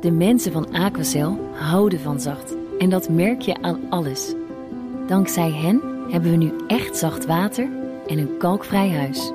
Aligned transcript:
De 0.00 0.10
mensen 0.10 0.52
van 0.52 0.72
Aquacel 0.72 1.38
houden 1.52 2.00
van 2.00 2.20
zacht. 2.20 2.54
En 2.78 2.90
dat 2.90 3.08
merk 3.08 3.40
je 3.40 3.62
aan 3.62 3.80
alles. 3.90 4.34
Dankzij 5.06 5.50
hen 5.50 5.80
hebben 6.10 6.30
we 6.30 6.36
nu 6.36 6.52
echt 6.66 6.96
zacht 6.96 7.26
water 7.26 7.68
en 8.06 8.18
een 8.18 8.36
kalkvrij 8.38 8.90
huis. 8.90 9.32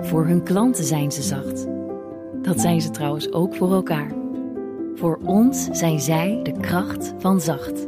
Voor 0.00 0.26
hun 0.26 0.42
klanten 0.42 0.84
zijn 0.84 1.12
ze 1.12 1.22
zacht. 1.22 1.66
Dat 2.42 2.60
zijn 2.60 2.80
ze 2.80 2.90
trouwens 2.90 3.32
ook 3.32 3.54
voor 3.54 3.72
elkaar. 3.72 4.12
Voor 4.94 5.18
ons 5.24 5.68
zijn 5.72 6.00
zij 6.00 6.40
de 6.42 6.60
kracht 6.60 7.12
van 7.18 7.40
zacht. 7.40 7.86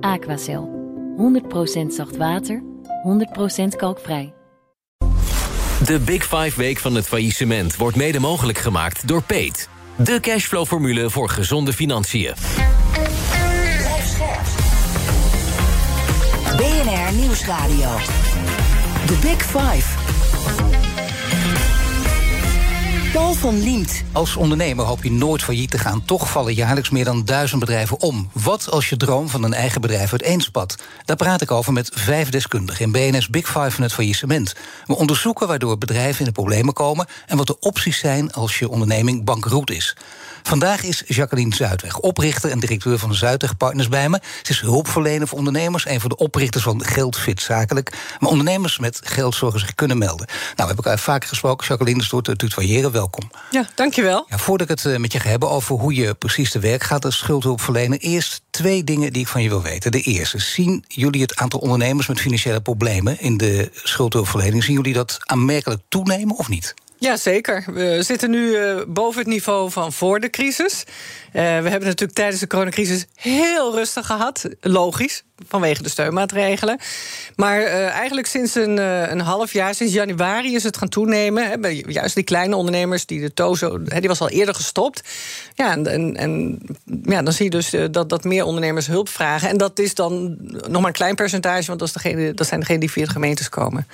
Aquacel. 0.00 0.74
100% 1.16 1.86
zacht 1.86 2.16
water, 2.16 2.62
100% 3.62 3.76
kalkvrij. 3.76 4.32
De 5.84 6.00
Big 6.04 6.24
Five 6.24 6.60
Week 6.60 6.78
van 6.78 6.94
het 6.94 7.06
faillissement 7.06 7.76
wordt 7.76 7.96
mede 7.96 8.20
mogelijk 8.20 8.58
gemaakt 8.58 9.08
door 9.08 9.22
Peet. 9.22 9.68
De 9.96 10.20
cashflow-formule 10.20 11.10
voor 11.10 11.28
gezonde 11.28 11.72
financiën. 11.72 12.32
BNR 16.56 17.14
Nieuwsradio. 17.14 17.96
The 19.06 19.18
Big 19.20 19.42
Five. 19.42 20.85
Paul 23.16 23.34
van 23.34 23.62
Liemt. 23.62 24.02
Als 24.12 24.36
ondernemer 24.36 24.84
hoop 24.84 25.02
je 25.02 25.12
nooit 25.12 25.42
failliet 25.42 25.70
te 25.70 25.78
gaan. 25.78 26.04
Toch 26.04 26.30
vallen 26.30 26.54
jaarlijks 26.54 26.90
meer 26.90 27.04
dan 27.04 27.24
duizend 27.24 27.60
bedrijven 27.60 28.00
om. 28.00 28.30
Wat 28.32 28.70
als 28.70 28.88
je 28.88 28.96
droom 28.96 29.28
van 29.28 29.42
een 29.42 29.54
eigen 29.54 29.80
bedrijf 29.80 30.10
uiteenspat? 30.10 30.76
Daar 31.04 31.16
praat 31.16 31.40
ik 31.40 31.50
over 31.50 31.72
met 31.72 31.90
vijf 31.94 32.30
deskundigen 32.30 32.84
in 32.84 32.92
BNS 32.92 33.28
Big 33.28 33.46
Five 33.46 33.70
van 33.70 33.82
het 33.82 33.92
faillissement. 33.92 34.54
We 34.86 34.96
onderzoeken 34.96 35.46
waardoor 35.46 35.78
bedrijven 35.78 36.18
in 36.18 36.24
de 36.24 36.32
problemen 36.32 36.74
komen... 36.74 37.06
en 37.26 37.36
wat 37.36 37.46
de 37.46 37.58
opties 37.58 37.98
zijn 37.98 38.32
als 38.32 38.58
je 38.58 38.68
onderneming 38.68 39.24
bankroet 39.24 39.70
is. 39.70 39.96
Vandaag 40.46 40.82
is 40.82 41.02
Jacqueline 41.06 41.54
Zuidweg, 41.54 41.98
oprichter 41.98 42.50
en 42.50 42.60
directeur 42.60 42.98
van 42.98 43.14
Zuidweg 43.14 43.56
Partners 43.56 43.88
bij 43.88 44.08
me. 44.08 44.20
Ze 44.42 44.52
is 44.52 44.60
hulpverlener 44.60 45.28
voor 45.28 45.38
ondernemers, 45.38 45.86
een 45.86 46.00
van 46.00 46.08
de 46.08 46.16
oprichters 46.16 46.64
van 46.64 46.84
Geldfit 46.84 47.42
Zakelijk. 47.42 47.92
Maar 48.18 48.30
ondernemers 48.30 48.78
met 48.78 49.00
geldzorgen 49.04 49.60
zich 49.60 49.74
kunnen 49.74 49.98
melden. 49.98 50.26
Nou, 50.26 50.68
hebben 50.68 50.76
elkaar 50.76 50.98
vaker 50.98 51.28
gesproken. 51.28 51.66
Jacqueline, 51.66 51.98
dus 51.98 52.08
door 52.08 52.22
te 52.22 52.36
tutoyeren, 52.36 52.92
welkom. 53.10 53.30
Ja, 53.50 53.68
dankjewel. 53.74 54.26
Ja, 54.28 54.38
voordat 54.38 54.70
ik 54.70 54.76
het 54.76 54.92
eh, 54.92 54.98
met 54.98 55.12
je 55.12 55.20
ga 55.20 55.28
hebben 55.28 55.50
over 55.50 55.76
hoe 55.76 55.94
je 55.94 56.14
precies 56.14 56.50
te 56.50 56.58
werk 56.58 56.82
gaat 56.82 57.04
als 57.04 57.18
schuldhulpverlener, 57.18 57.98
eerst 57.98 58.42
twee 58.50 58.84
dingen 58.84 59.12
die 59.12 59.22
ik 59.22 59.28
van 59.28 59.42
je 59.42 59.48
wil 59.48 59.62
weten. 59.62 59.92
De 59.92 60.00
eerste, 60.00 60.38
zien 60.38 60.84
jullie 60.88 61.22
het 61.22 61.36
aantal 61.36 61.60
ondernemers 61.60 62.06
met 62.06 62.20
financiële 62.20 62.60
problemen 62.60 63.20
in 63.20 63.36
de 63.36 63.70
schuldhulpverlening, 63.72 64.64
zien 64.64 64.74
jullie 64.74 64.92
dat 64.92 65.18
aanmerkelijk 65.24 65.82
toenemen 65.88 66.36
of 66.36 66.48
niet? 66.48 66.74
Ja, 66.98 67.16
zeker. 67.16 67.64
We 67.72 68.02
zitten 68.02 68.30
nu 68.30 68.48
uh, 68.48 68.80
boven 68.88 69.18
het 69.18 69.28
niveau 69.28 69.70
van 69.70 69.92
voor 69.92 70.20
de 70.20 70.30
crisis. 70.30 70.84
Uh, 70.86 71.32
we 71.32 71.40
hebben 71.42 71.80
natuurlijk 71.80 72.12
tijdens 72.12 72.40
de 72.40 72.46
coronacrisis 72.46 73.06
heel 73.14 73.74
rustig 73.74 74.06
gehad. 74.06 74.48
Logisch, 74.60 75.22
vanwege 75.48 75.82
de 75.82 75.88
steunmaatregelen. 75.88 76.78
Maar 77.34 77.60
uh, 77.60 77.86
eigenlijk 77.88 78.26
sinds 78.26 78.54
een, 78.54 78.76
een 79.10 79.20
half 79.20 79.52
jaar, 79.52 79.74
sinds 79.74 79.92
januari, 79.92 80.54
is 80.54 80.62
het 80.62 80.76
gaan 80.76 80.88
toenemen. 80.88 81.70
Juist 81.88 82.14
die 82.14 82.24
kleine 82.24 82.56
ondernemers, 82.56 83.06
die 83.06 83.20
de 83.20 83.34
TOZO, 83.34 83.82
die 83.82 84.08
was 84.08 84.20
al 84.20 84.28
eerder 84.28 84.54
gestopt. 84.54 85.02
Ja, 85.54 85.72
en, 85.72 86.16
en, 86.16 86.58
ja, 87.02 87.22
dan 87.22 87.32
zie 87.32 87.44
je 87.44 87.50
dus 87.50 87.74
dat, 87.90 88.08
dat 88.08 88.24
meer 88.24 88.44
ondernemers 88.44 88.86
hulp 88.86 89.08
vragen. 89.08 89.48
En 89.48 89.56
dat 89.56 89.78
is 89.78 89.94
dan 89.94 90.36
nog 90.68 90.80
maar 90.80 90.86
een 90.86 90.92
klein 90.92 91.14
percentage, 91.14 91.66
want 91.66 91.78
dat, 91.78 92.04
is 92.04 92.34
dat 92.34 92.46
zijn 92.46 92.60
degenen 92.60 92.80
die 92.80 92.90
via 92.90 93.04
de 93.04 93.10
gemeentes 93.10 93.48
komen. 93.48 93.86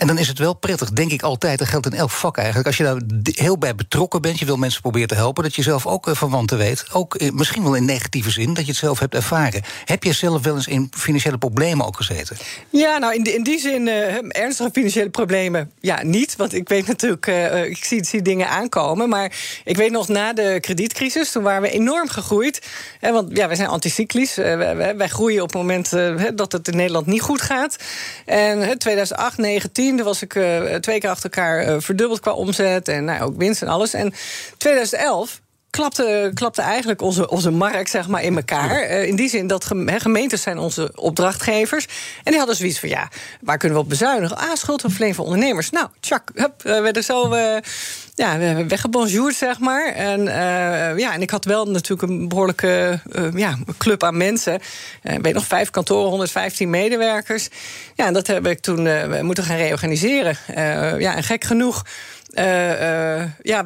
En 0.00 0.06
dan 0.06 0.18
is 0.18 0.28
het 0.28 0.38
wel 0.38 0.54
prettig, 0.54 0.90
denk 0.90 1.10
ik 1.10 1.22
altijd. 1.22 1.58
Dat 1.58 1.68
geldt 1.68 1.86
in 1.86 1.94
elk 1.94 2.10
vak 2.10 2.36
eigenlijk. 2.36 2.66
Als 2.66 2.76
je 2.76 2.82
daar 2.82 3.00
heel 3.22 3.58
bij 3.58 3.74
betrokken 3.74 4.22
bent, 4.22 4.38
je 4.38 4.44
wil 4.44 4.56
mensen 4.56 4.80
proberen 4.80 5.08
te 5.08 5.14
helpen, 5.14 5.42
dat 5.42 5.54
je 5.54 5.62
zelf 5.62 5.86
ook 5.86 6.08
uh, 6.08 6.14
verwanten 6.14 6.58
weet. 6.58 6.84
Ook 6.92 7.32
misschien 7.32 7.62
wel 7.62 7.74
in 7.74 7.84
negatieve 7.84 8.30
zin, 8.30 8.54
dat 8.54 8.64
je 8.64 8.70
het 8.70 8.80
zelf 8.80 8.98
hebt 8.98 9.14
ervaren. 9.14 9.62
Heb 9.84 10.04
je 10.04 10.12
zelf 10.12 10.42
wel 10.42 10.54
eens 10.54 10.66
in 10.66 10.90
financiële 10.96 11.38
problemen 11.38 11.86
ook 11.86 11.96
gezeten? 11.96 12.36
Ja, 12.70 12.98
nou 12.98 13.14
in 13.14 13.22
die, 13.22 13.34
in 13.34 13.42
die 13.42 13.58
zin, 13.58 13.86
uh, 13.86 14.16
ernstige 14.28 14.70
financiële 14.72 15.10
problemen, 15.10 15.70
ja, 15.80 16.02
niet. 16.02 16.36
Want 16.36 16.54
ik 16.54 16.68
weet 16.68 16.86
natuurlijk, 16.86 17.26
uh, 17.26 17.64
ik 17.64 17.84
zie, 17.84 18.04
zie, 18.04 18.22
dingen 18.22 18.48
aankomen. 18.48 19.08
Maar 19.08 19.32
ik 19.64 19.76
weet 19.76 19.90
nog 19.90 20.08
na 20.08 20.32
de 20.32 20.58
kredietcrisis, 20.60 21.32
toen 21.32 21.42
waren 21.42 21.62
we 21.62 21.70
enorm 21.70 22.08
gegroeid. 22.08 22.66
Hè, 23.00 23.12
want 23.12 23.36
ja, 23.36 23.46
wij 23.46 23.56
zijn 23.56 23.68
anticyclisch. 23.68 24.34
Wij, 24.34 25.08
groeien 25.08 25.42
op 25.42 25.48
het 25.48 25.56
moment 25.56 25.90
dat 26.34 26.52
het 26.52 26.68
in 26.68 26.76
Nederland 26.76 27.06
niet 27.06 27.20
goed 27.20 27.42
gaat. 27.42 27.76
En 28.24 28.78
2008, 28.78 29.34
2019 29.34 29.89
2010 29.96 30.04
was 30.04 30.22
ik 30.22 30.34
uh, 30.34 30.74
twee 30.74 31.00
keer 31.00 31.10
achter 31.10 31.30
elkaar 31.30 31.66
uh, 31.66 31.76
verdubbeld 31.78 32.20
qua 32.20 32.32
omzet 32.32 32.88
en 32.88 33.04
nou, 33.04 33.22
ook 33.22 33.36
winst 33.36 33.62
en 33.62 33.68
alles. 33.68 33.94
En 33.94 34.12
2011 34.56 35.40
klapte, 35.70 36.30
klapte 36.34 36.62
eigenlijk 36.62 37.02
onze, 37.02 37.28
onze 37.28 37.50
markt 37.50 37.90
zeg 37.90 38.08
maar, 38.08 38.22
in 38.22 38.36
elkaar. 38.36 38.90
Uh, 38.90 39.06
in 39.06 39.16
die 39.16 39.28
zin 39.28 39.46
dat 39.46 39.64
gemeentes 39.84 40.42
zijn 40.42 40.58
onze 40.58 40.92
opdrachtgevers. 40.94 41.86
En 42.24 42.30
die 42.30 42.38
hadden 42.38 42.56
zoiets 42.56 42.78
van, 42.78 42.88
ja, 42.88 43.08
waar 43.40 43.58
kunnen 43.58 43.78
we 43.78 43.84
op 43.84 43.88
bezuinigen? 43.88 44.36
Ah, 44.36 44.54
schuldhulpverlening 44.54 45.16
voor 45.16 45.24
ondernemers. 45.24 45.70
Nou, 45.70 45.86
tjak, 46.00 46.30
hup, 46.34 46.62
we 46.62 46.80
werden 46.80 47.04
zo... 47.04 47.34
Uh, 47.34 47.56
ja, 48.20 48.64
weggebonjourd, 48.66 49.34
zeg 49.34 49.58
maar. 49.58 49.86
En, 49.86 50.20
uh, 50.20 50.98
ja, 50.98 51.14
en 51.14 51.22
ik 51.22 51.30
had 51.30 51.44
wel 51.44 51.66
natuurlijk 51.66 52.10
een 52.10 52.28
behoorlijke 52.28 53.00
uh, 53.12 53.28
ja, 53.34 53.58
club 53.78 54.02
aan 54.02 54.16
mensen. 54.16 54.60
Uh, 55.02 55.14
weet 55.22 55.34
nog, 55.34 55.46
vijf 55.46 55.70
kantoren, 55.70 56.08
115 56.08 56.70
medewerkers. 56.70 57.48
Ja, 57.94 58.06
en 58.06 58.12
dat 58.12 58.26
heb 58.26 58.46
ik 58.46 58.60
toen 58.60 58.88
moeten 59.24 59.44
gaan 59.44 59.56
reorganiseren. 59.56 60.36
ja, 60.98 61.16
en 61.16 61.22
gek 61.22 61.44
genoeg 61.44 61.84
ja, 63.42 63.64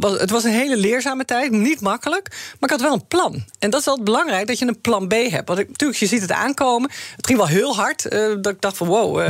het 0.00 0.30
was 0.30 0.44
een 0.44 0.50
hele 0.50 0.76
leerzame 0.76 1.24
tijd, 1.24 1.50
niet 1.50 1.80
makkelijk. 1.80 2.28
Maar 2.30 2.70
ik 2.70 2.70
had 2.70 2.80
wel 2.80 2.92
een 2.92 3.06
plan. 3.06 3.44
En 3.58 3.70
dat 3.70 3.80
is 3.80 3.86
altijd 3.86 4.04
belangrijk, 4.04 4.46
dat 4.46 4.58
je 4.58 4.66
een 4.66 4.80
plan 4.80 5.08
B 5.08 5.12
hebt. 5.12 5.48
Want 5.48 5.68
natuurlijk, 5.68 5.98
je 5.98 6.06
ziet 6.06 6.20
het 6.20 6.32
aankomen. 6.32 6.90
Het 7.16 7.26
ging 7.26 7.38
wel 7.38 7.46
heel 7.48 7.76
hard. 7.76 8.12
Uh, 8.12 8.34
dat 8.40 8.52
ik 8.52 8.60
dacht 8.60 8.76
van 8.76 8.86
wow, 8.86 9.18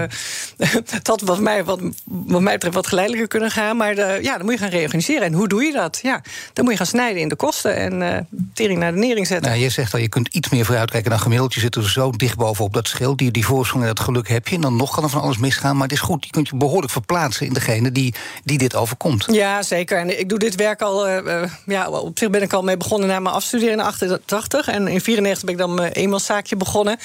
het 0.90 1.06
had 1.06 1.20
wat 1.20 1.38
mij, 1.38 1.64
wat, 1.64 1.80
wat 2.04 2.40
mij 2.40 2.52
betreft 2.52 2.74
wat 2.74 2.86
geleidelijker 2.86 3.28
kunnen 3.28 3.50
gaan. 3.50 3.76
Maar 3.76 4.22
ja, 4.22 4.36
dan 4.36 4.44
moet 4.44 4.54
je 4.54 4.60
gaan 4.60 4.68
reorganiseren. 4.68 5.22
En 5.22 5.32
hoe 5.32 5.48
doe 5.48 5.62
je 5.62 5.72
dat? 5.72 5.98
Ja, 6.02 6.22
dan 6.52 6.64
moet 6.64 6.72
je 6.72 6.78
gaan 6.78 6.86
snijden 6.86 7.20
in 7.22 7.28
de 7.28 7.36
kosten 7.36 7.76
en 7.76 8.28
tering 8.54 8.78
naar 8.78 8.92
de 8.92 8.98
nering 8.98 9.26
zetten. 9.26 9.50
Nou, 9.50 9.62
je 9.62 9.68
zegt 9.68 9.92
al, 9.94 10.00
je 10.00 10.08
kunt 10.08 10.34
iets 10.34 10.48
meer 10.48 10.64
vooruitkijken 10.64 11.10
dan 11.10 11.20
gemiddeld. 11.20 11.54
Je 11.54 11.60
zit 11.60 11.74
er 11.74 11.90
zo 11.90 12.10
dicht 12.10 12.36
bovenop 12.36 12.74
dat 12.74 12.88
schild. 12.88 13.18
Die, 13.18 13.30
die 13.30 13.44
voorsprong 13.44 13.82
en 13.82 13.94
dat 13.94 14.04
geluk 14.04 14.28
heb 14.28 14.48
je. 14.48 14.54
En 14.54 14.60
dan 14.60 14.76
nog 14.76 14.94
kan 14.94 15.02
er 15.02 15.10
van 15.10 15.20
alles 15.20 15.38
misgaan. 15.38 15.74
Maar 15.74 15.82
het 15.82 15.92
is 15.92 16.00
goed, 16.00 16.24
je 16.24 16.30
kunt 16.30 16.48
je 16.48 16.56
behoorlijk 16.56 16.92
verplaatsen 16.92 17.46
in 17.46 17.52
degene 17.52 17.92
die, 17.92 18.14
die 18.44 18.58
dit 18.58 18.74
overkomt. 18.76 19.24
Ja, 19.30 19.62
zeker. 19.62 19.98
En 19.98 20.20
ik 20.20 20.28
doe 20.28 20.38
dit 20.38 20.54
werk 20.54 20.82
al. 20.82 21.08
Uh, 21.08 21.42
ja, 21.66 21.88
op 21.88 22.18
zich 22.18 22.30
ben 22.30 22.42
ik 22.42 22.52
al 22.52 22.62
mee 22.62 22.76
begonnen 22.76 23.08
na 23.08 23.20
mijn 23.20 23.34
afstuderen 23.34 23.74
in 23.74 23.80
88. 23.80 24.68
En 24.68 24.88
in 24.88 25.00
94 25.00 25.44
ben 25.44 25.54
ik 25.54 25.60
dan 25.60 25.74
mijn 25.74 25.92
eenmanszaakje 25.92 26.56
begonnen. 26.56 26.98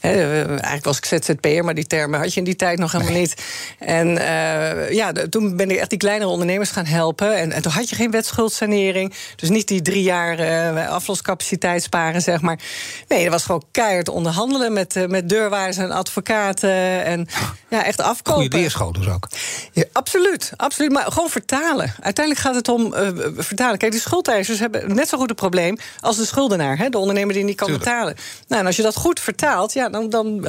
He, 0.00 0.12
uh, 0.12 0.48
eigenlijk 0.48 0.84
was 0.84 0.96
ik 0.96 1.04
ZZP'er, 1.04 1.64
maar 1.64 1.74
die 1.74 1.86
termen 1.86 2.20
had 2.20 2.32
je 2.32 2.38
in 2.38 2.44
die 2.44 2.56
tijd 2.56 2.78
nog 2.78 2.92
helemaal 2.92 3.12
nee. 3.12 3.20
niet. 3.20 3.42
En 3.78 4.08
uh, 4.08 4.90
ja, 4.90 5.12
toen 5.30 5.56
ben 5.56 5.70
ik 5.70 5.76
echt 5.76 5.90
die 5.90 5.98
kleinere 5.98 6.30
ondernemers 6.30 6.70
gaan 6.70 6.86
helpen. 6.86 7.36
En, 7.36 7.52
en, 7.52 7.62
toen 7.62 7.72
had 7.72 7.88
je 7.88 7.96
geen 7.96 8.10
wetschuldsanering. 8.10 9.14
Dus 9.36 9.48
niet 9.48 9.68
die 9.68 9.82
drie 9.82 10.02
jaar 10.02 10.38
afloscapaciteit 10.88 11.82
sparen, 11.82 12.22
zeg 12.22 12.40
maar. 12.40 12.58
Nee, 13.08 13.22
dat 13.22 13.32
was 13.32 13.44
gewoon 13.44 13.64
keihard 13.70 14.08
onderhandelen 14.08 14.72
met, 14.72 15.08
met 15.08 15.28
deurwaarders 15.28 15.76
en 15.76 15.90
advocaten. 15.90 17.04
En 17.04 17.28
ja, 17.68 17.84
echt 17.84 18.00
afkopen. 18.00 18.42
Goede 18.42 18.56
leerschool 18.56 18.92
dus 18.92 19.08
ook. 19.08 19.28
Ja, 19.72 19.84
absoluut, 19.92 20.52
absoluut. 20.56 20.92
Maar 20.92 21.12
gewoon 21.14 21.30
vertalen. 21.30 21.94
Uiteindelijk 22.00 22.46
gaat 22.46 22.54
het 22.54 22.68
om 22.68 22.94
uh, 22.94 23.08
vertalen. 23.36 23.78
Kijk, 23.78 23.92
de 23.92 23.98
schuldeisers 23.98 24.58
hebben 24.58 24.94
net 24.94 25.08
zo 25.08 25.18
goed 25.18 25.30
een 25.30 25.36
probleem 25.36 25.78
als 26.00 26.16
de 26.16 26.24
schuldenaar, 26.24 26.78
hè, 26.78 26.88
de 26.88 26.98
ondernemer 26.98 27.34
die 27.34 27.44
niet 27.44 27.56
kan 27.56 27.66
Tuurlijk. 27.66 27.88
betalen. 27.88 28.16
Nou, 28.48 28.60
en 28.60 28.66
als 28.66 28.76
je 28.76 28.82
dat 28.82 28.96
goed 28.96 29.20
vertaalt, 29.20 29.72
ja, 29.72 29.88
dan. 29.88 30.10
dan 30.10 30.46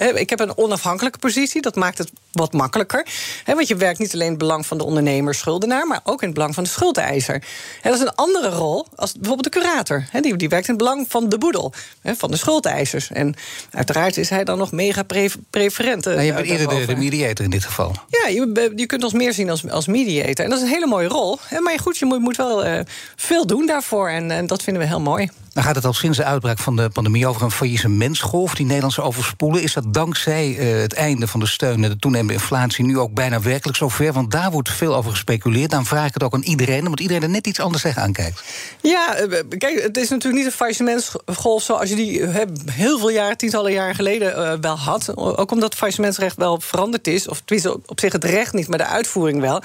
uh, 0.00 0.14
ik 0.14 0.30
heb 0.30 0.40
een 0.40 0.56
onafhankelijke 0.56 1.18
positie, 1.18 1.62
dat 1.62 1.74
maakt 1.74 1.98
het 1.98 2.10
wat 2.32 2.52
makkelijker. 2.52 3.06
Hè, 3.44 3.54
want 3.54 3.68
je 3.68 3.76
werkt 3.76 3.98
niet 3.98 4.12
alleen 4.14 4.24
in 4.24 4.30
het 4.30 4.38
belang 4.38 4.66
van 4.66 4.78
de 4.78 4.84
ondernemer, 4.84 5.34
schuldenaar, 5.34 5.86
maar 5.86 6.00
ook 6.04 6.20
in 6.20 6.26
het 6.26 6.36
belang 6.36 6.54
van 6.54 6.64
de 6.64 6.70
schuldeiser. 6.70 7.42
Hè, 7.80 7.90
dat 7.90 7.98
is 7.98 8.06
een 8.06 8.14
andere 8.14 8.48
rol 8.48 8.86
als 8.96 9.12
bijvoorbeeld 9.12 9.52
de 9.52 9.60
curator. 9.60 10.06
Hè, 10.10 10.20
die, 10.20 10.36
die 10.36 10.48
werkt 10.48 10.68
in 10.68 10.74
het 10.74 10.82
belang 10.82 11.06
van 11.08 11.28
de 11.28 11.38
boedel, 11.38 11.72
hè, 12.00 12.14
van 12.16 12.30
de 12.30 12.36
schuldeisers. 12.36 13.10
En 13.10 13.34
uiteraard 13.70 14.16
is 14.16 14.28
hij 14.28 14.44
dan 14.44 14.58
nog 14.58 14.72
mega 14.72 15.02
pre 15.02 15.30
preferent. 15.50 16.04
Nou, 16.04 16.20
je 16.20 16.32
bent 16.32 16.46
eerder 16.46 16.68
de, 16.68 16.86
de, 16.86 16.96
mediator 16.96 17.44
in 17.44 17.50
dit 17.50 17.64
geval. 17.64 17.94
Ja, 18.08 18.28
je, 18.28 18.72
je 18.76 18.86
kunt 18.86 19.04
ons 19.04 19.12
meer 19.12 19.32
zien 19.32 19.50
als, 19.50 19.65
als 19.70 19.86
mediator. 19.86 20.44
En 20.44 20.50
dat 20.50 20.58
is 20.58 20.64
een 20.64 20.70
hele 20.70 20.86
mooie 20.86 21.08
rol. 21.08 21.38
Maar 21.60 21.78
goed, 21.78 21.98
je 21.98 22.06
moet, 22.06 22.36
wel 22.36 22.66
uh, 22.66 22.80
veel 23.16 23.46
doen 23.46 23.66
daarvoor. 23.66 24.08
En, 24.10 24.30
en 24.30 24.46
dat 24.46 24.62
vinden 24.62 24.82
we 24.82 24.88
heel 24.88 25.00
mooi. 25.00 25.28
Dan 25.56 25.64
gaat 25.64 25.74
het 25.74 25.84
al 25.84 25.92
sinds 25.92 26.18
de 26.18 26.24
uitbraak 26.24 26.58
van 26.58 26.76
de 26.76 26.88
pandemie 26.88 27.26
over 27.26 27.42
een 27.42 27.50
faillissementsgolf 27.50 28.54
die 28.54 28.66
Nederlandse 28.66 29.02
overspoelen. 29.02 29.62
Is 29.62 29.72
dat 29.72 29.94
dankzij 29.94 30.48
uh, 30.48 30.80
het 30.80 30.92
einde 30.92 31.26
van 31.26 31.40
de 31.40 31.46
steun 31.46 31.84
en 31.84 31.90
de 31.90 31.96
toenemende 31.96 32.32
inflatie 32.32 32.84
nu 32.84 32.98
ook 32.98 33.14
bijna 33.14 33.40
werkelijk 33.40 33.78
zover? 33.78 34.12
Want 34.12 34.30
daar 34.30 34.50
wordt 34.50 34.70
veel 34.70 34.96
over 34.96 35.10
gespeculeerd. 35.10 35.70
Dan 35.70 35.86
vraag 35.86 36.06
ik 36.06 36.14
het 36.14 36.22
ook 36.22 36.34
aan 36.34 36.42
iedereen, 36.42 36.84
omdat 36.84 37.00
iedereen 37.00 37.22
er 37.22 37.28
net 37.28 37.46
iets 37.46 37.60
anders 37.60 37.82
tegen 37.82 38.02
aankijkt. 38.02 38.42
Ja, 38.82 39.14
kijk, 39.58 39.82
het 39.82 39.96
is 39.96 40.08
natuurlijk 40.08 40.42
niet 40.42 40.52
een 40.52 40.58
faillissementsgolf 40.58 41.62
zoals 41.62 41.88
je 41.88 41.94
die 41.94 42.26
heel 42.70 42.98
veel 42.98 43.10
jaren, 43.10 43.36
tientallen 43.36 43.72
jaren 43.72 43.94
geleden 43.94 44.38
uh, 44.38 44.52
wel 44.60 44.78
had. 44.78 45.16
Ook 45.16 45.50
omdat 45.50 45.68
het 45.68 45.74
faillissementsrecht 45.74 46.36
wel 46.36 46.60
veranderd 46.60 47.06
is. 47.06 47.28
Of 47.28 47.42
op 47.86 48.00
zich 48.00 48.12
het 48.12 48.24
recht 48.24 48.52
niet, 48.52 48.68
maar 48.68 48.78
de 48.78 48.86
uitvoering 48.86 49.40
wel. 49.40 49.62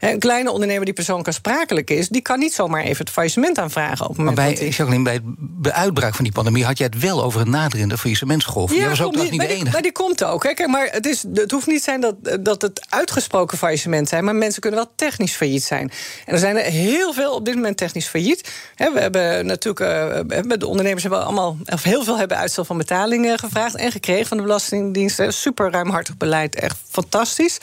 Een 0.00 0.18
kleine 0.18 0.50
ondernemer 0.50 0.84
die 0.84 0.94
persoonlijk 0.94 1.28
aansprakelijk 1.28 1.90
is, 1.90 2.08
die 2.08 2.22
kan 2.22 2.38
niet 2.38 2.54
zomaar 2.54 2.82
even 2.82 3.04
het 3.04 3.10
faillissement 3.10 3.58
aanvragen. 3.58 4.08
Op 4.08 4.16
het 4.16 4.24
maar 4.24 4.34
bij, 4.34 4.54
Jacqueline, 4.54 5.02
bij 5.02 5.20
de 5.38 5.72
uitbraak 5.72 6.14
van 6.14 6.24
die 6.24 6.32
pandemie 6.32 6.64
had 6.64 6.78
jij 6.78 6.86
het 6.92 7.02
wel 7.02 7.22
over 7.22 7.40
een 7.40 7.50
naderende 7.50 7.98
faillissementsgolf. 7.98 8.74
jij 8.74 8.88
was 8.88 9.02
ook 9.02 9.12
trouwens 9.12 9.30
niet 9.30 9.36
maar 9.36 9.46
de 9.46 9.46
die- 9.46 9.56
enige. 9.60 9.72
Maar 9.72 9.82
die 9.82 9.92
komt 9.92 10.24
ook. 10.24 10.42
Hè. 10.42 10.54
Kijk, 10.54 10.68
maar 10.68 10.88
het, 10.90 11.06
is, 11.06 11.24
het 11.34 11.50
hoeft 11.50 11.66
niet 11.66 11.82
zijn 11.82 12.00
dat, 12.00 12.14
dat 12.40 12.62
het 12.62 12.86
uitgesproken 12.88 13.58
faillissement 13.58 14.08
zijn... 14.08 14.24
maar 14.24 14.34
mensen 14.34 14.60
kunnen 14.60 14.80
wel 14.80 14.92
technisch 14.96 15.32
failliet 15.32 15.64
zijn. 15.64 15.90
En 16.26 16.32
er 16.32 16.38
zijn 16.38 16.56
er 16.56 16.70
heel 16.70 17.12
veel 17.12 17.34
op 17.34 17.44
dit 17.44 17.54
moment 17.54 17.76
technisch 17.76 18.06
failliet. 18.06 18.50
Hè, 18.74 18.92
we 18.92 19.00
hebben 19.00 19.46
natuurlijk... 19.46 19.80
eh, 19.80 20.36
hebben 20.36 20.58
de 20.58 20.66
ondernemers 20.66 21.02
hebben 21.02 21.24
allemaal... 21.24 21.56
of 21.66 21.82
heel 21.82 22.04
veel 22.04 22.18
hebben 22.18 22.36
uitstel 22.36 22.64
van 22.64 22.78
betalingen 22.78 23.38
gevraagd... 23.38 23.74
en 23.74 23.92
gekregen 23.92 24.26
van 24.26 24.36
de 24.36 24.42
Belastingdienst. 24.42 25.22
Super 25.28 25.70
ruimhartig 25.70 26.16
beleid, 26.16 26.54
echt 26.54 26.76
fantastisch. 26.90 27.58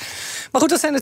Maar 0.52 0.62
goed, 0.62 0.70
dat 0.70 0.80
zijn 0.80 0.94
er 0.94 1.02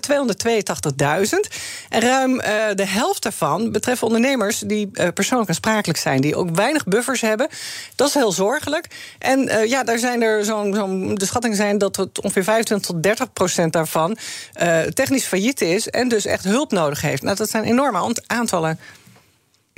282.000. 1.50 1.58
En 1.90 2.02
ruim 2.02 2.40
eh, 2.40 2.54
de 2.76 2.86
helft 2.86 3.24
daarvan 3.24 3.72
betreffen 3.72 4.08
ondernemers... 4.08 4.60
die 4.60 4.90
eh, 4.94 5.08
persoonlijk 5.14 5.50
aansprakelijk 5.50 6.00
zijn. 6.00 6.22
Die 6.22 6.36
ook 6.36 6.56
weinig 6.60 6.84
buffers 6.84 7.22
hebben. 7.22 7.48
Dat 7.96 8.08
is 8.08 8.14
heel 8.14 8.32
zorgelijk. 8.32 8.88
En 9.20 9.48
eh, 9.48 9.66
ja, 9.66 9.84
daar 9.84 10.00
zijn 10.00 10.22
er 10.22 10.46
zo'n... 10.46 10.74
zo'n 10.74 11.16
de 11.16 11.26
schattingen 11.26 11.58
zijn 11.58 11.78
dat 11.78 11.96
het 11.96 12.22
ongeveer 12.22 12.44
25 12.44 12.88
tot 12.90 13.04
30 13.04 13.34
procent 13.34 13.74
daarvan... 13.74 14.18
eh, 14.54 14.82
technisch 14.82 15.26
failliet 15.26 15.62
is 15.62 15.88
en 15.88 16.08
dus 16.08 16.26
echt 16.26 16.44
hulp 16.44 16.72
nodig 16.72 17.02
heeft. 17.02 17.22
Nou, 17.22 17.36
dat 17.36 17.50
zijn 17.50 17.64
enorme 17.64 17.98
ant- 17.98 18.22
aantallen. 18.28 18.80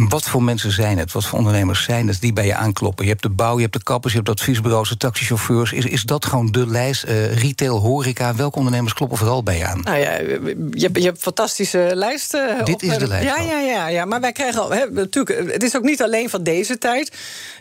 Wat 0.10 0.24
voor 0.24 0.44
mensen 0.44 0.72
zijn 0.72 0.98
het? 0.98 1.12
Wat 1.12 1.26
voor 1.26 1.38
ondernemers 1.38 1.84
zijn 1.84 2.08
het 2.08 2.22
die 2.22 2.34
bij 2.34 2.46
je 2.46 2.56
aankloppen? 2.56 3.06
Je 3.06 3.12
hebt 3.12 3.24
de 3.24 3.30
bouw, 3.30 3.56
je 3.56 3.62
hebt 3.62 3.74
de 3.74 3.84
kappers, 3.84 4.14
je 4.14 4.20
hebt 4.20 4.32
adviesbureaus, 4.32 4.90
de 4.90 4.98
taxichauffeurs. 4.98 5.72
Is, 5.74 5.86
is 5.86 6.04
dat 6.04 6.26
gewoon 6.26 6.52
de 6.52 6.68
lijst? 6.68 7.04
Eh, 7.04 7.34
retail, 7.34 7.78
horeca, 7.78 8.36
welke 8.36 8.58
ondernemers 8.58 8.94
kloppen 8.94 9.18
vooral 9.18 9.44
bij 9.44 9.58
je 9.58 9.66
aan? 9.66 9.82
Nou 9.84 9.98
ja, 9.98 10.12
je 10.12 10.72
hebt, 10.74 10.98
je 10.98 11.04
hebt 11.04 11.22
fantastische 11.22 11.92
lijsten. 11.94 12.66
Dit 12.66 12.76
op- 12.76 12.82
is 12.82 12.98
de 12.98 13.08
lijst 13.08 13.28
Ja, 13.28 13.42
ja, 13.44 13.60
ja, 13.60 13.88
ja. 13.88 14.06
Maar 14.06 14.22
wij 14.22 14.32
krijgen 14.32 14.62
al. 14.62 14.74
Natuurlijk, 14.92 15.52
het 15.52 15.64
is 15.64 15.76
ook 15.76 15.84
niet 15.84 16.02
alleen 16.04 16.30
van 16.30 16.44
deze 16.44 16.78
tijd. 16.78 17.12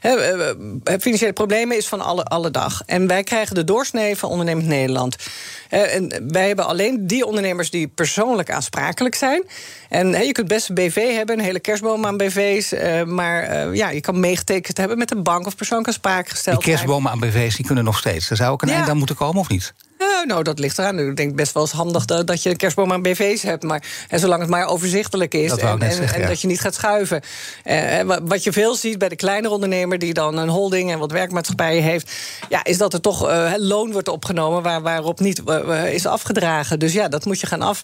Hè, 0.00 0.14
eh, 0.14 0.94
financiële 1.00 1.32
problemen 1.32 1.76
is 1.76 1.86
van 1.88 2.00
alle, 2.00 2.25
alle 2.25 2.50
dag. 2.50 2.82
En 2.86 3.06
wij 3.06 3.22
krijgen 3.22 3.54
de 3.54 3.64
doorsnee 3.64 4.16
van 4.16 4.31
ondernemend 4.31 4.66
Nederland. 4.66 5.16
Eh, 5.70 5.94
en 5.94 6.28
wij 6.32 6.46
hebben 6.46 6.67
alleen 6.67 7.06
die 7.06 7.26
ondernemers 7.26 7.70
die 7.70 7.88
persoonlijk 7.88 8.50
aansprakelijk 8.50 9.14
zijn. 9.14 9.44
En 9.88 10.08
je 10.26 10.32
kunt 10.32 10.49
best 10.49 10.69
een 10.69 10.75
BV 10.75 11.14
hebben, 11.14 11.38
een 11.38 11.44
hele 11.44 11.61
kerstboom 11.61 12.06
aan 12.06 12.17
BV's. 12.17 12.72
eh, 12.72 13.02
maar 13.05 13.43
eh, 13.43 13.75
ja, 13.75 13.90
je 13.90 14.00
kan 14.00 14.20
meegetekend 14.20 14.76
hebben 14.76 14.99
met 14.99 15.11
een 15.11 15.22
bank 15.22 15.46
of 15.46 15.56
persoonlijk 15.56 15.88
aansprakelijk 15.88 16.26
Die 16.28 16.34
gesteld. 16.37 16.62
zijn. 16.62 16.76
kerstbomen 16.76 17.11
aan 17.12 17.19
BV's 17.20 17.56
die 17.56 17.67
kunnen 17.67 17.84
nog 17.84 17.99
steeds. 17.99 18.31
Er 18.31 18.37
zou 18.37 18.52
ook 18.52 18.62
een 18.62 18.69
Ja. 18.69 18.75
eind 18.75 18.88
aan 18.88 18.96
moeten 18.99 19.17
komen, 19.17 19.40
of 19.40 19.49
niet? 19.49 19.75
Eh, 20.00 20.26
nou, 20.26 20.43
dat 20.43 20.58
ligt 20.58 20.79
eraan. 20.79 20.99
Ik 20.99 21.17
denk 21.17 21.35
best 21.35 21.52
wel 21.52 21.62
eens 21.62 21.73
handig 21.73 22.05
dat, 22.05 22.26
dat 22.26 22.43
je 22.43 22.50
een 22.50 22.56
kerstboom 22.56 22.93
aan 22.93 23.02
BV's 23.02 23.43
hebt. 23.43 23.62
Maar 23.62 23.82
en 24.08 24.19
zolang 24.20 24.41
het 24.41 24.50
maar 24.50 24.67
overzichtelijk 24.67 25.35
is. 25.35 25.49
Dat 25.50 25.58
en 25.58 25.81
en, 25.81 25.93
zeggen, 25.93 26.14
en 26.17 26.20
ja. 26.23 26.29
dat 26.29 26.41
je 26.41 26.47
niet 26.47 26.61
gaat 26.61 26.75
schuiven. 26.75 27.20
Eh, 27.64 28.00
wa- 28.02 28.23
wat 28.23 28.44
je 28.44 28.52
veel 28.52 28.75
ziet 28.75 28.99
bij 28.99 29.08
de 29.08 29.17
kleinere 29.17 29.55
ondernemer. 29.55 29.99
die 29.99 30.14
dan 30.14 30.37
een 30.37 30.49
holding 30.49 30.91
en 30.93 30.99
wat 30.99 31.12
werkmaatschappijen 31.12 31.82
heeft. 31.82 32.12
Ja, 32.49 32.64
is 32.64 32.79
dat 32.79 32.93
er 32.93 33.00
toch 33.00 33.29
eh, 33.29 33.52
loon 33.56 33.93
wordt 33.93 34.08
opgenomen. 34.08 34.62
Waar, 34.62 34.82
waarop 34.82 35.20
niet 35.20 35.43
eh, 35.44 35.93
is 35.94 36.06
afgedragen. 36.06 36.79
Dus 36.79 36.93
ja, 36.93 37.08
dat 37.08 37.25
moet 37.25 37.41
je 37.41 37.46
gaan, 37.46 37.62
af, 37.62 37.81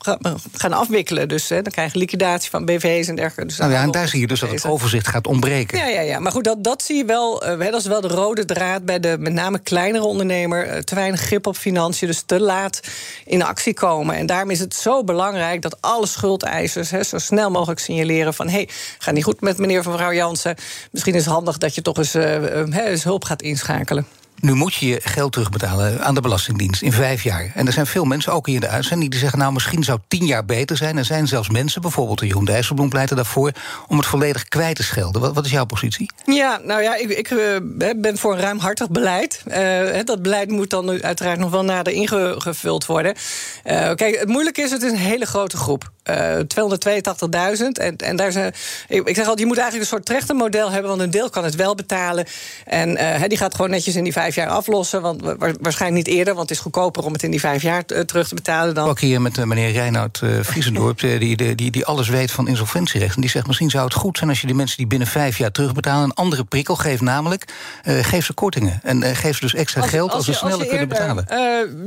gaan 0.52 0.72
afwikkelen. 0.72 1.28
Dus 1.28 1.50
eh, 1.50 1.62
dan 1.62 1.72
krijg 1.72 1.92
je 1.92 1.98
liquidatie 1.98 2.50
van 2.50 2.64
BV's 2.64 3.08
en 3.08 3.14
dergelijke. 3.16 3.46
Dus 3.46 3.58
Nou 3.58 3.72
ja, 3.72 3.82
en 3.82 3.90
daar 3.90 4.08
zie 4.08 4.20
je 4.20 4.26
dus 4.26 4.40
dat 4.40 4.50
het 4.50 4.66
overzicht 4.66 5.08
gaat 5.08 5.26
ontbreken. 5.26 5.78
ja, 5.78 5.86
ja, 5.86 6.00
ja. 6.00 6.18
Maar 6.18 6.32
goed, 6.32 6.44
dat, 6.44 6.64
dat 6.64 6.82
zie 6.82 6.96
je 6.96 7.04
wel. 7.04 7.44
eh, 7.44 7.70
dat 7.70 7.80
is 7.80 7.86
wel 7.86 8.00
de 8.00 8.08
rode 8.08 8.44
draad 8.44 8.84
bij 8.84 9.00
de 9.00 9.16
met 9.18 9.32
name 9.32 9.58
kleinere 9.58 10.04
ondernemer. 10.04 10.66
Eh, 10.66 10.78
te 10.78 10.94
weinig 10.94 11.20
grip 11.20 11.46
op 11.46 11.56
financiën, 11.56 12.05
dus 12.06 12.22
te 12.26 12.40
laat 12.40 12.80
in 13.24 13.42
actie 13.42 13.74
komen. 13.74 14.16
En 14.16 14.26
daarom 14.26 14.50
is 14.50 14.60
het 14.60 14.74
zo 14.74 15.04
belangrijk 15.04 15.62
dat 15.62 15.80
alle 15.80 16.06
schuldeisers 16.06 17.08
zo 17.08 17.18
snel 17.18 17.50
mogelijk 17.50 17.80
signaleren 17.80 18.34
van: 18.34 18.48
hé, 18.48 18.52
hey, 18.52 18.68
gaat 18.98 19.14
niet 19.14 19.24
goed 19.24 19.40
met 19.40 19.58
meneer 19.58 19.78
of 19.78 19.86
mevrouw 19.86 20.12
Jansen. 20.12 20.56
Misschien 20.90 21.14
is 21.14 21.24
het 21.24 21.34
handig 21.34 21.58
dat 21.58 21.74
je 21.74 21.82
toch 21.82 21.96
eens, 21.96 22.14
eh, 22.14 22.60
eh, 22.60 22.76
eens 22.76 23.04
hulp 23.04 23.24
gaat 23.24 23.42
inschakelen. 23.42 24.06
Nu 24.40 24.54
moet 24.54 24.74
je 24.74 24.86
je 24.86 25.00
geld 25.02 25.32
terugbetalen 25.32 26.04
aan 26.04 26.14
de 26.14 26.20
Belastingdienst 26.20 26.82
in 26.82 26.92
vijf 26.92 27.22
jaar. 27.22 27.50
En 27.54 27.66
er 27.66 27.72
zijn 27.72 27.86
veel 27.86 28.04
mensen, 28.04 28.32
ook 28.32 28.46
hier 28.46 28.54
in 28.54 28.60
de 28.60 28.68
uitzending, 28.68 29.10
die 29.10 29.20
zeggen... 29.20 29.38
nou, 29.38 29.52
misschien 29.52 29.84
zou 29.84 29.98
tien 30.08 30.26
jaar 30.26 30.44
beter 30.44 30.76
zijn. 30.76 30.96
Er 30.96 31.04
zijn 31.04 31.26
zelfs 31.26 31.50
mensen, 31.50 31.80
bijvoorbeeld 31.80 32.18
de 32.18 32.26
Jeroen 32.26 32.44
Dijsselbloem 32.44 32.88
pleiten 32.88 33.16
daarvoor... 33.16 33.52
om 33.88 33.96
het 33.96 34.06
volledig 34.06 34.48
kwijt 34.48 34.76
te 34.76 34.82
schelden. 34.82 35.20
Wat, 35.20 35.34
wat 35.34 35.44
is 35.44 35.50
jouw 35.50 35.64
positie? 35.64 36.10
Ja, 36.24 36.60
nou 36.64 36.82
ja, 36.82 36.96
ik, 36.96 37.08
ik 37.10 37.30
eh, 37.30 37.56
ben 37.96 38.18
voor 38.18 38.32
een 38.32 38.40
ruimhartig 38.40 38.90
beleid. 38.90 39.42
Eh, 39.46 40.04
dat 40.04 40.22
beleid 40.22 40.50
moet 40.50 40.70
dan 40.70 41.02
uiteraard 41.02 41.38
nog 41.38 41.50
wel 41.50 41.64
nader 41.64 41.92
ingevuld 41.92 42.86
worden. 42.86 43.14
Eh, 43.62 43.94
kijk, 43.94 44.18
het 44.18 44.28
moeilijke 44.28 44.62
is, 44.62 44.70
het 44.70 44.82
is 44.82 44.90
een 44.90 44.98
hele 44.98 45.26
grote 45.26 45.56
groep. 45.56 45.90
Eh 46.02 46.34
282.000. 46.36 47.66
En, 47.72 47.96
en 47.96 48.16
daar 48.16 48.32
zijn, 48.32 48.54
ik, 48.88 49.02
zeg 49.06 49.18
altijd, 49.18 49.38
je 49.38 49.46
moet 49.46 49.58
eigenlijk 49.58 49.90
een 49.90 49.96
soort 49.96 50.06
trechtermodel 50.06 50.70
hebben... 50.70 50.90
want 50.90 51.02
een 51.02 51.10
deel 51.10 51.30
kan 51.30 51.44
het 51.44 51.54
wel 51.54 51.74
betalen. 51.74 52.26
En 52.64 52.98
die 53.28 53.38
gaat 53.38 53.54
gewoon 53.54 53.70
netjes 53.70 53.96
in 53.96 54.04
die 54.04 54.12
vijf 54.12 54.25
jaar 54.34 54.48
aflossen. 54.48 55.02
Want 55.02 55.22
wa- 55.22 55.36
wa- 55.36 55.52
waarschijnlijk 55.60 56.06
niet 56.06 56.16
eerder, 56.16 56.34
want 56.34 56.48
het 56.48 56.56
is 56.58 56.62
goedkoper... 56.64 57.04
om 57.04 57.12
het 57.12 57.22
in 57.22 57.30
die 57.30 57.40
vijf 57.40 57.62
jaar 57.62 57.84
terug 57.84 58.28
te 58.28 58.34
betalen 58.34 58.74
dan... 58.74 58.88
Ook 58.88 59.00
hier 59.00 59.20
met 59.20 59.38
eh, 59.38 59.44
meneer 59.44 59.72
Reinoud 59.72 60.20
eh 60.22 60.30
Vriesendorp, 60.40 61.02
eh, 61.02 61.18
die, 61.20 61.36
die, 61.36 61.54
die, 61.54 61.70
die 61.70 61.84
alles 61.86 62.08
weet 62.08 62.30
van 62.30 62.48
insolventierecht. 62.48 63.14
En 63.14 63.20
die 63.20 63.30
zegt, 63.30 63.46
misschien 63.46 63.70
zou 63.70 63.84
het 63.84 63.94
goed 63.94 64.16
zijn 64.18 64.30
als 64.30 64.40
je 64.40 64.46
die 64.46 64.56
mensen 64.56 64.76
die 64.76 64.86
binnen 64.86 65.08
vijf 65.08 65.38
jaar 65.38 65.50
terugbetalen... 65.52 66.04
een 66.04 66.14
andere 66.14 66.44
prikkel 66.44 66.76
geeft, 66.76 67.00
namelijk 67.00 67.44
eh, 67.82 68.04
geef 68.04 68.24
ze 68.24 68.32
kortingen. 68.32 68.80
En 68.82 69.02
eh, 69.02 69.16
geef 69.16 69.34
ze 69.34 69.40
dus 69.40 69.54
extra 69.54 69.82
geld 69.82 70.12
als, 70.12 70.24
ze 70.24 70.32
sneller 70.32 70.66
kunnen 70.66 70.88
betalen. 70.88 71.24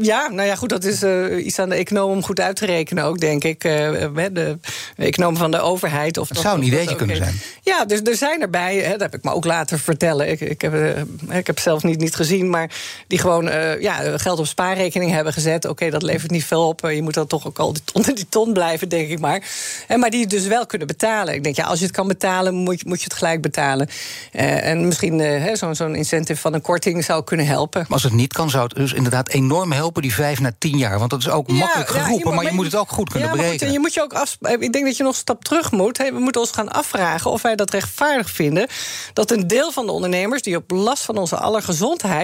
ja, 0.02 0.30
nou 0.30 0.48
ja, 0.48 0.56
goed, 0.56 0.70
dat 0.70 0.84
is 0.84 1.04
iets 1.46 1.60
aan 1.60 1.70
de 1.70 1.76
econoom 1.76 2.12
om 2.12 2.24
goed 2.24 2.40
uit 2.40 2.56
te 2.56 2.66
rekenen 2.66 3.04
ook, 3.04 3.20
denk 3.20 3.44
ik. 3.44 3.62
De 3.62 4.58
econoom 4.96 5.38
van 5.38 5.52
de 5.52 5.60
overheid. 5.60 6.18
Of 6.18 6.28
Het 6.28 6.38
dat- 6.38 6.46
zou 6.46 6.58
een 6.58 6.66
ideetje 6.66 6.96
kunnen 6.96 7.16
zijn. 7.16 7.40
Ja, 7.62 7.86
dus 7.86 8.02
er 8.02 8.16
zijn 8.16 8.42
erbij, 8.42 8.78
hè, 8.78 8.92
dat 8.92 9.00
heb 9.02 9.16
ik 9.16 9.24
me 9.24 9.32
ook 9.34 9.46
laten 9.46 9.80
vertellen. 9.80 10.30
Ik, 10.30 10.40
ik, 10.40 10.62
heb, 10.62 11.06
ik 11.30 11.48
heb 11.48 11.60
zelf 11.60 11.84
niet, 11.84 12.00
niet 12.00 12.16
gezien, 12.16 12.29
maar 12.38 12.72
die 13.08 13.20
gewoon 13.20 13.50
eh, 13.50 13.82
ja, 13.82 14.18
geld 14.18 14.40
op 14.40 14.48
spaarrekening 14.48 15.12
hebben 15.12 15.34
gezet. 15.34 15.66
Oké, 15.66 15.90
dat 15.90 16.02
levert 16.04 16.32
niet 16.32 16.46
veel 16.46 16.68
op. 16.68 16.84
Eh, 16.84 16.96
Je 16.96 17.02
moet 17.02 17.14
dan 17.14 17.28
toch 17.28 17.48
ook 17.48 17.60
al 17.60 17.74
die- 17.74 17.82
onder 17.94 18.16
die 18.20 18.28
ton 18.30 18.54
blijven, 18.54 18.90
denk 18.90 19.10
ik 19.10 19.20
maar. 19.20 19.42
En, 19.88 20.00
maar 20.00 20.10
die 20.10 20.28
dus 20.28 20.48
wel 20.48 20.66
kunnen 20.66 20.88
betalen. 20.88 21.34
Ik 21.34 21.44
denk, 21.44 21.56
ja, 21.56 21.64
als 21.66 21.80
je 21.80 21.86
het 21.86 21.96
kan 21.96 22.08
betalen, 22.08 22.54
moet 22.54 22.80
je, 22.80 22.86
moet 22.88 22.98
je 23.00 23.04
het 23.04 23.14
gelijk 23.14 23.42
betalen. 23.42 23.88
Eh, 24.32 24.66
en 24.66 24.86
misschien 24.88 25.20
eh, 25.20 25.44
hè, 25.44 25.56
zo'n 25.56 25.76
zo'n 25.76 25.96
incentive 25.96 26.42
van 26.42 26.54
een 26.54 26.62
korting 26.62 27.04
zou 27.04 27.24
kunnen 27.24 27.46
helpen. 27.46 27.82
Maar 27.82 27.92
als 27.92 28.04
het 28.04 28.14
niet 28.14 28.34
kan, 28.34 28.50
zou 28.50 28.64
het 28.64 28.76
dus 28.76 28.94
inderdaad 28.94 29.30
enorm 29.30 29.72
helpen, 29.72 30.02
die 30.02 30.14
vijf 30.14 30.40
naar 30.40 30.54
tien 30.58 30.78
jaar. 30.78 30.98
Want 31.00 31.10
dat 31.10 31.20
is 31.20 31.30
ook 31.30 31.48
makkelijk 31.48 31.90
ja, 31.94 32.00
geroepen, 32.04 32.26
moet- 32.28 32.36
maar 32.36 32.46
je 32.46 32.52
moet 32.56 32.66
het 32.66 32.76
ook 32.76 32.90
goed 32.90 33.10
kunnen 33.10 33.28
ja, 33.30 33.34
goed, 33.34 33.44
berekenen. 33.44 33.68
en 33.68 33.74
je 33.74 33.80
moet 33.80 33.94
je 33.94 34.02
ook 34.02 34.14
af, 34.14 34.38
ik 34.60 34.74
denk 34.74 34.86
dat 34.86 34.98
je 34.98 35.04
nog 35.04 35.12
een 35.14 35.18
stap 35.20 35.44
terug 35.44 35.72
moet. 35.72 35.98
We 35.98 36.12
moeten 36.20 36.42
ons 36.42 36.52
gaan 36.52 36.70
afvragen 36.72 37.32
of 37.32 37.42
wij 37.42 37.56
dat 37.56 37.70
rechtvaardig 37.72 38.30
vinden. 38.30 38.68
Dat 39.14 39.32
een 39.32 39.48
deel 39.48 39.72
van 39.72 39.86
de 39.86 39.92
ondernemers 39.92 40.42
die 40.42 40.56
op 40.56 40.72
last 40.72 41.04
van 41.04 41.18
onze 41.18 41.38
aller 41.38 41.62
gezondheid 41.62 42.19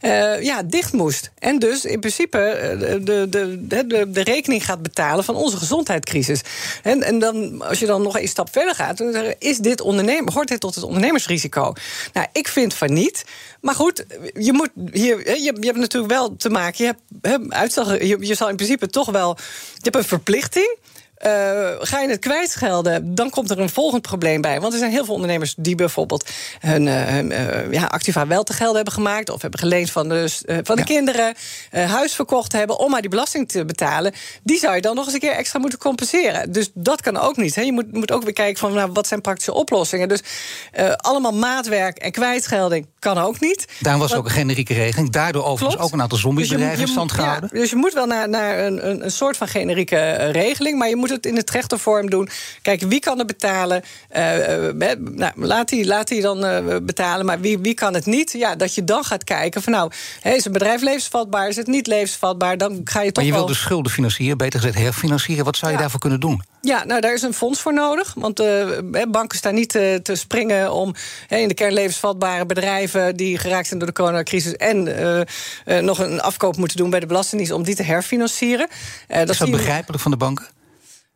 eh, 0.00 0.42
ja, 0.42 0.62
dicht 0.62 0.92
moest. 0.92 1.30
En 1.38 1.58
dus 1.58 1.84
in 1.84 2.00
principe 2.00 2.38
eh, 2.38 2.78
de, 2.78 3.26
de, 3.28 3.58
de, 3.66 4.10
de, 4.10 4.20
rekening 4.20 4.64
gaat 4.64 4.82
betalen 4.82 5.24
van 5.24 5.34
onze 5.34 5.56
gezondheidscrisis. 5.56 6.40
En, 6.82 7.02
en 7.02 7.18
dan, 7.18 7.62
als 7.62 7.78
je 7.78 7.86
dan 7.86 8.02
nog 8.02 8.18
een 8.18 8.28
stap 8.28 8.48
verder 8.52 8.74
gaat, 8.74 9.00
is 9.38 9.58
dit 9.58 9.80
ondernemer, 9.80 10.32
hoort 10.32 10.48
dit 10.48 10.60
tot 10.60 10.74
het 10.74 10.84
ondernemersrisico? 10.84 11.72
Nou, 12.12 12.26
ik 12.32 12.48
vind 12.48 12.74
van 12.74 12.92
niet. 12.92 13.24
Maar 13.60 13.74
goed, 13.74 14.04
je, 14.34 14.52
moet 14.52 14.70
hier, 14.92 15.30
je, 15.30 15.56
je 15.60 15.66
hebt 15.66 15.78
natuurlijk 15.78 16.12
wel 16.12 16.36
te 16.36 16.50
maken. 16.50 16.84
Je 16.84 16.94
hebt 17.22 17.52
uitstel, 17.52 17.94
je, 17.94 18.16
je 18.20 18.34
zal 18.34 18.48
in 18.48 18.56
principe 18.56 18.88
toch 18.88 19.10
wel. 19.10 19.36
Je 19.74 19.80
hebt 19.82 19.96
een 19.96 20.04
verplichting. 20.04 20.76
Eh, 21.18 21.30
ga 21.78 22.00
je 22.00 22.08
het 22.08 22.18
kwijtschelden, 22.18 23.14
dan 23.14 23.30
komt 23.30 23.50
er 23.50 23.58
een 23.58 23.68
volgend 23.70 24.02
probleem 24.02 24.40
bij. 24.40 24.60
Want 24.60 24.72
er 24.72 24.78
zijn 24.78 24.90
heel 24.90 25.04
veel 25.04 25.14
ondernemers 25.14 25.54
die 25.58 25.74
bijvoorbeeld 25.74 26.30
hun, 26.58 26.86
hun, 26.86 27.32
eh, 27.32 27.72
ja, 27.72 27.84
activa 27.84 28.26
wel 28.26 28.42
te 28.42 28.52
gelden 28.52 28.76
hebben 28.76 28.92
gemaakt. 28.94 29.30
of 29.30 29.42
hebben 29.42 29.60
geleend 29.60 29.90
van 29.90 30.08
de, 30.08 30.28
van 30.62 30.76
de 30.76 30.82
Ja. 30.82 30.86
kinderen. 30.86 31.34
huis 31.70 32.14
verkocht 32.14 32.52
hebben 32.52 32.78
om 32.78 32.90
maar 32.90 33.00
die 33.00 33.10
belasting 33.10 33.48
te 33.48 33.64
betalen. 33.64 34.12
Die 34.42 34.58
zou 34.58 34.74
je 34.74 34.80
dan 34.80 34.94
nog 34.94 35.04
eens 35.04 35.14
een 35.14 35.20
keer 35.20 35.30
extra 35.32 35.58
moeten 35.58 35.78
compenseren. 35.78 36.52
Dus 36.52 36.70
dat 36.74 37.00
kan 37.00 37.16
ook 37.16 37.36
niet. 37.36 37.54
Hè. 37.54 37.62
Je 37.62 37.72
moet, 37.72 37.92
moet 37.92 38.12
ook 38.12 38.22
weer 38.22 38.32
kijken 38.32 38.58
van 38.58 38.72
nou, 38.72 38.90
wat 38.92 39.06
zijn 39.06 39.20
praktische 39.20 39.54
oplossingen. 39.54 40.08
Dus 40.08 40.20
allemaal 40.96 41.32
maatwerk 41.32 41.98
en 41.98 42.12
kwijtschelding 42.12 42.86
kan 42.98 43.18
ook 43.18 43.40
niet. 43.40 43.64
Daar 43.80 43.98
was 43.98 44.08
Want- 44.10 44.20
ook 44.20 44.26
een 44.28 44.34
generieke 44.34 44.74
regeling. 44.74 45.10
Daardoor 45.10 45.42
overigens 45.44 45.68
Klopt. 45.74 45.82
ook 45.86 45.92
een 45.92 46.00
aantal 46.02 46.16
Dus 46.18 46.26
zombiebedrijven 46.26 46.78
moet- 46.78 46.86
in 46.88 46.92
stand 46.94 47.10
ja, 47.10 47.16
gehouden. 47.16 47.48
dus 47.52 47.70
je 47.70 47.76
moet 47.76 47.92
wel 47.92 48.06
naar, 48.06 48.28
naar 48.28 48.58
een, 48.58 48.88
een, 48.90 49.04
een 49.04 49.10
soort 49.10 49.36
van 49.36 49.48
generieke 49.48 50.14
regeling, 50.14 50.78
maar 50.78 50.88
je 50.88 50.96
moet 50.96 51.07
het 51.10 51.26
in 51.26 51.34
de 51.34 51.44
trechtervorm 51.44 52.10
doen. 52.10 52.28
Kijk, 52.62 52.80
wie 52.80 53.00
kan 53.00 53.18
er 53.18 53.24
betalen? 53.24 53.82
Eh, 54.08 54.36
eh, 54.36 54.90
eh, 54.90 54.98
nou, 54.98 55.32
laat 55.36 55.68
die, 55.68 55.86
laat 55.86 56.08
die 56.08 56.20
dan 56.20 56.40
betalen, 56.86 57.26
maar 57.26 57.40
wie, 57.40 57.58
wie 57.58 57.74
kan 57.74 57.94
het 57.94 58.06
niet? 58.06 58.32
Ja, 58.32 58.56
dat 58.56 58.74
je 58.74 58.84
dan 58.84 59.04
gaat 59.04 59.24
kijken 59.24 59.62
van 59.62 59.72
nou, 59.72 59.90
is 60.22 60.44
een 60.44 60.52
bedrijf 60.52 60.82
levensvatbaar? 60.82 61.48
Is 61.48 61.56
het 61.56 61.66
niet 61.66 61.86
levensvatbaar? 61.86 62.58
Dan 62.58 62.80
ga 62.84 63.00
je 63.00 63.06
toch 63.06 63.14
Maar 63.16 63.24
je 63.24 63.30
wil 63.30 63.40
wel... 63.40 63.48
de 63.48 63.54
schulden 63.54 63.92
financieren, 63.92 64.36
beter 64.38 64.60
gezegd 64.60 64.78
herfinancieren. 64.78 65.44
Wat 65.44 65.56
zou 65.56 65.70
je 65.70 65.76
Ja. 65.76 65.82
daarvoor 65.82 66.00
kunnen 66.00 66.20
doen? 66.20 66.42
Ja, 66.60 66.84
nou, 66.84 67.00
daar 67.00 67.14
is 67.14 67.22
een 67.22 67.34
fonds 67.34 67.60
voor 67.60 67.74
nodig. 67.74 68.14
Want 68.16 68.42
banken 69.08 69.38
staan 69.38 69.54
niet 69.54 69.68
te 69.68 70.12
springen 70.12 70.72
om 70.72 70.94
in 71.28 71.48
de 71.48 71.54
kern 71.54 71.72
levensvatbare 71.72 72.46
bedrijven 72.46 73.16
die 73.16 73.38
geraakt 73.38 73.66
zijn 73.66 73.78
door 73.78 73.88
de 73.88 73.94
coronacrisis 73.94 74.56
en 74.56 74.82
nog 75.84 75.98
een 75.98 76.20
afkoop 76.20 76.56
moeten 76.56 76.76
doen 76.76 76.90
bij 76.90 77.00
de 77.00 77.06
Belastingdienst 77.06 77.54
om 77.54 77.62
die 77.62 77.74
te 77.74 77.82
herfinancieren. 77.82 78.68
Eh, 79.06 79.22
Is 79.26 79.38
dat 79.38 79.50
begrijpelijk 79.50 80.02
van 80.02 80.10
de 80.10 80.16
banken? 80.16 80.46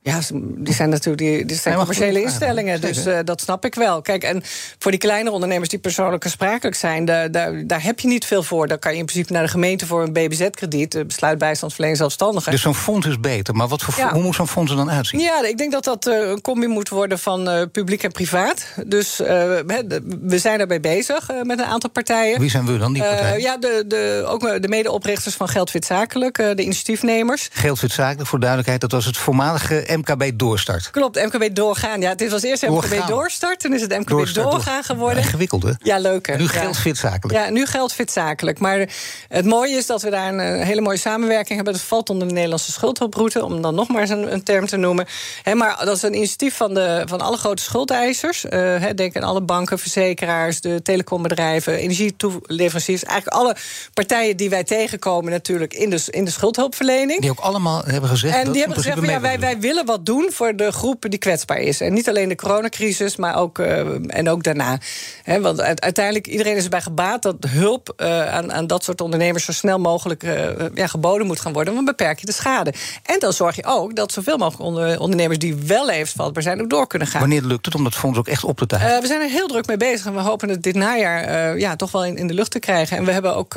Ja, 0.05 0.21
die 0.57 0.75
zijn 0.75 0.89
natuurlijk 0.89 1.19
die, 1.19 1.45
die 1.45 1.57
zijn 1.57 1.77
commerciële 1.77 2.23
instellingen, 2.23 2.81
dus 2.81 3.07
uh, 3.07 3.19
dat 3.25 3.41
snap 3.41 3.65
ik 3.65 3.75
wel. 3.75 4.03
Kijk, 4.03 4.23
en 4.23 4.43
voor 4.79 4.91
die 4.91 5.01
kleinere 5.01 5.35
ondernemers 5.35 5.69
die 5.69 5.79
persoonlijk 5.79 6.25
aansprakelijk 6.25 6.77
zijn, 6.77 7.05
daar, 7.05 7.31
daar, 7.31 7.67
daar, 7.67 7.83
heb 7.83 8.01
je 8.01 8.09
niet 8.09 8.25
veel 8.25 8.43
voor. 8.43 8.69
Dan 8.69 8.79
kan 8.79 8.93
je 8.93 8.99
in 8.99 9.05
principe 9.05 9.33
naar 9.33 9.43
de 9.43 9.49
gemeente 9.49 9.87
voor 9.87 10.03
een 10.03 10.13
BBZ-krediet, 10.13 11.07
besluitbijstandsverlening 11.07 12.01
zelfstandigen. 12.01 12.53
Dus 12.53 12.61
zo'n 12.61 12.75
fonds 12.75 13.07
is 13.07 13.21
beter, 13.21 13.55
maar 13.55 13.69
wat 13.69 13.83
voor, 13.83 14.09
hoe 14.11 14.23
moet 14.23 14.35
zo'n 14.35 14.49
fonds 14.49 14.71
er 14.71 14.77
dan 14.77 14.91
uitzien? 14.91 15.21
Ja, 15.21 15.45
ik 15.45 15.59
denk 15.59 15.73
dat 15.73 15.85
dat 15.85 16.07
uh, 16.07 16.29
een 16.29 16.41
combi 16.41 16.67
moet 16.67 16.89
worden 16.89 17.19
van 17.19 17.49
uh, 17.49 17.63
publiek 17.73 18.03
en 18.03 18.13
privaat. 18.13 18.65
Dus 18.87 19.17
we 19.17 20.39
zijn 20.39 20.59
daarbij 20.59 20.81
bezig 20.81 21.31
met 21.43 21.59
een 21.59 21.65
aantal 21.65 21.91
partijen. 21.91 22.41
Wie 22.41 22.51
zijn 22.51 22.67
we 22.67 22.79
dan, 22.79 22.93
die 22.93 23.03
partijen? 23.03 23.41
ja, 23.41 23.57
de, 23.57 23.85
de, 23.87 24.25
ook 24.27 24.63
de 24.63 24.69
medeoprichters 24.69 25.35
van 25.35 25.49
Geldwit 25.49 25.85
Zakelijk, 25.85 26.37
de 26.37 26.63
initiatiefnemers. 26.63 27.49
Geldwit 27.53 27.93
Zakelijk, 27.93 28.29
voor 28.29 28.39
duidelijkheid, 28.39 28.81
dat 28.81 28.93
was 28.93 29.05
het 29.05 29.17
voormalige 29.17 29.91
MKB 29.97 30.31
Doorstart. 30.35 30.91
Klopt, 30.91 31.25
MKB 31.33 31.55
Doorgaan. 31.55 32.01
Ja, 32.01 32.15
dit 32.15 32.31
was 32.31 32.43
eerst 32.43 32.69
MKB 32.69 33.07
Doorstart, 33.07 33.61
toen 33.61 33.75
is 33.75 33.81
het 33.81 33.91
MKB 33.99 34.09
Doorstart, 34.09 34.51
Doorgaan 34.51 34.85
geworden. 34.85 35.23
Ingewikkeld, 35.23 35.63
hè? 35.63 35.73
Ja, 35.79 35.99
leuk. 35.99 36.39
Nu 36.39 36.49
geldt 36.49 36.79
fit 36.79 36.99
zakelijk. 36.99 37.39
Ja, 37.39 37.51
nu 37.51 37.67
geldt 37.67 37.93
fit 37.93 38.13
zakelijk. 38.13 38.59
Maar 38.59 38.89
het 39.29 39.45
mooie 39.45 39.77
is 39.77 39.87
dat 39.87 40.03
we 40.03 40.11
daar 40.11 40.35
een 40.35 40.63
hele 40.63 40.81
mooie 40.81 40.97
samenwerking 40.97 41.55
hebben. 41.55 41.73
Dat 41.73 41.83
valt 41.83 42.11
onder 42.11 42.29
de 42.29 42.35
Nederlandse 42.35 42.73
schuldhulproute, 42.73 43.45
om 43.45 43.63
dan 43.63 43.75
nog 43.75 43.89
maar 43.89 44.01
eens 44.01 44.11
een, 44.11 44.33
een 44.33 44.43
term 44.43 44.67
te 44.67 44.77
noemen. 44.77 45.07
maar 45.55 45.85
dat 45.85 45.97
is 45.97 46.03
een 46.03 46.15
initiatief 46.15 46.57
van, 46.57 46.75
de, 46.75 47.03
van 47.05 47.21
alle 47.21 47.37
grote 47.37 47.63
schuldeisers. 47.63 48.45
Uh, 48.45 48.85
denk 48.95 49.17
aan 49.17 49.23
alle 49.23 49.43
banken, 49.43 49.79
verzekeraars, 49.79 50.61
de 50.61 50.83
telecombedrijven, 50.83 51.75
energietoeleveranciers. 51.75 53.05
Eigenlijk 53.05 53.37
alle 53.37 53.57
partijen 53.95 54.37
die 54.37 54.51
wij 54.51 54.65
tegenkomen 54.65 55.31
natuurlijk 55.31 55.75
in 55.75 55.91
de, 55.91 56.03
in 56.11 56.25
de 56.25 56.31
schuldhulpverlening. 56.31 57.21
Die 57.21 57.31
ook 57.31 57.41
allemaal 57.41 57.83
hebben 57.85 58.11
gezegd... 58.11 58.37
En 58.37 58.53
die 58.53 58.61
hebben 58.61 58.79
gezegd, 58.79 59.07
ja, 59.07 59.21
wij, 59.21 59.41
wij 59.41 59.59
willen 59.59 59.82
wat 59.85 60.07
doen 60.07 60.29
voor 60.33 60.57
de 60.57 60.73
groep 60.73 61.05
die 61.09 61.19
kwetsbaar 61.19 61.59
is. 61.59 61.81
En 61.81 61.93
niet 61.93 62.09
alleen 62.09 62.29
de 62.29 62.35
coronacrisis, 62.35 63.17
maar 63.17 63.37
ook, 63.37 63.59
uh, 63.59 63.79
en 64.07 64.29
ook 64.29 64.43
daarna. 64.43 64.79
He, 65.23 65.41
want 65.41 65.61
uiteindelijk, 65.61 66.27
iedereen 66.27 66.57
is 66.57 66.65
erbij 66.65 66.81
gebaat 66.81 67.23
dat 67.23 67.37
hulp 67.49 67.95
uh, 67.97 68.35
aan, 68.35 68.53
aan 68.53 68.67
dat 68.67 68.85
soort 68.85 69.01
ondernemers 69.01 69.45
zo 69.45 69.53
snel 69.53 69.79
mogelijk 69.79 70.23
uh, 70.23 70.49
ja, 70.75 70.87
geboden 70.87 71.27
moet 71.27 71.41
gaan 71.41 71.53
worden. 71.53 71.75
Want 71.75 71.87
dan 71.87 71.97
beperk 71.97 72.19
je 72.19 72.27
de 72.27 72.33
schade. 72.33 72.75
En 73.03 73.19
dan 73.19 73.33
zorg 73.33 73.57
je 73.57 73.65
ook 73.65 73.97
dat 73.97 74.13
zoveel 74.13 74.37
mogelijk 74.37 74.63
onder, 74.63 75.01
ondernemers 75.01 75.39
die 75.39 75.55
wel 75.55 75.87
levensvatbaar 75.87 76.43
zijn, 76.43 76.61
ook 76.61 76.71
door 76.71 76.87
kunnen 76.87 77.09
gaan. 77.09 77.21
Wanneer 77.21 77.43
lukt 77.43 77.65
het 77.65 77.75
om 77.75 77.85
dat 77.85 77.95
fonds 77.95 78.19
ook 78.19 78.29
echt 78.29 78.45
op 78.45 78.59
te 78.59 78.67
tuigen? 78.67 79.01
we 79.01 79.07
zijn 79.07 79.21
er 79.21 79.29
heel 79.29 79.47
druk 79.47 79.67
mee 79.67 79.77
bezig 79.77 80.07
en 80.07 80.15
we 80.15 80.21
hopen 80.21 80.49
het 80.49 80.63
dit 80.63 80.75
najaar 80.75 81.59
ja, 81.59 81.77
toch 81.77 81.91
wel 81.91 82.05
in, 82.05 82.17
in 82.17 82.27
de 82.27 82.35
lucht 82.35 82.51
te 82.51 82.59
krijgen. 82.59 82.97
En 82.97 83.05
we 83.05 83.13
hebben 83.13 83.37
ook 83.37 83.55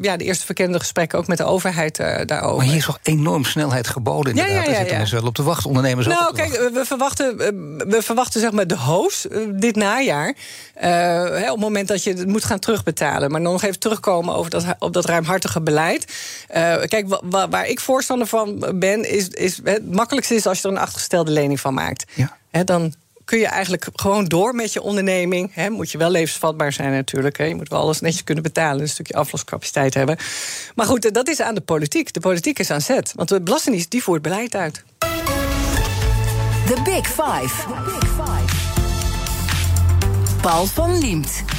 ja, 0.00 0.16
de 0.16 0.24
eerste 0.24 0.44
verkende 0.44 0.78
gesprekken 0.78 1.18
ook 1.18 1.26
met 1.26 1.38
de 1.38 1.44
overheid 1.44 1.96
daarover. 2.26 2.56
Maar 2.56 2.66
hier 2.66 2.76
is 2.76 2.84
toch 2.84 2.98
enorm 3.02 3.44
snelheid 3.44 3.88
geboden. 3.88 4.36
Inderdaad. 4.36 4.54
Ja, 4.54 4.60
ja, 4.60 4.64
ja, 4.64 4.70
ja. 4.70 4.72
Daar 4.72 4.78
zitten 4.78 4.96
mensen 4.96 5.18
wel 5.18 5.28
op 5.28 5.34
te 5.34 5.42
wachten. 5.42 5.67
Ondernemers 5.68 6.06
nou, 6.06 6.28
ook. 6.28 6.34
Kijk, 6.34 6.70
we 6.72 6.84
verwachten, 6.84 7.40
eh, 7.40 7.48
we 7.88 8.02
verwachten 8.02 8.40
zeg 8.40 8.50
maar 8.50 8.66
de 8.66 8.76
hoos 8.76 9.28
eh, 9.28 9.40
dit 9.50 9.76
najaar. 9.76 10.34
Uh, 10.82 11.42
op 11.42 11.50
het 11.50 11.60
moment 11.60 11.88
dat 11.88 12.04
je 12.04 12.12
het 12.12 12.26
moet 12.26 12.44
gaan 12.44 12.58
terugbetalen. 12.58 13.30
Maar 13.30 13.40
nog 13.40 13.62
even 13.62 13.78
terugkomen 13.78 14.34
over 14.34 14.50
dat, 14.50 14.64
op 14.78 14.92
dat 14.92 15.04
ruimhartige 15.04 15.60
beleid. 15.60 16.12
Uh, 16.54 16.76
kijk, 16.82 17.18
waar 17.50 17.66
ik 17.66 17.80
voorstander 17.80 18.26
van 18.26 18.72
ben, 18.74 19.10
is, 19.10 19.28
is 19.28 19.60
het 19.64 19.92
makkelijkste 19.92 20.34
is 20.34 20.46
als 20.46 20.60
je 20.60 20.68
er 20.68 20.74
een 20.74 20.80
achtergestelde 20.80 21.30
lening 21.30 21.60
van 21.60 21.74
maakt. 21.74 22.04
Ja. 22.14 22.64
dan 22.64 22.94
kun 23.28 23.38
je 23.38 23.46
eigenlijk 23.46 23.88
gewoon 23.94 24.24
door 24.24 24.54
met 24.54 24.72
je 24.72 24.82
onderneming. 24.82 25.50
He, 25.54 25.70
moet 25.70 25.90
je 25.90 25.98
wel 25.98 26.10
levensvatbaar 26.10 26.72
zijn 26.72 26.90
natuurlijk. 26.92 27.38
He. 27.38 27.44
Je 27.44 27.54
moet 27.54 27.68
wel 27.68 27.80
alles 27.80 28.00
netjes 28.00 28.24
kunnen 28.24 28.42
betalen. 28.42 28.80
Een 28.80 28.88
stukje 28.88 29.14
afloscapaciteit 29.14 29.94
hebben. 29.94 30.16
Maar 30.74 30.86
goed, 30.86 31.14
dat 31.14 31.28
is 31.28 31.40
aan 31.40 31.54
de 31.54 31.60
politiek. 31.60 32.12
De 32.12 32.20
politiek 32.20 32.58
is 32.58 32.70
aan 32.70 32.80
zet. 32.80 33.12
Want 33.16 33.28
de 33.28 33.40
Belastingdienst 33.40 33.90
die 33.90 34.02
voert 34.02 34.22
beleid 34.22 34.54
uit. 34.54 34.84
The 36.68 36.82
Big 36.84 37.06
Five. 37.06 37.66
Paul 40.42 40.66
van 40.66 40.98
Liemt. 40.98 41.57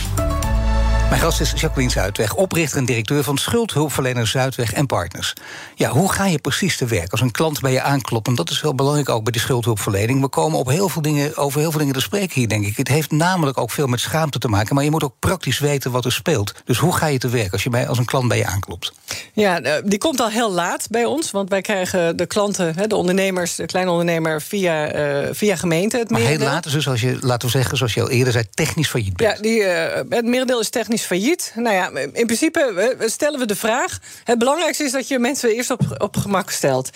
Mijn 1.10 1.22
gast 1.22 1.42
is 1.42 1.54
Jacqueline 1.56 1.92
Zuidweg, 1.92 2.36
oprichter 2.36 2.78
en 2.78 2.86
directeur 2.86 3.24
van 3.24 3.38
schuldhulpverlener 3.38 4.28
Zuidweg 4.28 4.74
en 4.74 4.86
Partners. 4.86 5.34
Ja, 5.76 5.90
hoe 5.90 6.12
ga 6.12 6.26
je 6.26 6.40
precies 6.40 6.78
te 6.78 6.86
werk 6.86 7.12
als 7.12 7.22
een 7.22 7.32
klant 7.32 7.60
bij 7.60 7.72
je 7.72 7.82
aanklopt? 7.82 8.28
En 8.28 8.36
dat 8.36 8.50
is 8.50 8.62
wel 8.62 8.76
belangrijk 8.76 9.10
ook 9.10 9.24
bij 9.24 9.32
de 9.32 9.40
schuldhulpverlening. 9.40 10.22
We 10.22 10.28
komen 10.28 10.60
op 10.60 10.68
heel 10.68 10.90
veel 10.90 11.02
dingen, 11.02 11.38
over 11.38 11.60
heel 11.60 11.70
veel 11.70 11.80
dingen 11.80 11.94
te 11.94 12.02
spreken 12.02 12.34
hier, 12.34 12.48
denk 12.48 12.66
ik. 12.66 12.78
Het 12.78 12.88
heeft 12.88 13.12
namelijk 13.12 13.58
ook 13.58 13.72
veel 13.72 13.88
met 13.88 14.00
schaamte 14.00 14.40
te 14.40 14.48
maken, 14.48 14.76
maar 14.76 14.84
je 14.84 14.92
moet 14.92 15.04
ook 15.04 15.16
praktisch 15.20 15.60
weten 15.60 15.92
wat 15.92 16.06
er 16.06 16.12
speelt. 16.12 16.54
Dus 16.66 16.78
hoe 16.78 16.96
ga 16.96 17.08
je 17.08 17.18
te 17.18 17.30
werk 17.30 17.52
als, 17.52 17.64
je 17.64 17.70
bij, 17.70 17.88
als 17.88 17.98
een 17.98 18.06
klant 18.06 18.28
bij 18.28 18.38
je 18.38 18.46
aanklopt? 18.46 18.94
Ja, 19.34 19.62
eh, 19.62 19.74
die 19.86 20.00
komt 20.00 20.20
al 20.20 20.30
heel 20.30 20.52
laat 20.52 20.88
bij 20.90 21.06
ons, 21.06 21.32
want 21.32 21.50
wij 21.50 21.62
krijgen 21.62 22.18
de 22.18 22.26
klanten, 22.26 22.90
de 22.90 22.96
ondernemers, 22.96 23.56
de 23.56 23.66
kleine 23.66 23.92
ondernemer, 23.92 24.42
via, 24.42 24.96
uh, 24.96 25.28
via 25.32 25.56
gemeente. 25.56 25.98
Het 25.98 26.10
maar 26.10 26.22
heel 26.22 26.38
laat, 26.38 26.72
dus 26.72 26.88
als 26.88 27.02
je, 27.02 27.18
laten 27.22 27.48
we 27.48 27.58
zeggen, 27.58 27.78
zoals 27.78 27.94
je 27.94 28.02
al 28.02 28.10
eerder 28.10 28.34
zei, 28.34 28.46
technisch 28.54 28.90
failliet 28.90 29.18
bent. 29.18 29.36
Ja, 29.36 29.42
die, 29.42 29.60
uh, 29.60 30.18
het 30.18 30.26
merendeel 30.26 30.60
is 30.60 30.70
technisch 30.70 30.99
failliet. 31.06 31.52
Nou 31.56 31.76
ja, 31.76 31.90
in 32.14 32.26
principe 32.26 32.96
stellen 33.06 33.40
we 33.40 33.46
de 33.46 33.56
vraag. 33.56 34.00
Het 34.24 34.38
belangrijkste 34.38 34.84
is 34.84 34.92
dat 34.92 35.08
je 35.08 35.20
mensen 35.20 35.50
eerst 35.50 35.72
op, 35.72 35.82
op 35.98 36.18
gemak 36.18 36.50
stelt. 36.50 36.90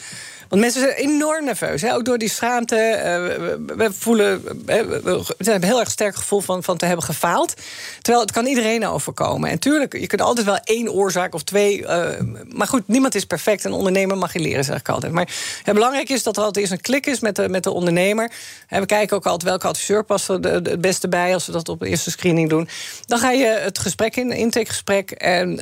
Want 0.53 0.65
mensen 0.65 0.81
zijn 0.81 0.93
enorm 0.93 1.45
nerveus, 1.45 1.81
hè? 1.81 1.93
ook 1.93 2.05
door 2.05 2.17
die 2.17 2.29
schaamte. 2.29 2.75
Uh, 2.75 3.75
we, 3.77 3.93
voelen, 3.93 4.41
uh, 4.45 4.81
we 5.37 5.51
hebben 5.51 5.69
heel 5.69 5.79
erg 5.79 5.91
sterk 5.91 6.15
gevoel 6.15 6.39
van, 6.39 6.63
van 6.63 6.77
te 6.77 6.85
hebben 6.85 7.05
gefaald. 7.05 7.53
Terwijl 8.01 8.23
het 8.23 8.33
kan 8.33 8.45
iedereen 8.45 8.87
overkomen. 8.87 9.49
En 9.49 9.59
tuurlijk, 9.59 9.97
je 9.99 10.07
kunt 10.07 10.21
altijd 10.21 10.45
wel 10.45 10.59
één 10.63 10.91
oorzaak 10.91 11.33
of 11.33 11.43
twee. 11.43 11.81
Uh, 11.81 12.07
maar 12.47 12.67
goed, 12.67 12.87
niemand 12.87 13.15
is 13.15 13.25
perfect. 13.25 13.63
Een 13.63 13.71
ondernemer 13.71 14.17
mag 14.17 14.33
je 14.33 14.39
leren, 14.39 14.63
zeg 14.63 14.79
ik 14.79 14.89
altijd. 14.89 15.13
Maar 15.13 15.29
het 15.63 15.73
belangrijk 15.73 16.09
is 16.09 16.23
dat 16.23 16.37
er 16.37 16.43
altijd 16.43 16.65
eens 16.65 16.73
een 16.73 16.81
klik 16.81 17.05
is 17.05 17.19
met 17.19 17.35
de, 17.35 17.49
met 17.49 17.63
de 17.63 17.71
ondernemer. 17.71 18.31
We 18.69 18.85
kijken 18.85 19.17
ook 19.17 19.25
altijd 19.25 19.49
welke 19.49 19.67
adviseur 19.67 20.03
past 20.03 20.27
er 20.27 20.43
het 20.43 20.81
beste 20.81 21.09
bij 21.09 21.33
als 21.33 21.45
we 21.45 21.51
dat 21.51 21.69
op 21.69 21.79
de 21.79 21.87
eerste 21.87 22.11
screening 22.11 22.49
doen. 22.49 22.69
Dan 23.05 23.19
ga 23.19 23.31
je 23.31 23.45
het 23.45 23.79
gesprek 23.79 23.92
in, 24.01 24.31
intakegesprek. 24.31 25.11
En 25.11 25.59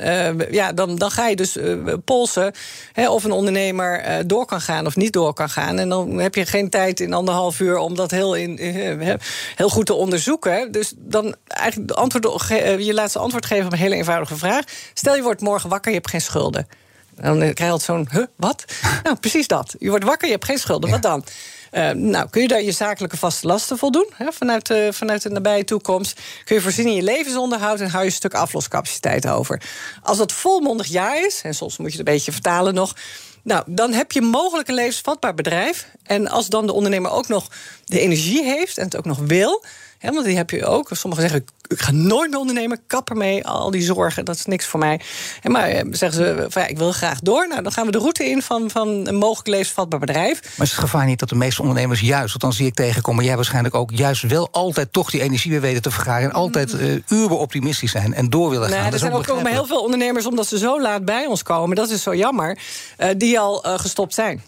ja, 0.50 0.72
dan, 0.72 0.96
dan 0.96 1.10
ga 1.10 1.28
je 1.28 1.36
dus 1.36 1.56
polsen 2.04 2.52
hè, 2.92 3.10
of 3.10 3.24
een 3.24 3.32
ondernemer 3.32 4.22
door 4.26 4.46
kan 4.46 4.60
gaan 4.60 4.86
of 4.86 4.96
niet 4.96 5.12
door 5.12 5.32
kan 5.32 5.48
gaan. 5.48 5.78
En 5.78 5.88
dan 5.88 6.18
heb 6.18 6.34
je 6.34 6.46
geen 6.46 6.70
tijd 6.70 7.00
in 7.00 7.12
anderhalf 7.12 7.60
uur 7.60 7.76
om 7.76 7.94
dat 7.94 8.10
heel, 8.10 8.34
in, 8.34 8.58
eh, 8.58 9.14
heel 9.56 9.68
goed 9.68 9.86
te 9.86 9.94
onderzoeken. 9.94 10.72
Dus 10.72 10.92
dan 10.96 11.34
eigenlijk 11.46 11.88
de 11.88 11.94
antwoord, 11.94 12.50
eh, 12.50 12.78
je 12.78 12.94
laatste 12.94 13.18
antwoord 13.18 13.46
geven 13.46 13.66
op 13.66 13.72
een 13.72 13.78
hele 13.78 13.94
eenvoudige 13.94 14.36
vraag. 14.36 14.64
Stel 14.94 15.16
je 15.16 15.22
wordt 15.22 15.40
morgen 15.40 15.68
wakker, 15.68 15.90
je 15.90 15.96
hebt 15.96 16.10
geen 16.10 16.20
schulden. 16.20 16.68
Dan 17.16 17.38
krijg 17.38 17.58
je 17.58 17.70
altijd 17.70 17.82
zo'n, 17.82 18.08
huh, 18.10 18.26
wat? 18.36 18.64
nou, 19.04 19.16
precies 19.16 19.46
dat. 19.46 19.74
Je 19.78 19.88
wordt 19.88 20.04
wakker, 20.04 20.26
je 20.26 20.32
hebt 20.32 20.44
geen 20.44 20.58
schulden, 20.58 20.90
wat 20.90 21.02
dan? 21.02 21.24
Uh, 21.72 21.90
nou, 21.90 22.28
kun 22.30 22.42
je 22.42 22.48
daar 22.48 22.62
je 22.62 22.72
zakelijke 22.72 23.16
vaste 23.16 23.46
lasten 23.46 23.78
voldoen 23.78 24.06
hè, 24.14 24.32
vanuit, 24.32 24.70
uh, 24.70 24.92
vanuit 24.92 25.22
de 25.22 25.30
nabije 25.30 25.64
toekomst? 25.64 26.20
Kun 26.44 26.56
je 26.56 26.62
voorzien 26.62 26.86
in 26.86 26.94
je 26.94 27.02
levensonderhoud 27.02 27.80
en 27.80 27.90
hou 27.90 28.00
je 28.00 28.08
een 28.08 28.16
stuk 28.16 28.34
afloscapaciteit 28.34 29.28
over? 29.28 29.62
Als 30.02 30.18
dat 30.18 30.32
volmondig 30.32 30.86
ja 30.86 31.14
is, 31.14 31.40
en 31.42 31.54
soms 31.54 31.76
moet 31.76 31.92
je 31.92 31.98
het 31.98 32.08
een 32.08 32.14
beetje 32.14 32.32
vertalen 32.32 32.74
nog. 32.74 32.94
Nou, 33.42 33.62
dan 33.66 33.92
heb 33.92 34.12
je 34.12 34.20
mogelijk 34.20 34.68
een 34.68 34.74
levensvatbaar 34.74 35.34
bedrijf. 35.34 35.88
En 36.02 36.28
als 36.28 36.48
dan 36.48 36.66
de 36.66 36.72
ondernemer 36.72 37.10
ook 37.10 37.28
nog 37.28 37.48
de 37.84 38.00
energie 38.00 38.44
heeft 38.44 38.78
en 38.78 38.84
het 38.84 38.96
ook 38.96 39.04
nog 39.04 39.18
wil. 39.18 39.64
Hè, 40.02 40.12
want 40.12 40.24
die 40.24 40.36
heb 40.36 40.50
je 40.50 40.66
ook. 40.66 40.88
Sommigen 40.92 41.28
zeggen: 41.28 41.46
ik 41.66 41.80
ga 41.80 41.92
nooit 41.92 42.30
meer 42.30 42.38
ondernemen, 42.38 42.80
kapper 42.86 43.16
mee, 43.16 43.46
al 43.46 43.70
die 43.70 43.82
zorgen, 43.82 44.24
dat 44.24 44.36
is 44.36 44.44
niks 44.44 44.66
voor 44.66 44.80
mij. 44.80 45.00
En 45.42 45.50
maar 45.50 45.68
eh, 45.68 45.86
zeggen 45.90 46.24
ze: 46.24 46.46
van, 46.48 46.62
ja, 46.62 46.68
ik 46.68 46.78
wil 46.78 46.92
graag 46.92 47.20
door. 47.20 47.48
Nou, 47.48 47.62
dan 47.62 47.72
gaan 47.72 47.86
we 47.86 47.92
de 47.92 47.98
route 47.98 48.30
in 48.30 48.42
van, 48.42 48.70
van 48.70 48.88
een 48.88 49.16
mogelijk 49.16 49.48
levensvatbaar 49.48 50.00
bedrijf. 50.00 50.40
Maar 50.42 50.66
is 50.66 50.72
het 50.72 50.80
gevaar 50.80 51.06
niet 51.06 51.18
dat 51.18 51.28
de 51.28 51.34
meeste 51.34 51.60
ondernemers 51.60 52.00
juist, 52.00 52.28
want 52.28 52.40
dan 52.40 52.52
zie 52.52 52.66
ik 52.66 52.74
tegenkomen, 52.74 53.24
jij 53.24 53.36
waarschijnlijk 53.36 53.74
ook, 53.74 53.90
juist 53.94 54.22
wel 54.22 54.48
altijd 54.50 54.92
toch 54.92 55.10
die 55.10 55.22
energie 55.22 55.50
weer 55.50 55.60
weten 55.60 55.82
te 55.82 55.90
vergaren. 55.90 56.28
En 56.28 56.32
altijd 56.32 56.72
uh, 56.72 56.98
uren 57.08 57.38
optimistisch 57.38 57.90
zijn 57.90 58.14
en 58.14 58.30
door 58.30 58.50
willen 58.50 58.68
gaan. 58.68 58.92
er 58.92 58.98
zijn 58.98 59.12
ook, 59.12 59.30
ook 59.30 59.48
heel 59.48 59.66
veel 59.66 59.82
ondernemers, 59.82 60.26
omdat 60.26 60.46
ze 60.46 60.58
zo 60.58 60.80
laat 60.80 61.04
bij 61.04 61.26
ons 61.26 61.42
komen, 61.42 61.76
dat 61.76 61.90
is 61.90 62.02
zo 62.02 62.14
jammer, 62.14 62.58
uh, 62.98 63.08
die 63.16 63.40
al 63.40 63.66
uh, 63.66 63.78
gestopt 63.78 64.14
zijn. 64.14 64.42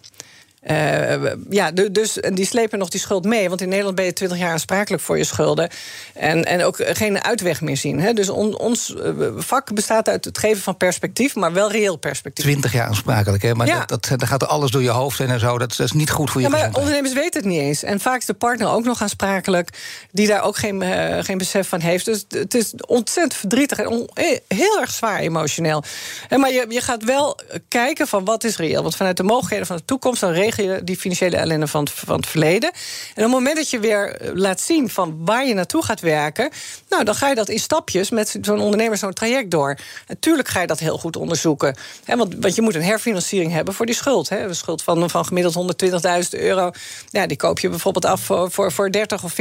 Uh, 0.70 1.32
ja, 1.50 1.70
dus 1.70 2.20
en 2.20 2.34
die 2.34 2.46
slepen 2.46 2.78
nog 2.78 2.88
die 2.88 3.00
schuld 3.00 3.24
mee. 3.24 3.48
Want 3.48 3.60
in 3.60 3.68
Nederland 3.68 3.96
ben 3.96 4.04
je 4.04 4.12
20 4.12 4.38
jaar 4.38 4.52
aansprakelijk 4.52 5.02
voor 5.02 5.18
je 5.18 5.24
schulden. 5.24 5.68
En, 6.14 6.44
en 6.44 6.64
ook 6.64 6.76
geen 6.78 7.24
uitweg 7.24 7.60
meer 7.60 7.76
zien. 7.76 8.00
Hè. 8.00 8.12
Dus 8.12 8.28
on, 8.28 8.58
ons 8.58 8.94
eh, 8.94 9.10
vak 9.36 9.74
bestaat 9.74 10.08
uit 10.08 10.24
het 10.24 10.38
geven 10.38 10.62
van 10.62 10.76
perspectief, 10.76 11.34
maar 11.34 11.52
wel 11.52 11.70
reëel 11.70 11.96
perspectief. 11.96 12.44
20 12.44 12.72
jaar 12.72 12.86
aansprakelijk, 12.86 13.42
hè? 13.42 13.54
Maar 13.54 13.66
ja. 13.66 13.84
dat, 13.84 13.88
dat, 13.88 14.18
dan 14.18 14.28
gaat 14.28 14.42
er 14.42 14.48
alles 14.48 14.70
door 14.70 14.82
je 14.82 14.90
hoofd 14.90 15.20
en 15.20 15.40
zo. 15.40 15.58
Dat, 15.58 15.78
is 15.78 15.92
niet 15.92 16.10
goed 16.10 16.30
voor 16.30 16.40
je 16.40 16.46
ja, 16.46 16.52
maar 16.52 16.70
ondernemers 16.72 17.12
weten 17.12 17.40
het 17.40 17.50
niet 17.50 17.60
eens. 17.60 17.82
En 17.82 18.00
vaak 18.00 18.18
is 18.18 18.26
de 18.26 18.34
partner 18.34 18.68
ook 18.68 18.84
nog 18.84 19.02
aansprakelijk, 19.02 19.68
die 20.10 20.26
daar 20.26 20.42
ook 20.42 20.56
geen, 20.56 20.82
uh, 20.82 21.18
geen 21.20 21.38
besef 21.38 21.68
van 21.68 21.80
heeft. 21.80 22.04
Dus 22.04 22.24
het 22.28 22.54
is 22.54 22.72
ontzettend 22.86 23.34
verdrietig 23.34 23.78
en 23.78 23.88
on, 23.88 24.08
heel 24.48 24.80
erg 24.80 24.90
zwaar 24.90 25.18
emotioneel. 25.18 25.82
En 26.28 26.40
maar 26.40 26.52
je, 26.52 26.66
je 26.68 26.80
gaat 26.80 27.04
wel 27.04 27.38
kijken 27.68 28.06
van 28.06 28.24
wat 28.24 28.44
is 28.44 28.56
reëel. 28.56 28.82
Want 28.82 28.96
vanuit 28.96 29.16
de 29.16 29.22
mogelijkheden 29.22 29.66
van 29.66 29.76
de 29.76 29.84
toekomst, 29.84 30.20
dan 30.20 30.30
regelen 30.30 30.53
vanwege 30.54 30.84
die 30.84 30.96
financiële 30.96 31.36
ellende 31.36 31.66
van 31.66 31.84
het, 31.84 31.92
van 31.92 32.16
het 32.16 32.26
verleden. 32.26 32.70
En 33.14 33.24
op 33.24 33.30
het 33.30 33.30
moment 33.30 33.56
dat 33.56 33.70
je 33.70 33.78
weer 33.78 34.16
eh, 34.16 34.30
laat 34.34 34.60
zien 34.60 34.90
van 34.90 35.16
waar 35.24 35.46
je 35.46 35.54
naartoe 35.54 35.84
gaat 35.84 36.00
werken, 36.00 36.50
nou, 36.88 37.04
dan 37.04 37.14
ga 37.14 37.28
je 37.28 37.34
dat 37.34 37.48
in 37.48 37.58
stapjes 37.58 38.10
met 38.10 38.38
zo'n 38.40 38.60
ondernemer 38.60 38.98
zo'n 38.98 39.12
traject 39.12 39.50
door. 39.50 39.78
Natuurlijk 40.08 40.48
ga 40.48 40.60
je 40.60 40.66
dat 40.66 40.78
heel 40.78 40.98
goed 40.98 41.16
onderzoeken. 41.16 41.76
Hè, 42.04 42.16
want, 42.16 42.34
want 42.40 42.54
je 42.54 42.62
moet 42.62 42.74
een 42.74 42.82
herfinanciering 42.82 43.52
hebben 43.52 43.74
voor 43.74 43.86
die 43.86 43.94
schuld. 43.94 44.28
Hè. 44.28 44.46
Een 44.46 44.54
schuld 44.54 44.82
van, 44.82 45.10
van 45.10 45.24
gemiddeld 45.24 45.82
120.000 45.84 46.40
euro. 46.40 46.70
Ja, 47.10 47.26
die 47.26 47.36
koop 47.36 47.58
je 47.58 47.68
bijvoorbeeld 47.68 48.04
af 48.04 48.20
voor, 48.20 48.50
voor, 48.50 48.72
voor 48.72 48.90
30 48.90 49.24
of 49.24 49.34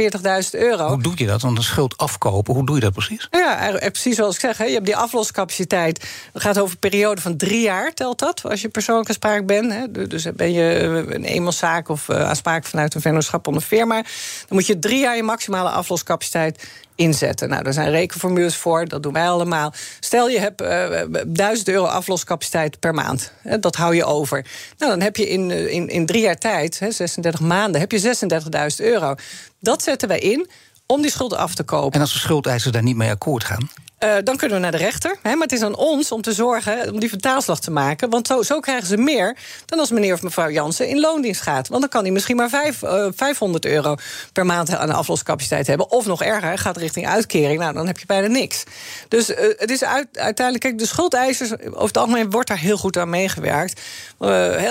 euro. 0.50 0.88
Hoe 0.88 1.02
doe 1.02 1.12
je 1.16 1.26
dat? 1.26 1.42
Want 1.42 1.56
een 1.56 1.64
schuld 1.64 1.96
afkopen, 1.96 2.54
hoe 2.54 2.66
doe 2.66 2.74
je 2.74 2.80
dat 2.80 2.92
precies? 2.92 3.28
Ja, 3.30 3.78
precies 3.78 4.16
zoals 4.16 4.34
ik 4.34 4.40
zeg. 4.40 4.58
Hè. 4.58 4.64
Je 4.64 4.72
hebt 4.72 4.86
die 4.86 4.96
afloscapaciteit. 4.96 6.04
Dat 6.32 6.42
gaat 6.42 6.58
over 6.58 6.72
een 6.72 6.90
periode 6.90 7.20
van 7.20 7.36
drie 7.36 7.60
jaar, 7.60 7.94
telt 7.94 8.18
dat, 8.18 8.42
als 8.44 8.60
je 8.60 8.68
persoonlijk 8.68 9.08
aansprakelijk 9.08 9.46
bent. 9.46 9.72
Hè. 9.72 10.06
Dus 10.06 10.26
ben 10.34 10.52
je 10.52 11.03
een 11.08 11.24
eenmanszaak 11.24 11.88
of 11.88 12.08
uh, 12.08 12.20
aansprakelijk 12.20 12.70
vanuit 12.70 12.94
een 12.94 13.00
vennootschap 13.00 13.46
onder 13.46 13.62
firma. 13.62 13.94
Dan 13.94 14.48
moet 14.48 14.66
je 14.66 14.78
drie 14.78 14.98
jaar 14.98 15.16
je 15.16 15.22
maximale 15.22 15.68
afloscapaciteit 15.68 16.68
inzetten. 16.94 17.48
Nou, 17.48 17.62
daar 17.62 17.72
zijn 17.72 17.90
rekenformules 17.90 18.56
voor, 18.56 18.88
dat 18.88 19.02
doen 19.02 19.12
wij 19.12 19.28
allemaal. 19.28 19.72
Stel 20.00 20.28
je 20.28 20.38
hebt 20.38 20.62
uh, 20.62 21.00
eh, 21.00 21.08
1000 21.26 21.68
euro 21.68 21.84
afloscapaciteit 21.84 22.80
per 22.80 22.94
maand. 22.94 23.32
Hè, 23.42 23.58
dat 23.58 23.76
hou 23.76 23.94
je 23.94 24.04
over. 24.04 24.46
Nou, 24.78 24.90
dan 24.90 25.00
heb 25.00 25.16
je 25.16 25.28
in, 25.28 25.50
eh, 25.50 25.72
in, 25.72 25.88
in 25.88 26.06
drie 26.06 26.22
jaar 26.22 26.38
tijd, 26.38 26.78
hè, 26.78 26.90
36 26.90 27.40
maanden, 27.40 27.80
heb 27.80 27.92
je 27.92 27.98
36.000 27.98 28.86
euro. 28.86 29.14
Dat 29.60 29.82
zetten 29.82 30.08
wij 30.08 30.18
in 30.18 30.48
om 30.86 31.02
die 31.02 31.10
schulden 31.10 31.38
af 31.38 31.54
te 31.54 31.62
kopen. 31.62 31.92
En 31.92 32.00
als 32.00 32.12
de 32.12 32.18
schuldeisers 32.18 32.72
daar 32.72 32.82
niet 32.82 32.96
mee 32.96 33.10
akkoord 33.10 33.44
gaan? 33.44 33.70
Uh, 34.04 34.14
dan 34.24 34.36
kunnen 34.36 34.56
we 34.56 34.62
naar 34.62 34.72
de 34.72 34.84
rechter. 34.84 35.16
Hè, 35.22 35.30
maar 35.30 35.46
het 35.46 35.52
is 35.52 35.62
aan 35.62 35.76
ons 35.76 36.12
om 36.12 36.22
te 36.22 36.32
zorgen 36.32 36.92
om 36.92 37.00
die 37.00 37.08
vertaalslag 37.08 37.60
te 37.60 37.70
maken. 37.70 38.10
Want 38.10 38.26
zo, 38.26 38.42
zo 38.42 38.60
krijgen 38.60 38.86
ze 38.86 38.96
meer 38.96 39.36
dan 39.66 39.78
als 39.78 39.90
meneer 39.90 40.12
of 40.12 40.22
mevrouw 40.22 40.50
Jansen 40.50 40.88
in 40.88 41.00
loondienst 41.00 41.40
gaat. 41.40 41.68
Want 41.68 41.80
dan 41.80 41.90
kan 41.90 42.02
hij 42.02 42.12
misschien 42.12 42.36
maar 42.36 42.48
vijf, 42.48 42.82
uh, 42.82 43.06
eh, 43.06 43.12
500 43.16 43.64
euro 43.64 43.94
per 44.32 44.46
maand 44.46 44.74
aan 44.74 44.90
afloscapaciteit 44.90 45.66
hebben. 45.66 45.90
Of 45.90 46.06
nog 46.06 46.22
erger, 46.22 46.58
gaat 46.58 46.76
richting 46.76 47.08
uitkering. 47.08 47.60
Nou, 47.60 47.72
dan 47.72 47.86
heb 47.86 47.98
je 47.98 48.06
bijna 48.06 48.26
niks. 48.26 48.64
Dus 49.08 49.30
uh, 49.30 49.36
het 49.56 49.70
is 49.70 49.84
uit, 49.84 50.06
uiteindelijk, 50.12 50.64
kijk, 50.64 50.78
de 50.78 50.86
schuldeisers, 50.86 51.52
over 51.52 51.86
het 51.86 51.96
algemeen 51.96 52.30
wordt 52.30 52.48
daar 52.48 52.58
heel 52.58 52.76
goed 52.76 52.98
aan 52.98 53.10
meegewerkt. 53.10 53.80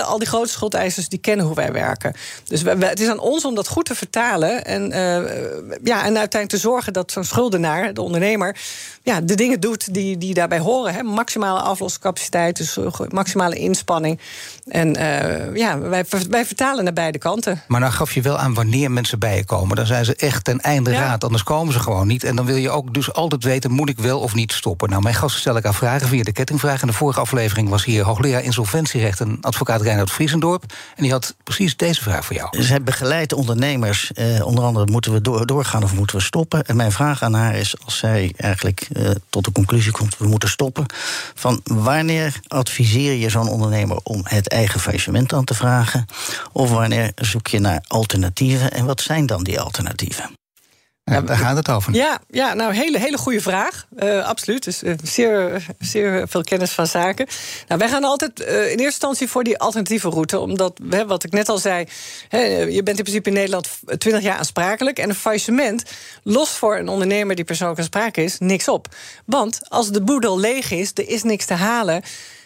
al 0.04 0.18
die 0.18 0.28
grote 0.28 0.50
schuldeisers 0.50 1.08
die 1.08 1.18
kennen 1.18 1.46
hoe 1.46 1.54
wij 1.54 1.72
werken. 1.72 2.14
Dus 2.44 2.62
we, 2.62 2.70
het 2.70 3.00
is 3.00 3.08
aan 3.08 3.18
ons 3.18 3.44
om 3.44 3.54
dat 3.54 3.68
goed 3.68 3.84
te 3.84 3.94
vertalen. 3.94 4.64
En, 4.64 4.88
ja, 5.82 6.04
en 6.04 6.18
uiteindelijk 6.18 6.50
te 6.50 6.58
zorgen 6.58 6.92
dat 6.92 7.12
zo'n 7.12 7.24
schuldenaar, 7.24 7.94
de 7.94 8.02
ondernemer. 8.02 8.56
Ja, 9.02 9.20
de 9.24 9.34
dingen 9.34 9.60
doet 9.60 9.94
die, 9.94 10.18
die 10.18 10.34
daarbij 10.34 10.58
horen. 10.58 10.94
Hè. 10.94 11.02
Maximale 11.02 11.60
afloscapaciteit, 11.60 12.56
dus 12.56 12.76
eh, 12.76 13.00
maximale 13.08 13.56
inspanning. 13.56 14.20
En 14.64 14.98
uh, 14.98 15.56
ja, 15.56 15.78
wij, 15.78 16.04
wij 16.28 16.44
vertalen 16.44 16.84
naar 16.84 16.92
beide 16.92 17.18
kanten. 17.18 17.62
Maar 17.68 17.80
nou 17.80 17.92
gaf 17.92 18.12
je 18.12 18.20
wel 18.20 18.38
aan 18.38 18.54
wanneer 18.54 18.90
mensen 18.90 19.18
bij 19.18 19.36
je 19.36 19.44
komen. 19.44 19.76
Dan 19.76 19.86
zijn 19.86 20.04
ze 20.04 20.16
echt 20.16 20.44
ten 20.44 20.60
einde 20.60 20.92
raad, 20.92 21.24
anders 21.24 21.42
komen 21.42 21.72
ze 21.72 21.80
gewoon 21.80 22.06
niet. 22.06 22.24
En 22.24 22.36
dan 22.36 22.46
wil 22.46 22.56
je 22.56 22.70
ook 22.70 22.94
dus 22.94 23.12
altijd 23.12 23.44
weten, 23.44 23.70
moet 23.70 23.88
ik 23.88 23.98
wel 23.98 24.20
of 24.20 24.34
niet 24.34 24.52
stoppen? 24.52 24.90
Nou, 24.90 25.02
mijn 25.02 25.14
gasten 25.14 25.40
stel 25.40 25.56
ik 25.56 25.64
aan 25.64 25.74
vragen 25.74 26.08
via 26.08 26.22
de 26.22 26.32
kettingvraag. 26.32 26.80
In 26.80 26.86
de 26.86 26.92
vorige 26.92 27.20
aflevering 27.20 27.68
was 27.68 27.84
hier 27.84 28.04
hoogleraar 28.04 28.42
insolventierecht... 28.42 29.20
en 29.20 29.38
advocaat 29.40 29.82
Reinhard 29.82 30.10
Vriesendorp. 30.10 30.64
En 30.96 31.02
die 31.02 31.12
had 31.12 31.34
precies 31.42 31.76
deze 31.76 32.02
vraag 32.02 32.24
voor 32.24 32.36
jou. 32.36 32.62
Zij 32.62 32.82
begeleidt 32.82 33.32
ondernemers. 33.32 34.12
Eh, 34.12 34.46
onder 34.46 34.64
andere, 34.64 34.90
moeten 34.90 35.12
we 35.12 35.20
door, 35.20 35.46
doorgaan 35.46 35.82
of 35.82 35.94
moeten 35.94 36.16
we 36.16 36.22
stoppen? 36.22 36.64
En 36.64 36.76
mijn 36.76 36.92
vraag 36.92 37.22
aan 37.22 37.34
haar 37.34 37.56
is, 37.56 37.74
als 37.84 37.98
zij 37.98 38.32
eigenlijk... 38.36 38.88
Eh, 38.92 39.10
tot 39.30 39.44
de 39.44 39.52
conclusie 39.52 39.92
komt, 39.92 40.18
we 40.18 40.26
moeten 40.26 40.48
stoppen. 40.48 40.86
Van 41.34 41.60
wanneer 41.64 42.40
adviseer 42.48 43.12
je 43.12 43.28
zo'n 43.28 43.48
ondernemer 43.48 43.98
om 44.02 44.20
het 44.24 44.52
eigen 44.54 44.80
faillissement 44.80 45.32
aan 45.32 45.44
te 45.44 45.54
vragen? 45.54 46.06
Of 46.52 46.70
wanneer 46.70 47.12
zoek 47.14 47.46
je 47.46 47.58
naar 47.58 47.84
alternatieven? 47.86 48.70
En 48.70 48.86
wat 48.86 49.00
zijn 49.00 49.26
dan 49.26 49.44
die 49.44 49.60
alternatieven? 49.60 50.30
Ja, 51.04 51.20
daar 51.20 51.36
gaat 51.36 51.56
het 51.56 51.68
over. 51.68 51.94
Ja, 51.94 52.20
ja 52.30 52.54
nou, 52.54 52.74
hele, 52.74 52.98
hele 52.98 53.16
goede 53.16 53.40
vraag. 53.40 53.86
Uh, 53.96 54.26
absoluut. 54.26 54.64
Dus 54.64 54.82
uh, 54.82 54.94
zeer, 55.02 55.66
zeer 55.78 56.28
veel 56.28 56.42
kennis 56.42 56.70
van 56.70 56.86
zaken. 56.86 57.26
Nou, 57.68 57.80
wij 57.80 57.88
gaan 57.88 58.04
altijd 58.04 58.40
uh, 58.40 58.46
in 58.46 58.54
eerste 58.54 58.84
instantie 58.84 59.28
voor 59.28 59.44
die 59.44 59.58
alternatieve 59.58 60.08
route. 60.08 60.38
Omdat, 60.38 60.80
hè, 60.90 61.06
wat 61.06 61.24
ik 61.24 61.32
net 61.32 61.48
al 61.48 61.58
zei, 61.58 61.86
hè, 62.28 62.40
je 62.56 62.82
bent 62.82 62.98
in 62.98 63.04
principe 63.04 63.28
in 63.28 63.34
Nederland 63.34 63.68
20 63.98 64.22
jaar 64.22 64.38
aansprakelijk. 64.38 64.98
En 64.98 65.08
een 65.08 65.14
faillissement 65.14 65.84
lost 66.22 66.52
voor 66.52 66.78
een 66.78 66.88
ondernemer 66.88 67.36
die 67.36 67.44
persoonlijk 67.44 67.80
aansprakelijk 67.80 68.16
is 68.16 68.38
niks 68.38 68.68
op. 68.68 68.88
Want 69.26 69.60
als 69.68 69.90
de 69.90 70.02
boedel 70.02 70.38
leeg 70.38 70.70
is, 70.70 70.90
er 70.94 71.08
is 71.08 71.22
niks 71.22 71.44
te 71.44 71.54
halen 71.54 72.02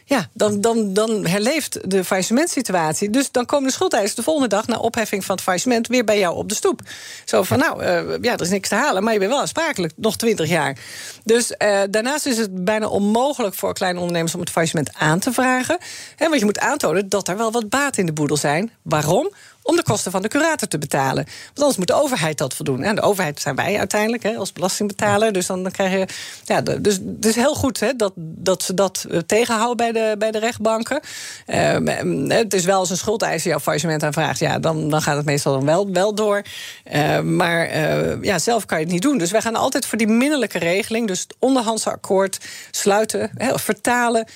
ja, 0.08 0.28
dan, 0.32 0.60
dan, 0.60 0.92
dan 0.92 1.26
herleeft 1.26 1.90
de 1.90 2.04
faillissementsituatie. 2.04 3.10
Dus 3.10 3.30
dan 3.30 3.46
komen 3.46 3.66
de 3.66 3.72
schuldeisers 3.72 4.14
de 4.14 4.22
volgende 4.22 4.48
dag... 4.48 4.66
na 4.66 4.76
opheffing 4.76 5.24
van 5.24 5.34
het 5.34 5.44
faillissement 5.44 5.86
weer 5.86 6.04
bij 6.04 6.18
jou 6.18 6.36
op 6.36 6.48
de 6.48 6.54
stoep. 6.54 6.80
Zo 7.24 7.42
van, 7.42 7.58
nou, 7.58 7.82
uh, 7.82 8.16
ja, 8.20 8.32
er 8.32 8.40
is 8.40 8.48
niks 8.48 8.68
te 8.68 8.74
halen... 8.74 9.04
maar 9.04 9.12
je 9.12 9.18
bent 9.18 9.30
wel 9.30 9.40
aansprakelijk, 9.40 9.92
nog 9.96 10.16
twintig 10.16 10.48
jaar. 10.48 10.78
Dus 11.24 11.50
uh, 11.58 11.80
daarnaast 11.90 12.26
is 12.26 12.38
het 12.38 12.64
bijna 12.64 12.86
onmogelijk 12.86 13.54
voor 13.54 13.74
kleine 13.74 13.98
ondernemers... 13.98 14.34
om 14.34 14.40
het 14.40 14.50
faillissement 14.50 14.90
aan 14.94 15.18
te 15.18 15.32
vragen. 15.32 15.78
Hè, 16.16 16.28
want 16.28 16.38
je 16.38 16.46
moet 16.46 16.58
aantonen 16.58 17.08
dat 17.08 17.28
er 17.28 17.36
wel 17.36 17.52
wat 17.52 17.68
baat 17.68 17.96
in 17.96 18.06
de 18.06 18.12
boedel 18.12 18.36
zijn. 18.36 18.72
Waarom? 18.82 19.30
Om 19.68 19.76
de 19.76 19.82
kosten 19.82 20.10
van 20.10 20.22
de 20.22 20.28
curator 20.28 20.68
te 20.68 20.78
betalen. 20.78 21.24
Want 21.24 21.58
anders 21.58 21.76
moet 21.76 21.86
de 21.86 21.94
overheid 21.94 22.38
dat 22.38 22.54
voldoen. 22.54 22.82
En 22.82 22.94
de 22.94 23.00
overheid 23.00 23.40
zijn 23.40 23.54
wij 23.54 23.78
uiteindelijk 23.78 24.22
hè, 24.22 24.36
als 24.36 24.52
belastingbetaler. 24.52 25.32
Dus 25.32 25.46
dan, 25.46 25.70
krijg 25.70 25.92
je. 25.92 26.06
Ja, 26.44 26.60
dus 26.60 26.98
is 27.20 27.34
heel 27.34 27.54
goed 27.54 27.80
hè, 27.80 27.96
dat, 27.96 28.12
dat 28.16 28.62
ze 28.62 28.74
dat 28.74 29.06
eh, 29.10 29.18
tegenhouden 29.18 29.76
bij 29.76 29.92
de, 29.92 30.14
bij 30.18 30.30
de 30.30 30.38
rechtbanken. 30.38 31.00
Uh, 31.46 31.76
het 32.28 32.54
is 32.54 32.64
wel 32.64 32.78
als 32.78 32.90
een 32.90 32.96
schuldeiser 32.96 33.50
jouw 33.50 33.60
faillissement 33.60 34.02
aanvraagt. 34.02 34.38
Ja, 34.38 34.58
dan, 34.58 34.90
dan 34.90 35.02
gaat 35.02 35.16
het 35.16 35.26
meestal 35.26 35.64
wel, 35.64 35.92
wel 35.92 36.14
door. 36.14 36.42
Uh, 36.92 37.20
maar 37.20 37.76
uh, 37.76 38.22
ja, 38.22 38.38
zelf 38.38 38.66
kan 38.66 38.78
je 38.78 38.84
het 38.84 38.92
niet 38.92 39.02
doen. 39.02 39.18
Dus 39.18 39.30
wij 39.30 39.40
gaan 39.40 39.56
altijd 39.56 39.86
voor 39.86 39.98
die 39.98 40.06
minderlijke 40.06 40.58
regeling. 40.58 41.06
Dus 41.06 41.20
het 41.20 41.34
onderhandse 41.38 41.90
akkoord 41.90 42.38
sluiten, 42.70 43.30
hè, 43.34 43.58
vertalen 43.58 44.26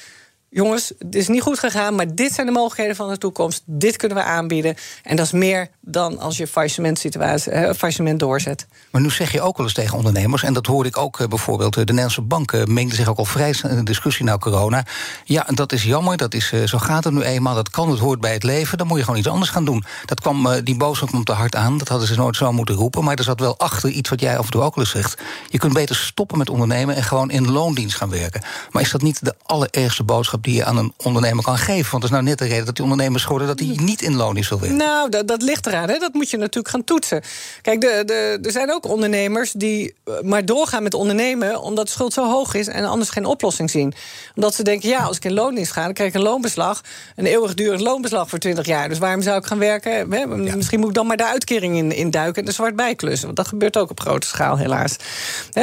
jongens, 0.52 0.92
het 0.98 1.14
is 1.14 1.28
niet 1.28 1.42
goed 1.42 1.58
gegaan, 1.58 1.94
maar 1.94 2.14
dit 2.14 2.32
zijn 2.32 2.46
de 2.46 2.52
mogelijkheden 2.52 2.96
van 2.96 3.08
de 3.08 3.18
toekomst. 3.18 3.62
Dit 3.66 3.96
kunnen 3.96 4.16
we 4.16 4.22
aanbieden. 4.22 4.74
En 5.02 5.16
dat 5.16 5.26
is 5.26 5.32
meer 5.32 5.68
dan 5.84 6.18
als 6.18 6.36
je 6.36 6.46
faillissement, 6.46 7.04
eh, 7.04 7.60
faillissement 7.62 8.20
doorzet. 8.20 8.66
Maar 8.90 9.00
nu 9.00 9.10
zeg 9.10 9.32
je 9.32 9.40
ook 9.40 9.56
wel 9.56 9.66
eens 9.66 9.74
tegen 9.74 9.96
ondernemers, 9.96 10.42
en 10.42 10.52
dat 10.52 10.66
hoorde 10.66 10.88
ik 10.88 10.96
ook 10.96 11.20
eh, 11.20 11.26
bijvoorbeeld, 11.26 11.76
eh, 11.76 11.78
de 11.78 11.84
Nederlandse 11.92 12.20
banken 12.20 12.72
mengden 12.72 12.96
zich 12.96 13.08
ook 13.08 13.18
al 13.18 13.24
vrij 13.24 13.54
in 13.68 13.76
de 13.76 13.82
discussie 13.82 14.24
na 14.24 14.38
corona. 14.38 14.84
Ja, 15.24 15.46
dat 15.54 15.72
is 15.72 15.84
jammer, 15.84 16.16
dat 16.16 16.34
is, 16.34 16.52
zo 16.64 16.78
gaat 16.78 17.04
het 17.04 17.12
nu 17.12 17.22
eenmaal, 17.22 17.54
dat 17.54 17.70
kan, 17.70 17.90
het 17.90 17.98
hoort 17.98 18.20
bij 18.20 18.32
het 18.32 18.42
leven, 18.42 18.78
dan 18.78 18.86
moet 18.86 18.98
je 18.98 19.04
gewoon 19.04 19.18
iets 19.18 19.28
anders 19.28 19.50
gaan 19.50 19.64
doen. 19.64 19.84
Dat 20.04 20.20
kwam, 20.20 20.60
die 20.64 20.76
boodschap 20.76 21.08
kwam 21.08 21.24
te 21.24 21.32
hard 21.32 21.54
aan, 21.54 21.78
dat 21.78 21.88
hadden 21.88 22.08
ze 22.08 22.14
nooit 22.14 22.36
zo 22.36 22.52
moeten 22.52 22.74
roepen, 22.74 23.04
maar 23.04 23.16
er 23.16 23.24
zat 23.24 23.40
wel 23.40 23.58
achter 23.58 23.90
iets 23.90 24.08
wat 24.08 24.20
jij 24.20 24.38
af 24.38 24.44
en 24.44 24.50
toe 24.50 24.62
ook 24.62 24.74
wel 24.74 24.84
eens 24.84 24.92
zegt. 24.92 25.20
Je 25.48 25.58
kunt 25.58 25.72
beter 25.72 25.96
stoppen 25.96 26.38
met 26.38 26.50
ondernemen 26.50 26.96
en 26.96 27.02
gewoon 27.02 27.30
in 27.30 27.50
loondienst 27.50 27.96
gaan 27.96 28.10
werken. 28.10 28.42
Maar 28.70 28.82
is 28.82 28.90
dat 28.90 29.02
niet 29.02 29.24
de 29.24 29.34
allerergste 29.42 30.04
boodschap 30.04 30.42
die 30.44 30.54
je 30.54 30.64
aan 30.64 30.76
een 30.76 30.92
ondernemer 30.96 31.44
kan 31.44 31.58
geven? 31.58 31.90
Want 31.90 32.02
dat 32.02 32.10
is 32.10 32.10
nou 32.10 32.22
net 32.22 32.38
de 32.38 32.44
reden 32.44 32.64
dat 32.64 32.74
die 32.74 32.84
ondernemers 32.84 33.22
geworden 33.22 33.48
dat 33.48 33.58
hij 33.58 33.76
niet 33.76 34.02
in 34.02 34.14
loondienst 34.14 34.48
wil 34.48 34.60
werken. 34.60 34.78
Nou, 34.78 35.08
dat, 35.08 35.28
dat 35.28 35.42
ligt 35.42 35.66
eraan, 35.66 35.71
dat 35.72 36.12
moet 36.12 36.30
je 36.30 36.36
natuurlijk 36.36 36.68
gaan 36.68 36.84
toetsen. 36.84 37.22
Kijk, 37.62 37.80
de, 37.80 38.02
de, 38.06 38.38
er 38.42 38.52
zijn 38.52 38.72
ook 38.72 38.88
ondernemers 38.88 39.52
die 39.52 39.94
eh, 40.04 40.20
maar 40.20 40.44
doorgaan 40.44 40.82
met 40.82 40.94
ondernemen 40.94 41.60
omdat 41.60 41.86
de 41.86 41.92
schuld 41.92 42.12
zo 42.12 42.30
hoog 42.30 42.54
is 42.54 42.68
en 42.68 42.84
anders 42.84 43.10
geen 43.10 43.24
oplossing 43.24 43.70
zien. 43.70 43.94
Omdat 44.34 44.54
ze 44.54 44.62
denken, 44.62 44.88
ja, 44.88 44.98
als 44.98 45.16
ik 45.16 45.24
in 45.24 45.32
loondienst 45.32 45.72
ga, 45.72 45.84
dan 45.84 45.92
krijg 45.92 46.08
ik 46.08 46.14
een 46.14 46.22
loonbeslag, 46.22 46.80
een 47.16 47.26
eeuwigdurend 47.26 47.80
loonbeslag 47.80 48.28
voor 48.28 48.38
20 48.38 48.66
jaar. 48.66 48.88
Dus 48.88 48.98
waarom 48.98 49.22
zou 49.22 49.38
ik 49.38 49.46
gaan 49.46 49.58
werken? 49.58 50.08
Misschien 50.56 50.80
moet 50.80 50.88
ik 50.88 50.94
dan 50.94 51.06
maar 51.06 51.16
de 51.16 51.26
uitkering 51.26 51.76
in, 51.76 51.92
in 51.92 52.10
duiken 52.10 52.42
en 52.42 52.48
de 52.48 52.54
zwart 52.54 52.76
bijklussen. 52.76 53.24
Want 53.24 53.36
dat 53.36 53.48
gebeurt 53.48 53.76
ook 53.76 53.90
op 53.90 54.00
grote 54.00 54.26
schaal, 54.26 54.58
helaas. 54.58 54.96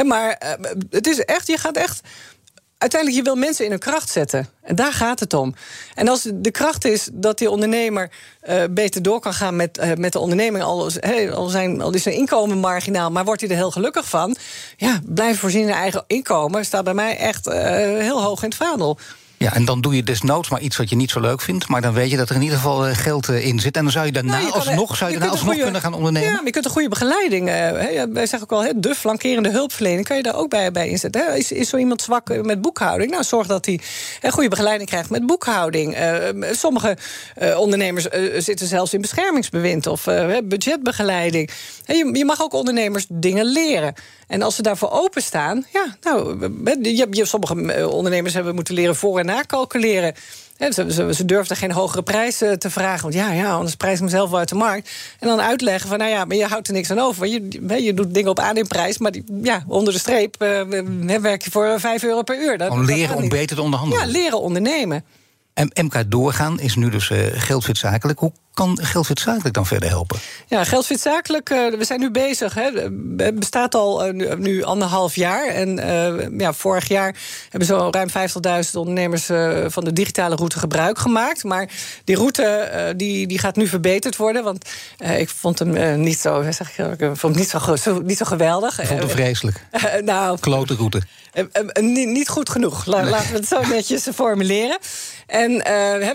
maar 0.04 0.30
eh, 0.30 0.50
het 0.90 1.06
is 1.06 1.18
echt, 1.18 1.46
je 1.46 1.58
gaat 1.58 1.76
echt 1.76 2.00
uiteindelijk, 2.80 3.20
je 3.20 3.30
wil 3.30 3.36
mensen 3.36 3.64
in 3.64 3.70
hun 3.70 3.80
kracht 3.80 4.10
zetten. 4.10 4.48
En 4.62 4.74
daar 4.74 4.92
gaat 4.92 5.20
het 5.20 5.34
om. 5.34 5.54
En 5.94 6.08
als 6.08 6.28
de 6.34 6.50
kracht 6.50 6.84
is 6.84 7.08
dat 7.12 7.38
die 7.38 7.50
ondernemer 7.50 8.10
uh, 8.48 8.62
beter 8.70 9.02
door 9.02 9.20
kan 9.20 9.34
gaan 9.34 9.56
met, 9.56 9.78
uh, 9.78 9.92
met 9.94 10.12
de 10.12 10.18
onderneming, 10.18 10.64
al, 10.64 10.90
al, 11.34 11.48
zijn, 11.48 11.80
al 11.80 11.94
is 11.94 12.02
zijn 12.02 12.14
inkomen 12.14 12.58
marginaal, 12.58 13.10
maar 13.10 13.24
wordt 13.24 13.40
hij 13.40 13.50
er 13.50 13.56
heel 13.56 13.70
gelukkig 13.70 14.08
van, 14.08 14.36
ja, 14.76 15.00
blijven 15.04 15.38
voorzien 15.38 15.62
in 15.62 15.68
eigen 15.68 16.04
inkomen, 16.06 16.64
staat 16.64 16.84
bij 16.84 16.94
mij 16.94 17.16
echt 17.16 17.46
uh, 17.46 17.54
heel 17.54 18.22
hoog 18.22 18.42
in 18.42 18.48
het 18.48 18.58
vaandel. 18.58 18.98
Ja, 19.42 19.54
en 19.54 19.64
dan 19.64 19.80
doe 19.80 19.96
je 19.96 20.02
desnoods 20.02 20.48
maar 20.48 20.60
iets 20.60 20.76
wat 20.76 20.90
je 20.90 20.96
niet 20.96 21.10
zo 21.10 21.20
leuk 21.20 21.40
vindt. 21.40 21.68
Maar 21.68 21.80
dan 21.80 21.92
weet 21.92 22.10
je 22.10 22.16
dat 22.16 22.28
er 22.28 22.34
in 22.34 22.42
ieder 22.42 22.56
geval 22.56 22.86
eh, 22.86 22.96
geld 22.96 23.28
eh, 23.28 23.46
in 23.46 23.60
zit. 23.60 23.76
En 23.76 23.82
dan 23.82 23.92
zou 23.92 24.06
je 24.06 24.12
daarna 24.12 24.38
nou, 24.38 24.52
alsnog, 24.52 24.96
zou 24.96 25.10
je, 25.12 25.18
je 25.18 25.28
alsnog 25.28 25.54
kunnen 25.54 25.80
gaan 25.80 25.94
ondernemen. 25.94 26.28
Ja, 26.28 26.34
maar 26.34 26.44
je 26.44 26.50
kunt 26.50 26.64
een 26.64 26.70
goede 26.70 26.88
begeleiding. 26.88 27.48
Uh, 27.48 27.54
wij 28.12 28.26
zeggen 28.26 28.42
ook 28.42 28.62
wel, 28.62 28.72
de 28.76 28.94
flankerende 28.94 29.50
hulpverlening 29.50 30.06
kan 30.06 30.16
je 30.16 30.22
daar 30.22 30.34
ook 30.34 30.48
bij, 30.48 30.72
bij 30.72 30.88
inzetten. 30.88 31.36
Is, 31.36 31.52
is 31.52 31.68
zo 31.68 31.76
iemand 31.76 32.02
zwak 32.02 32.42
met 32.42 32.60
boekhouding? 32.60 33.10
Nou, 33.10 33.24
zorg 33.24 33.46
dat 33.46 33.66
hij 33.66 33.80
een 34.20 34.32
goede 34.32 34.48
begeleiding 34.48 34.88
krijgt 34.88 35.10
met 35.10 35.26
boekhouding. 35.26 35.96
sommige 36.52 36.96
ondernemers 37.56 38.06
zitten 38.36 38.66
zelfs 38.66 38.94
in 38.94 39.00
beschermingsbewind 39.00 39.86
of 39.86 40.04
budgetbegeleiding. 40.44 41.50
Je, 41.84 42.10
je 42.12 42.24
mag 42.24 42.42
ook 42.42 42.52
ondernemers 42.52 43.06
dingen 43.08 43.44
leren. 43.44 43.94
En 44.26 44.42
als 44.42 44.54
ze 44.54 44.62
daarvoor 44.62 44.90
openstaan, 44.90 45.66
ja, 45.72 45.96
nou, 46.02 46.40
je, 46.82 47.06
je, 47.10 47.24
sommige 47.24 47.88
ondernemers 47.88 48.34
hebben 48.34 48.54
moeten 48.54 48.74
leren 48.74 48.96
voor 48.96 49.18
en 49.18 49.29
nakalculeren. 49.32 50.14
He, 50.56 50.72
ze, 50.72 50.92
ze, 50.92 51.14
ze 51.14 51.24
durfden 51.24 51.56
geen 51.56 51.72
hogere 51.72 52.02
prijs 52.02 52.42
uh, 52.42 52.52
te 52.52 52.70
vragen. 52.70 53.02
Want 53.02 53.14
ja, 53.14 53.32
ja, 53.32 53.52
anders 53.52 53.74
prijs 53.74 53.96
ik 53.96 54.02
mezelf 54.02 54.30
wel 54.30 54.38
uit 54.38 54.48
de 54.48 54.54
markt. 54.54 54.90
En 55.18 55.28
dan 55.28 55.40
uitleggen 55.40 55.88
van, 55.88 55.98
nou 55.98 56.10
ja, 56.10 56.24
maar 56.24 56.36
je 56.36 56.46
houdt 56.46 56.68
er 56.68 56.72
niks 56.72 56.90
aan 56.90 56.98
over. 56.98 57.26
Je, 57.26 57.48
je 57.84 57.94
doet 57.94 58.14
dingen 58.14 58.30
op 58.30 58.38
aandeelprijs, 58.38 58.98
maar 58.98 59.12
die, 59.12 59.24
ja, 59.42 59.64
onder 59.66 59.92
de 59.92 59.98
streep 59.98 60.42
uh, 60.42 61.20
werk 61.20 61.42
je 61.42 61.50
voor 61.50 61.80
5 61.80 62.02
euro 62.02 62.22
per 62.22 62.40
uur. 62.42 62.58
Dat, 62.58 62.70
Om 62.70 62.84
leren 62.84 63.16
om 63.16 63.28
beter 63.28 63.56
te 63.56 63.62
onderhandelen. 63.62 64.06
Ja, 64.06 64.12
leren 64.12 64.40
ondernemen. 64.40 65.04
MK 65.64 66.10
Doorgaan 66.10 66.60
is 66.60 66.74
nu 66.74 66.90
dus 66.90 67.10
uh, 67.10 67.18
geldfit 67.32 67.78
zakelijk. 67.78 68.18
Hoe 68.18 68.32
kan 68.54 68.78
Geldfit 68.82 69.20
Zakelijk 69.20 69.54
dan 69.54 69.66
verder 69.66 69.88
helpen? 69.88 70.18
Ja, 70.46 70.64
Geldfit 70.64 71.00
Zakelijk, 71.00 71.50
uh, 71.50 71.74
we 71.78 71.84
zijn 71.84 72.00
nu 72.00 72.10
bezig. 72.10 72.54
Het 72.54 73.38
bestaat 73.38 73.74
al 73.74 74.06
uh, 74.06 74.12
nu, 74.12 74.36
nu, 74.36 74.62
anderhalf 74.62 75.14
jaar. 75.14 75.46
En 75.46 75.76
ja, 76.38 76.52
vorig 76.52 76.88
jaar 76.88 77.16
hebben 77.48 77.68
zo 77.68 77.88
ruim 77.90 78.08
50.000 78.08 78.72
ondernemers 78.74 79.26
van 79.72 79.84
de 79.84 79.92
digitale 79.92 80.34
route 80.34 80.58
gebruik 80.58 80.98
gemaakt. 80.98 81.44
Maar 81.44 81.70
die 82.04 82.16
route 82.16 82.92
die, 82.96 83.26
die 83.26 83.38
gaat 83.38 83.56
nu 83.56 83.66
verbeterd 83.66 84.16
worden. 84.16 84.44
Want 84.44 84.70
ik 85.16 85.28
vond 85.28 85.58
hem 85.58 86.00
niet 86.00 86.18
zo, 86.18 86.44
zeg 86.50 86.78
ik, 86.78 87.00
ik 87.00 87.16
vond 87.16 87.34
hem 87.34 87.42
niet 87.42 87.48
zo, 87.48 87.76
zo, 87.76 88.00
niet 88.00 88.16
zo 88.16 88.24
geweldig. 88.24 88.80
Ik 88.80 88.86
vond 88.86 89.00
hem 89.00 89.08
vreselijk. 89.08 89.66
nou, 90.04 90.38
Klote 90.38 90.74
route. 90.74 91.02
Niet, 91.80 92.08
niet, 92.08 92.28
goed 92.28 92.50
genoeg, 92.50 92.86
laten 92.86 93.32
we 93.32 93.38
het 93.38 93.48
zo 93.48 93.66
netjes 93.74 94.08
formuleren. 94.14 94.78
En 95.30 95.50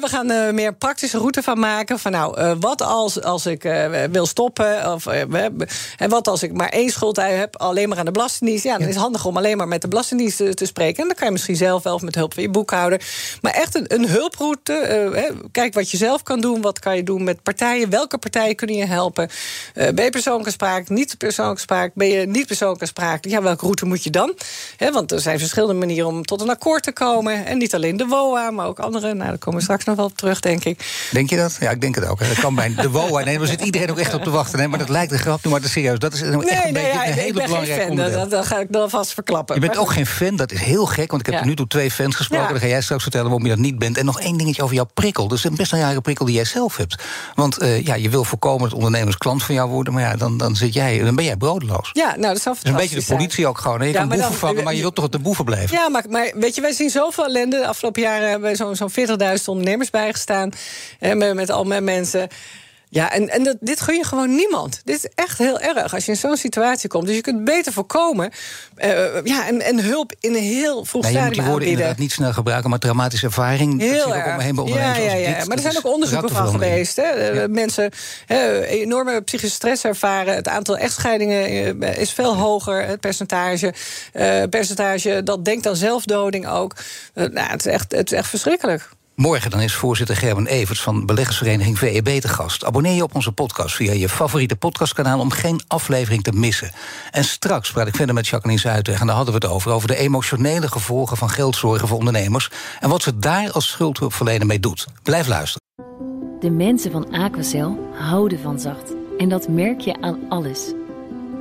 we 0.01 0.07
gaan 0.07 0.29
er 0.29 0.53
meer 0.53 0.73
praktische 0.73 1.17
route 1.17 1.43
van 1.43 1.59
maken. 1.59 1.99
Van 1.99 2.11
nou, 2.11 2.41
uh, 2.41 2.51
wat 2.59 2.81
als, 2.81 3.21
als 3.21 3.45
ik 3.45 3.63
uh, 3.63 4.03
wil 4.11 4.25
stoppen? 4.25 4.93
Of 4.93 5.07
en 5.07 6.09
wat 6.09 6.27
als 6.27 6.43
ik 6.43 6.53
maar 6.53 6.69
één 6.69 6.89
schuldeis 6.89 7.37
heb, 7.37 7.57
alleen 7.57 7.89
maar 7.89 7.97
aan 7.97 8.05
de 8.05 8.11
Belastingdienst? 8.11 8.63
Ja, 8.63 8.71
dan 8.71 8.81
ja. 8.81 8.87
is 8.87 8.93
het 8.93 9.03
handig 9.03 9.25
om 9.25 9.37
alleen 9.37 9.57
maar 9.57 9.67
met 9.67 9.81
de 9.81 9.87
Belastingdienst 9.87 10.37
te, 10.37 10.53
te, 10.53 10.65
spreken. 10.65 11.01
En 11.01 11.07
dan 11.07 11.15
kan 11.15 11.25
je 11.25 11.31
misschien 11.31 11.55
zelf 11.55 11.83
wel 11.83 11.93
of 11.93 12.01
met 12.01 12.15
hulp 12.15 12.33
van 12.33 12.43
je 12.43 12.49
boekhouder. 12.49 13.01
Maar 13.41 13.53
echt 13.53 13.75
een, 13.75 13.85
een 13.87 14.07
hulproute. 14.07 15.35
kijk 15.51 15.73
wat 15.73 15.91
je 15.91 15.97
zelf 15.97 16.23
kan 16.23 16.41
doen. 16.41 16.61
Wat 16.61 16.79
kan 16.79 16.95
je 16.95 17.03
doen 17.03 17.23
met 17.23 17.43
partijen? 17.43 17.89
Welke 17.89 18.17
partijen 18.17 18.55
kunnen 18.55 18.75
je 18.75 18.85
helpen? 18.85 19.29
ben 19.73 20.03
je 20.03 20.09
persoonlijke 20.09 20.51
spraak? 20.51 20.89
Niet 20.89 21.17
persoonlijke 21.17 21.61
spraak? 21.61 21.91
Ben 21.93 22.07
je 22.07 22.25
niet 22.25 22.47
persoonlijke 22.47 22.85
spraak? 22.85 23.25
Ja, 23.25 23.41
welke 23.41 23.63
route 23.63 23.85
moet 23.85 24.03
je 24.03 24.09
dan? 24.09 24.33
He, 24.77 24.91
want 24.91 25.11
er 25.11 25.19
zijn 25.19 25.39
verschillende 25.39 25.73
manieren 25.73 26.07
om 26.07 26.25
tot 26.25 26.41
een 26.41 26.49
akkoord 26.49 26.83
te 26.83 26.91
komen. 26.91 27.45
En 27.45 27.57
niet 27.57 27.75
alleen 27.75 27.97
de 27.97 28.05
WOA, 28.05 28.51
maar 28.51 28.67
ook 28.67 28.79
andere. 28.79 29.04
Nou, 29.13 29.29
daar 29.29 29.37
komen 29.37 29.57
we 29.59 29.63
straks 29.65 29.85
nog 29.85 29.95
wel 29.95 30.05
op 30.05 30.17
terug, 30.17 30.39
denk 30.39 30.63
ik. 30.63 31.07
Denk 31.11 31.29
je 31.29 31.37
dat? 31.37 31.57
Ja, 31.59 31.69
ik 31.69 31.81
denk 31.81 31.95
het 31.95 32.07
ook. 32.07 32.19
Dat 32.19 32.39
kan 32.39 32.55
bij 32.55 32.73
de 32.75 32.89
WOA. 32.95 33.23
Nee, 33.23 33.37
daar 33.37 33.47
zit 33.47 33.61
iedereen 33.61 33.89
ook 33.91 33.97
echt 33.99 34.13
op 34.13 34.23
te 34.23 34.29
wachten. 34.29 34.57
Nee, 34.59 34.67
maar 34.67 34.79
dat 34.79 34.89
lijkt 34.89 35.11
een 35.11 35.19
grap, 35.19 35.43
maar 35.43 35.53
dat 35.53 35.63
is 35.63 35.71
serieus. 35.71 35.99
Dat 35.99 36.13
is 36.13 36.21
echt 36.21 36.33
een 36.33 36.39
nee, 36.39 36.71
beetje 36.73 36.87
ja, 36.87 37.07
een 37.07 37.13
hele 37.13 37.33
belangrijke 37.43 37.89
onderdeel. 37.89 38.19
Dat, 38.19 38.29
dat, 38.29 38.45
ga 38.45 38.59
ik 38.59 38.67
dan 38.71 38.89
vast 38.89 39.13
verklappen. 39.13 39.55
Je 39.55 39.61
bent 39.61 39.77
ook 39.77 39.91
geen 39.91 40.05
fan, 40.05 40.35
dat 40.35 40.51
is 40.51 40.59
heel 40.59 40.85
gek. 40.85 41.09
Want 41.11 41.19
ik 41.21 41.25
heb 41.25 41.35
Ja. 41.35 41.41
er 41.41 41.47
nu 41.47 41.55
toe 41.55 41.67
twee 41.67 41.91
fans 41.91 42.15
gesproken. 42.15 42.45
Ja. 42.45 42.51
Dan 42.51 42.61
ga 42.61 42.67
jij 42.67 42.81
straks 42.81 43.01
vertellen 43.01 43.27
waarom 43.27 43.43
je 43.47 43.51
dat 43.51 43.59
niet 43.61 43.79
bent. 43.79 43.97
En 43.97 44.05
nog 44.05 44.19
één 44.19 44.37
dingetje 44.37 44.63
over 44.63 44.75
jouw 44.75 44.87
prikkel. 44.93 45.27
Dus 45.27 45.43
een 45.43 45.55
best 45.55 45.71
een 45.71 45.79
jaren 45.79 46.01
prikkel 46.01 46.25
die 46.25 46.35
jij 46.35 46.45
zelf 46.45 46.77
hebt. 46.77 47.03
Want 47.35 47.57
eh, 47.57 47.81
ja, 47.85 47.95
je 47.95 48.09
wil 48.09 48.23
voorkomen 48.23 48.69
dat 48.69 48.77
ondernemers 48.77 49.17
klant 49.17 49.43
van 49.43 49.55
jou 49.55 49.69
worden. 49.69 49.93
Maar 49.93 50.01
ja, 50.03 50.15
dan, 50.15 50.37
dan, 50.37 50.55
zit 50.55 50.73
jij, 50.73 50.99
dan 50.99 51.15
ben 51.15 51.25
jij 51.25 51.37
broodloos. 51.37 51.89
Ja, 51.93 52.07
nou, 52.17 52.21
dat 52.21 52.35
is 52.35 52.45
een 52.45 52.75
beetje 52.75 52.95
de 52.95 53.01
zijn. 53.01 53.17
politie 53.17 53.47
ook 53.47 53.57
gewoon. 53.57 53.79
hè. 53.79 53.85
Je 53.85 53.93
kan 53.93 54.09
boeven 54.09 54.33
vangen, 54.33 54.63
maar 54.63 54.73
je 54.75 54.81
wilt 54.81 54.95
toch 54.95 55.05
op 55.05 55.11
de 55.11 55.19
boeven 55.19 55.45
blijven. 55.45 55.77
Ja, 55.77 55.89
maar, 55.89 56.03
maar 56.09 56.31
weet 56.35 56.55
je, 56.55 56.61
wij 56.61 56.71
zien 56.71 56.89
zoveel 56.89 57.25
ellende. 57.25 57.59
De 57.59 57.67
afgelopen 57.67 58.01
jaren 58.01 58.29
hebben 58.29 58.49
we 58.49 58.55
zo'n 58.55 58.75
zo'n 58.75 58.89
40.000 58.99 59.45
ondernemers 59.45 59.89
bijgestaan. 59.89 60.51
Met, 60.99 61.33
met 61.33 61.49
al 61.49 61.63
mijn 61.63 61.83
mensen. 61.83 62.27
Ja, 62.95 63.11
en, 63.11 63.29
en 63.29 63.43
dat, 63.43 63.57
dit 63.59 63.81
gun 63.81 63.95
je 63.95 64.03
gewoon 64.03 64.35
niemand. 64.35 64.81
Dit 64.83 64.95
is 64.95 65.09
echt 65.15 65.37
heel 65.37 65.59
erg 65.59 65.93
als 65.93 66.05
je 66.05 66.11
in 66.11 66.17
zo'n 66.17 66.37
situatie 66.37 66.89
komt. 66.89 67.05
Dus 67.05 67.15
je 67.15 67.21
kunt 67.21 67.43
beter 67.43 67.73
voorkomen. 67.73 68.31
eh, 68.75 69.23
ja, 69.23 69.47
en, 69.47 69.61
en 69.61 69.79
hulp 69.83 70.13
in 70.19 70.35
een 70.35 70.41
heel 70.41 70.85
vroeg 70.85 71.03
Nee, 71.03 71.11
je 71.11 71.17
moet 71.17 71.27
stadium 71.27 71.31
die 71.31 71.31
woorden 71.31 71.51
aanbieden. 71.51 71.67
inderdaad 71.67 71.97
niet 71.97 72.11
snel 72.11 72.33
gebruiken, 72.33 72.69
maar 72.69 72.79
traumatische 72.79 73.25
ervaring. 73.25 73.79
dat 73.79 73.89
Heel 73.89 74.05
ook 74.05 74.13
om 74.13 74.19
erg. 74.19 74.37
me 74.37 74.43
heen 74.43 74.55
bij 74.55 74.65
ja, 74.65 74.95
ja, 74.95 75.13
ja. 75.13 75.37
dit. 75.37 75.47
Maar 75.47 75.57
er 75.57 75.63
zijn 75.63 75.77
ook 75.77 75.93
onderzoeken 75.93 76.29
van 76.29 76.47
geweest. 76.47 76.95
Hè. 76.95 77.09
Ja. 77.09 77.47
Mensen 77.47 77.91
hè, 78.25 78.65
enorme 78.65 79.21
psychische 79.21 79.55
stress 79.55 79.83
ervaren. 79.83 80.35
Het 80.35 80.47
aantal 80.47 80.77
echtscheidingen 80.77 81.81
eh, 81.81 81.97
is 81.97 82.11
veel 82.11 82.37
hoger. 82.37 82.87
Het 82.87 82.99
percentage, 82.99 83.73
eh, 84.13 84.43
percentage 84.49 85.23
dat 85.23 85.45
denkt 85.45 85.67
aan 85.67 85.75
zelfdoding 85.75 86.47
ook. 86.47 86.75
Eh, 87.13 87.25
nou, 87.25 87.49
het, 87.49 87.65
is 87.65 87.71
echt, 87.71 87.91
het 87.91 88.11
is 88.11 88.17
echt 88.17 88.29
verschrikkelijk. 88.29 88.89
Morgen 89.15 89.51
dan 89.51 89.61
is 89.61 89.75
voorzitter 89.75 90.15
Gerben 90.15 90.47
Everts 90.47 90.81
van 90.81 91.05
beleggersvereniging 91.05 91.79
VEB 91.79 92.21
te 92.21 92.27
gast. 92.27 92.65
Abonneer 92.65 92.93
je 92.93 93.03
op 93.03 93.15
onze 93.15 93.31
podcast 93.31 93.75
via 93.75 93.93
je 93.93 94.09
favoriete 94.09 94.55
podcastkanaal 94.55 95.19
om 95.19 95.31
geen 95.31 95.61
aflevering 95.67 96.23
te 96.23 96.31
missen. 96.31 96.71
En 97.11 97.23
straks 97.23 97.71
praat 97.71 97.87
ik 97.87 97.95
verder 97.95 98.15
met 98.15 98.27
Jacqueline 98.27 98.61
Zuidweg 98.61 98.99
en 98.99 99.07
daar 99.07 99.15
hadden 99.15 99.33
we 99.33 99.45
het 99.45 99.53
over, 99.53 99.71
over 99.71 99.87
de 99.87 99.95
emotionele 99.95 100.67
gevolgen 100.67 101.17
van 101.17 101.29
geldzorgen 101.29 101.87
voor 101.87 101.97
ondernemers 101.97 102.49
en 102.79 102.89
wat 102.89 103.01
ze 103.01 103.19
daar 103.19 103.51
als 103.51 103.67
schuldhulpverlener 103.67 104.47
mee 104.47 104.59
doet. 104.59 104.87
Blijf 105.03 105.27
luisteren. 105.27 105.67
De 106.39 106.49
mensen 106.51 106.91
van 106.91 107.11
Aquacel 107.11 107.89
houden 107.93 108.39
van 108.39 108.59
zacht. 108.59 108.93
En 109.17 109.29
dat 109.29 109.47
merk 109.47 109.79
je 109.79 110.01
aan 110.01 110.19
alles. 110.29 110.73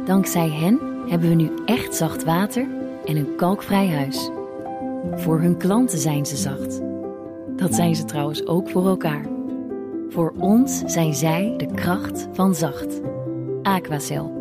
Dankzij 0.06 0.48
hen 0.48 0.80
hebben 1.08 1.28
we 1.28 1.34
nu 1.34 1.50
echt 1.66 1.94
zacht 1.94 2.24
water 2.24 2.66
en 3.04 3.16
een 3.16 3.36
kalkvrij 3.36 3.88
huis. 3.88 4.30
Voor 5.14 5.40
hun 5.40 5.56
klanten 5.56 5.98
zijn 5.98 6.26
ze 6.26 6.36
zacht. 6.36 6.93
Dat 7.56 7.74
zijn 7.74 7.96
ze 7.96 8.04
trouwens 8.04 8.46
ook 8.46 8.70
voor 8.70 8.86
elkaar. 8.86 9.26
Voor 10.08 10.34
ons 10.38 10.82
zijn 10.86 11.14
zij 11.14 11.54
de 11.56 11.74
kracht 11.74 12.28
van 12.32 12.54
zacht. 12.54 13.00
Aquacel. 13.62 14.32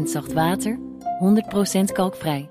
100% 0.00 0.02
zacht 0.02 0.32
water, 0.32 0.78
100% 1.78 1.92
kalkvrij. 1.92 2.50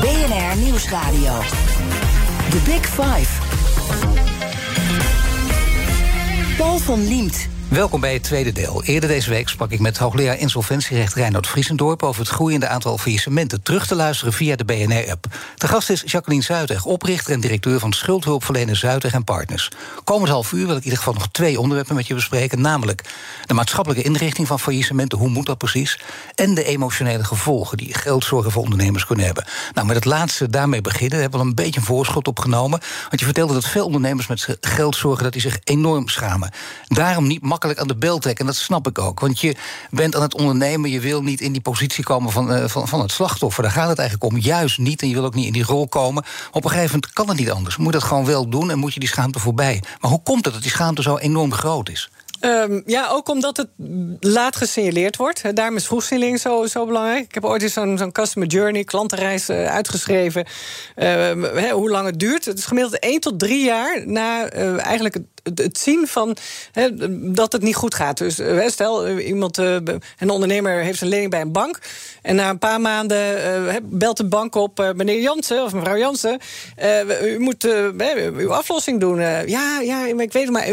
BNR 0.00 0.56
Nieuwsradio. 0.62 1.38
The 2.50 2.62
Big 2.64 2.86
Five. 2.86 3.42
Paul 6.56 6.78
van 6.78 7.08
Liemt. 7.08 7.55
Welkom 7.68 8.00
bij 8.00 8.12
het 8.12 8.22
tweede 8.22 8.52
deel. 8.52 8.82
Eerder 8.84 9.08
deze 9.08 9.30
week 9.30 9.48
sprak 9.48 9.70
ik 9.70 9.80
met 9.80 9.98
hoogleraar 9.98 10.38
insolventierecht 10.38 11.14
Reinoud 11.14 11.46
Vriesendorp 11.46 12.02
over 12.02 12.20
het 12.20 12.30
groeiende 12.30 12.68
aantal 12.68 12.98
faillissementen. 12.98 13.62
Terug 13.62 13.86
te 13.86 13.94
luisteren 13.94 14.32
via 14.32 14.56
de 14.56 14.64
BNR-app. 14.64 15.26
De 15.56 15.68
gast 15.68 15.90
is 15.90 16.02
Jacqueline 16.06 16.44
Zuidweg, 16.44 16.84
oprichter 16.84 17.32
en 17.32 17.40
directeur 17.40 17.78
van 17.78 17.92
schuldhulpverlener 17.92 18.76
Zuidweg 18.76 19.12
en 19.12 19.24
Partners. 19.24 19.70
Komend 20.04 20.30
half 20.30 20.52
uur 20.52 20.66
wil 20.66 20.76
ik 20.76 20.76
in 20.76 20.84
ieder 20.84 20.98
geval 20.98 21.14
nog 21.14 21.28
twee 21.30 21.60
onderwerpen 21.60 21.94
met 21.94 22.06
je 22.06 22.14
bespreken. 22.14 22.60
Namelijk 22.60 23.02
de 23.46 23.54
maatschappelijke 23.54 24.04
inrichting 24.04 24.46
van 24.46 24.60
faillissementen. 24.60 25.18
Hoe 25.18 25.28
moet 25.28 25.46
dat 25.46 25.58
precies? 25.58 26.00
En 26.34 26.54
de 26.54 26.64
emotionele 26.64 27.24
gevolgen 27.24 27.76
die 27.76 27.94
geldzorgen 27.94 28.50
voor 28.52 28.62
ondernemers 28.62 29.06
kunnen 29.06 29.24
hebben. 29.24 29.44
Nou, 29.74 29.86
met 29.86 29.96
het 29.96 30.04
laatste 30.04 30.50
daarmee 30.50 30.80
beginnen. 30.80 31.20
Hebben 31.20 31.38
we 31.38 31.44
al 31.44 31.50
een 31.50 31.64
beetje 31.64 31.80
een 31.80 31.86
voorschot 31.86 32.28
op 32.28 32.38
genomen. 32.38 32.80
Want 33.08 33.20
je 33.20 33.24
vertelde 33.24 33.54
dat 33.54 33.66
veel 33.66 33.86
ondernemers 33.86 34.26
met 34.26 34.56
geldzorgen 34.60 35.24
dat 35.24 35.32
die 35.32 35.42
zich 35.42 35.58
enorm 35.64 36.08
schamen. 36.08 36.50
Daarom 36.88 37.26
niet 37.26 37.42
aan 37.64 37.86
de 37.86 37.96
bel 37.96 38.18
trekken. 38.18 38.46
En 38.46 38.52
dat 38.52 38.60
snap 38.60 38.86
ik 38.86 38.98
ook. 38.98 39.20
Want 39.20 39.40
je 39.40 39.56
bent 39.90 40.16
aan 40.16 40.22
het 40.22 40.34
ondernemen. 40.34 40.90
Je 40.90 41.00
wil 41.00 41.22
niet 41.22 41.40
in 41.40 41.52
die 41.52 41.60
positie 41.60 42.04
komen 42.04 42.32
van, 42.32 42.52
eh, 42.52 42.68
van, 42.68 42.88
van 42.88 43.00
het 43.00 43.12
slachtoffer. 43.12 43.62
Daar 43.62 43.72
gaat 43.72 43.88
het 43.88 43.98
eigenlijk 43.98 44.32
om. 44.32 44.38
Juist 44.38 44.78
niet. 44.78 45.02
En 45.02 45.08
je 45.08 45.14
wil 45.14 45.24
ook 45.24 45.34
niet 45.34 45.46
in 45.46 45.52
die 45.52 45.64
rol 45.64 45.88
komen. 45.88 46.24
Op 46.52 46.64
een 46.64 46.70
gegeven 46.70 46.94
moment 46.94 47.12
kan 47.12 47.28
het 47.28 47.38
niet 47.38 47.50
anders. 47.50 47.76
Moet 47.76 47.92
dat 47.92 48.02
gewoon 48.02 48.24
wel 48.24 48.48
doen 48.48 48.70
en 48.70 48.78
moet 48.78 48.94
je 48.94 49.00
die 49.00 49.08
schaamte 49.08 49.38
voorbij. 49.38 49.82
Maar 50.00 50.10
hoe 50.10 50.22
komt 50.22 50.44
het 50.44 50.54
dat 50.54 50.62
die 50.62 50.70
schaamte 50.70 51.02
zo 51.02 51.16
enorm 51.16 51.52
groot 51.52 51.88
is? 51.88 52.10
Ehm, 52.40 52.80
ja, 52.86 53.08
ook 53.08 53.28
omdat 53.28 53.56
het 53.56 53.68
laat 54.20 54.56
gesignaleerd 54.56 55.16
wordt. 55.16 55.56
Daarom 55.56 55.76
is 55.76 55.86
vroegsignalering 55.86 56.40
zo, 56.40 56.66
zo 56.66 56.86
belangrijk. 56.86 57.24
Ik 57.24 57.34
heb 57.34 57.44
ooit 57.44 57.62
eens 57.62 57.72
zo'n 57.72 57.98
zo'n 57.98 58.12
customer 58.12 58.48
journey, 58.48 58.84
klantenreis, 58.84 59.48
eh, 59.48 59.66
uitgeschreven. 59.66 60.44
Ehm, 60.94 61.70
hoe 61.70 61.90
lang 61.90 62.06
het 62.06 62.18
duurt. 62.18 62.44
Het 62.44 62.58
is 62.58 62.64
gemiddeld 62.64 63.04
1 63.04 63.20
tot 63.20 63.38
3 63.38 63.64
jaar 63.64 64.06
na 64.06 64.48
eh, 64.48 64.84
eigenlijk 64.84 65.14
het, 65.14 65.24
het, 65.54 65.78
zien 65.78 66.06
van 66.06 66.36
hè, 66.72 66.88
dat 67.32 67.52
het 67.52 67.62
niet 67.62 67.74
goed 67.74 67.94
gaat. 67.94 68.18
Dus 68.18 68.38
eh, 68.38 68.68
stel, 68.68 69.06
eh, 69.06 69.26
iemand, 69.26 69.58
eh, 69.58 69.74
een 70.18 70.30
ondernemer 70.30 70.82
heeft 70.82 71.00
een 71.00 71.08
lening 71.08 71.30
bij 71.30 71.40
een 71.40 71.52
bank. 71.52 71.78
En 72.22 72.36
na 72.36 72.50
een 72.50 72.58
paar 72.58 72.80
maanden 72.80 73.14
belt 73.82 74.16
de 74.16 74.24
bank 74.24 74.54
op, 74.54 74.92
meneer 74.96 75.20
Jansen 75.20 75.64
of 75.64 75.72
mevrouw 75.72 75.96
Jansen. 75.96 76.38
u 77.22 77.38
moet 77.38 77.64
uw 78.36 78.52
aflossing 78.52 79.00
doen. 79.00 79.20
Ja, 79.46 79.80
ja, 79.80 80.06
ik 80.06 80.32
weet 80.32 80.42
het, 80.42 80.50
maar 80.50 80.66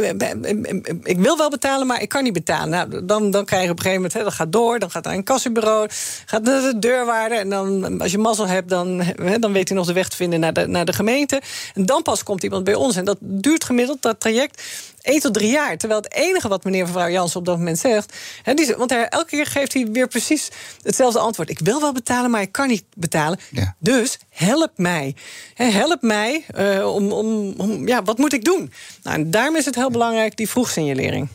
ik 1.03 1.19
wil 1.19 1.37
wel 1.37 1.49
betalen, 1.49 1.87
maar 1.87 2.01
ik 2.01 2.09
kan 2.09 2.23
niet 2.23 2.33
betalen. 2.33 2.69
Nou, 2.69 3.05
dan, 3.05 3.31
dan 3.31 3.45
krijg 3.45 3.63
je 3.63 3.69
op 3.69 3.77
een 3.77 3.83
gegeven 3.83 4.03
moment, 4.03 4.25
dat 4.25 4.33
gaat 4.33 4.51
door, 4.51 4.79
dan 4.79 4.91
gaat 4.91 5.03
naar 5.03 5.13
een 5.13 5.23
kassenbureau, 5.23 5.87
gaat 6.25 6.43
naar 6.43 6.61
de 6.61 6.79
deurwaarder. 6.79 7.37
En 7.37 7.49
dan, 7.49 8.01
als 8.01 8.11
je 8.11 8.17
mazzel 8.17 8.47
hebt, 8.47 8.69
dan, 8.69 9.03
dan 9.39 9.53
weet 9.53 9.67
hij 9.67 9.77
nog 9.77 9.87
de 9.87 9.93
weg 9.93 10.07
te 10.07 10.15
vinden 10.15 10.39
naar 10.39 10.53
de, 10.53 10.67
naar 10.67 10.85
de 10.85 10.93
gemeente. 10.93 11.41
En 11.73 11.85
dan 11.85 12.01
pas 12.01 12.23
komt 12.23 12.43
iemand 12.43 12.63
bij 12.63 12.75
ons. 12.75 12.95
En 12.95 13.05
dat 13.05 13.17
duurt 13.19 13.63
gemiddeld, 13.63 14.01
dat 14.01 14.19
traject. 14.19 14.62
1 15.03 15.19
tot 15.19 15.33
3 15.33 15.51
jaar. 15.51 15.77
Terwijl 15.77 16.01
het 16.01 16.13
enige 16.13 16.47
wat 16.47 16.63
meneer 16.63 16.85
mevrouw 16.85 17.09
Jansen 17.09 17.39
op 17.39 17.45
dat 17.45 17.57
moment 17.57 17.79
zegt. 17.79 18.13
Hè, 18.43 18.53
die, 18.53 18.75
want 18.75 18.89
hij, 18.89 19.07
elke 19.07 19.29
keer 19.29 19.45
geeft 19.45 19.73
hij 19.73 19.87
weer 19.91 20.07
precies 20.07 20.49
hetzelfde 20.81 21.19
antwoord. 21.19 21.49
Ik 21.49 21.59
wil 21.59 21.81
wel 21.81 21.91
betalen, 21.91 22.31
maar 22.31 22.41
ik 22.41 22.51
kan 22.51 22.67
niet 22.67 22.83
betalen. 22.95 23.39
Ja. 23.51 23.75
Dus 23.79 24.17
help 24.29 24.71
mij. 24.75 25.15
Hè, 25.53 25.65
help 25.65 26.01
mij 26.01 26.45
eh, 26.47 26.93
om, 26.93 27.11
om, 27.11 27.53
om. 27.57 27.87
Ja, 27.87 28.03
wat 28.03 28.17
moet 28.17 28.33
ik 28.33 28.43
doen? 28.43 28.71
Nou, 29.03 29.15
en 29.15 29.31
daarom 29.31 29.55
is 29.55 29.65
het 29.65 29.75
heel 29.75 29.91
belangrijk, 29.91 30.37
die 30.37 30.49
vroegsignalering. 30.49 31.27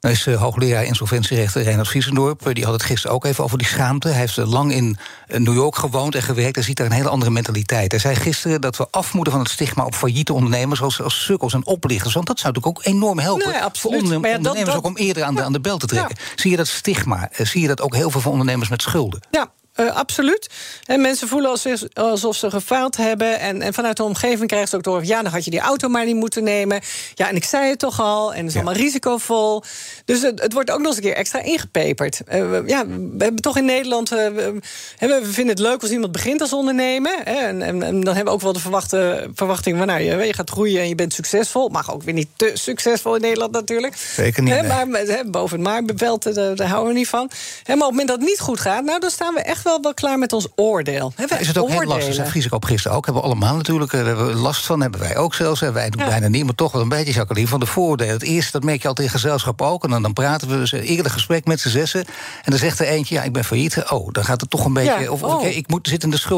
Dan 0.00 0.10
is 0.10 0.26
uh, 0.26 0.40
hoogleraar 0.40 0.84
insolventierechter 0.84 1.62
Reinhard 1.62 1.88
Viesendorp. 1.88 2.54
Die 2.54 2.64
had 2.64 2.72
het 2.72 2.82
gisteren 2.82 3.16
ook 3.16 3.24
even 3.24 3.44
over 3.44 3.58
die 3.58 3.66
schaamte. 3.66 4.08
Hij 4.08 4.18
heeft 4.18 4.36
lang 4.36 4.72
in 4.72 4.98
New 5.26 5.54
York 5.54 5.76
gewoond 5.76 6.14
en 6.14 6.22
gewerkt. 6.22 6.54
Hij 6.54 6.64
ziet 6.64 6.76
daar 6.76 6.86
een 6.86 6.92
hele 6.92 7.08
andere 7.08 7.30
mentaliteit. 7.30 7.90
Hij 7.90 8.00
zei 8.00 8.14
gisteren 8.14 8.60
dat 8.60 8.76
we 8.76 8.86
af 8.90 9.14
moeten 9.14 9.32
van 9.32 9.42
het 9.42 9.50
stigma 9.50 9.84
op 9.84 9.94
failliete 9.94 10.32
ondernemers 10.32 10.82
als, 10.82 11.02
als 11.02 11.24
sukkels 11.24 11.54
en 11.54 11.66
oplichters. 11.66 12.14
Want 12.14 12.26
dat 12.26 12.38
zou 12.38 12.52
natuurlijk 12.52 12.78
ook 12.78 12.94
enorm 12.94 13.18
helpen 13.18 13.52
nee, 13.52 13.60
voor 13.72 13.90
ondernemers 13.90 14.74
ook 14.74 14.84
om 14.84 14.96
eerder 14.96 15.22
aan 15.22 15.34
de, 15.34 15.42
aan 15.42 15.52
de 15.52 15.60
bel 15.60 15.78
te 15.78 15.86
trekken. 15.86 16.16
Zie 16.34 16.50
je 16.50 16.56
dat 16.56 16.68
stigma? 16.68 17.28
Zie 17.32 17.60
je 17.60 17.68
dat 17.68 17.80
ook 17.80 17.94
heel 17.94 18.10
veel 18.10 18.20
van 18.20 18.32
ondernemers 18.32 18.68
met 18.68 18.82
schulden? 18.82 19.20
Ja, 19.30 19.50
uh, 19.76 19.96
absoluut. 19.96 20.48
En 20.84 21.00
mensen 21.00 21.28
voelen 21.28 21.50
alsof 21.92 22.36
ze 22.36 22.50
gefaald 22.50 22.96
hebben. 22.96 23.40
En, 23.40 23.62
en 23.62 23.74
vanuit 23.74 23.96
de 23.96 24.02
omgeving 24.02 24.48
krijgen 24.48 24.68
ze 24.68 24.76
ook 24.76 24.82
door... 24.82 25.04
ja, 25.04 25.22
dan 25.22 25.32
had 25.32 25.44
je 25.44 25.50
die 25.50 25.60
auto 25.60 25.88
maar 25.88 26.04
niet 26.04 26.14
moeten 26.14 26.44
nemen. 26.44 26.80
Ja, 27.14 27.28
en 27.28 27.36
ik 27.36 27.44
zei 27.44 27.68
het 27.68 27.78
toch 27.78 28.00
al. 28.00 28.32
En 28.32 28.38
het 28.38 28.48
is 28.48 28.54
allemaal 28.54 28.74
risicovol. 28.74 29.62
Dus 30.04 30.22
het, 30.22 30.42
het, 30.42 30.52
wordt 30.52 30.70
ook 30.70 30.78
nog 30.78 30.86
eens 30.86 30.96
een 30.96 31.02
keer 31.02 31.14
extra 31.14 31.42
ingepeperd. 31.42 32.20
Uh, 32.32 32.66
ja, 32.66 32.86
we 32.86 33.24
hebben 33.24 33.42
toch 33.42 33.56
in 33.56 33.64
Nederland... 33.64 34.12
Uh, 34.12 34.18
we, 34.18 34.60
we, 34.98 35.20
vinden 35.22 35.54
het 35.54 35.58
leuk 35.58 35.82
als 35.82 35.90
iemand 35.90 36.12
begint 36.12 36.40
als 36.40 36.52
ondernemer. 36.52 37.18
Hè, 37.24 37.32
en, 37.32 37.62
en, 37.62 37.82
en, 37.82 38.00
dan 38.00 38.14
hebben 38.14 38.24
we 38.24 38.30
ook 38.30 38.40
wel 38.40 38.52
de 38.52 38.60
verwachte, 38.60 39.30
verwachting... 39.34 39.78
van 39.78 39.86
nou, 39.86 40.00
je, 40.00 40.16
je, 40.16 40.34
gaat 40.34 40.50
groeien 40.50 40.80
en 40.80 40.88
je 40.88 40.94
bent 40.94 41.12
succesvol. 41.12 41.68
Mag 41.68 41.92
ook 41.92 42.02
weer 42.02 42.14
niet 42.14 42.28
te 42.36 42.50
succesvol 42.54 43.14
in 43.14 43.20
Nederland 43.20 43.52
natuurlijk. 43.52 43.96
Zeker 43.96 44.42
niet. 44.42 44.54
Hè, 44.54 44.62
maar 44.62 44.86
boven 45.26 45.66
het 45.66 46.34
daar, 46.34 46.54
daar 46.54 46.68
houden 46.68 46.92
we 46.92 46.98
niet 46.98 47.08
van. 47.08 47.30
Hè, 47.62 47.74
maar 47.76 47.86
op 47.86 47.90
het 47.90 47.90
moment 47.90 48.08
dat 48.08 48.18
het 48.18 48.28
niet 48.28 48.40
goed 48.40 48.60
gaat... 48.60 48.84
nou, 48.84 49.00
dan 49.00 49.10
staan 49.10 49.34
we 49.34 49.40
echt 49.40 49.59
wel 49.62 49.80
wel, 49.82 49.94
klaar 49.94 50.18
met 50.18 50.32
ons 50.32 50.48
oordeel. 50.56 51.12
is 51.38 51.46
het 51.46 51.58
ook 51.58 51.68
heel 51.68 51.84
lastig? 51.84 52.14
Zei 52.14 52.28
Fries 52.28 52.48
op 52.48 52.64
gisteren 52.64 52.96
ook. 52.96 53.04
Hebben 53.04 53.22
we 53.22 53.28
allemaal 53.28 53.56
natuurlijk 53.56 53.92
eh, 53.92 54.02
we 54.02 54.34
last 54.34 54.66
van. 54.66 54.80
Hebben 54.80 55.00
wij 55.00 55.16
ook 55.16 55.34
zelfs. 55.34 55.60
Wij 55.60 55.90
doen 55.90 56.06
bijna 56.06 56.28
niet, 56.28 56.44
maar 56.44 56.54
toch 56.54 56.72
wel 56.72 56.82
een 56.82 56.88
beetje, 56.88 57.12
Jacqueline. 57.12 57.48
Van 57.48 57.60
de 57.60 57.66
voordelen. 57.66 58.12
Het 58.12 58.22
eerste, 58.22 58.52
dat 58.52 58.64
merk 58.64 58.82
je 58.82 58.88
altijd 58.88 59.06
in 59.06 59.12
gezelschap 59.12 59.62
ook. 59.62 59.84
En 59.84 59.90
dan, 59.90 60.02
dan 60.02 60.12
praten 60.12 60.48
we 60.48 60.56
dus 60.56 60.72
eerder 60.72 61.12
gesprek 61.12 61.44
met 61.44 61.60
z'n 61.60 61.68
zessen. 61.68 62.00
En 62.44 62.50
dan 62.50 62.58
zegt 62.58 62.78
er 62.78 62.86
eentje, 62.86 63.14
ja, 63.14 63.22
ik 63.22 63.32
ben 63.32 63.44
failliet. 63.44 63.90
Oh, 63.90 64.12
dan 64.12 64.24
gaat 64.24 64.40
het 64.40 64.50
toch 64.50 64.64
een 64.64 64.72
beetje... 64.72 65.12
of 65.12 65.22
oh. 65.22 65.44
ik 65.44 65.68
moet 65.68 65.88
zitten 65.88 66.10
in 66.10 66.16
de. 66.16 66.28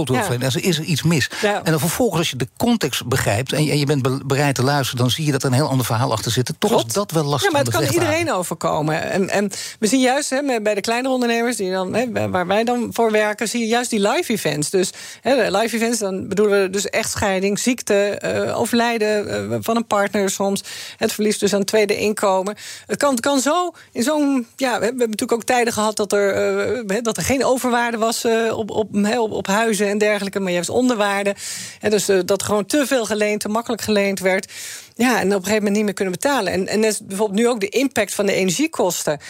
Als 0.45 0.55
er 0.55 0.65
is 0.65 0.79
er 0.79 0.85
iets 0.85 1.03
mis. 1.03 1.31
En 1.43 1.71
dan 1.71 1.79
vervolgens, 1.79 2.19
als 2.19 2.31
je 2.31 2.37
de 2.37 2.49
context 2.57 3.07
begrijpt... 3.07 3.53
en 3.53 3.65
je, 3.65 3.79
je 3.79 3.87
bent 3.87 4.27
bereid 4.27 4.55
te 4.55 4.63
luisteren... 4.63 5.01
dan 5.01 5.11
zie 5.11 5.25
je 5.25 5.33
dat 5.33 5.43
er 5.43 5.49
een 5.49 5.55
heel 5.55 5.69
ander 5.69 5.87
verhaal 5.87 6.13
achter 6.13 6.31
zit. 6.31 6.53
Toch 6.59 6.85
is 6.85 6.93
dat 6.93 7.11
wel 7.11 7.25
lastig. 7.25 7.51
Ja, 7.53 7.57
maar 7.57 7.65
het 7.65 7.75
kan 7.75 7.95
iedereen 7.95 8.33
overkomen. 8.33 9.11
En, 9.11 9.29
en 9.29 9.51
we 9.79 9.87
zien 9.87 10.01
juist 10.01 10.31
hè, 10.31 10.61
bij 10.63 10.75
de 10.75 10.81
kleinere 10.81 11.15
ondernemers... 11.15 11.57
Die 11.57 11.71
dan, 11.71 11.95
hè, 11.95 12.31
waar 12.31 12.47
wij 12.47 12.65
dan 12.65 12.89
voor 12.93 13.12
zie 13.37 13.61
je 13.61 13.67
juist 13.67 13.91
die 13.91 14.09
live 14.09 14.33
events. 14.33 14.71
Dus 14.71 14.91
live 15.23 15.77
events, 15.77 15.99
dan 15.99 16.29
bedoelen 16.29 16.63
we 16.63 16.71
dus 16.71 16.89
echtscheiding, 16.89 17.59
ziekte, 17.59 18.21
uh, 18.25 18.59
overlijden 18.59 19.51
uh, 19.53 19.59
van 19.61 19.77
een 19.77 19.87
partner 19.87 20.31
soms. 20.31 20.63
Het 20.97 21.13
verlies 21.13 21.39
dus 21.39 21.55
aan 21.55 21.65
tweede 21.65 21.97
inkomen. 21.97 22.57
Het 22.87 22.99
kan, 22.99 23.17
kan 23.17 23.41
zo 23.41 23.71
in 23.93 24.03
zo'n. 24.03 24.47
Ja, 24.57 24.79
we 24.79 24.85
hebben 24.85 24.99
natuurlijk 24.99 25.33
ook 25.33 25.45
tijden 25.45 25.73
gehad 25.73 25.97
dat 25.97 26.13
er, 26.13 26.85
uh, 26.87 26.97
dat 27.03 27.17
er 27.17 27.23
geen 27.23 27.45
overwaarde 27.45 27.97
was 27.97 28.25
op, 28.51 28.71
op, 28.71 28.89
op, 29.31 29.47
huizen 29.47 29.89
en 29.89 29.99
dergelijke, 29.99 30.41
maar 30.41 30.53
juist 30.53 30.69
onderwaarde. 30.69 31.35
En 31.81 31.91
dus 31.91 32.07
dat 32.25 32.43
gewoon 32.43 32.67
te 32.67 32.87
veel 32.87 33.05
geleend, 33.05 33.41
te 33.41 33.49
makkelijk 33.49 33.83
geleend 33.83 34.21
werd. 34.21 34.53
Ja, 34.95 35.21
en 35.21 35.27
op 35.27 35.33
een 35.33 35.33
gegeven 35.33 35.55
moment 35.55 35.75
niet 35.75 35.85
meer 35.85 35.95
kunnen 35.95 36.15
betalen. 36.15 36.53
En, 36.53 36.69
en 36.69 36.81
net 36.81 37.01
bijvoorbeeld 37.05 37.39
nu 37.39 37.49
ook 37.49 37.61
de 37.61 37.69
impact 37.69 38.15
van 38.15 38.27
de 38.27 38.33
energiekosten. 38.33 39.21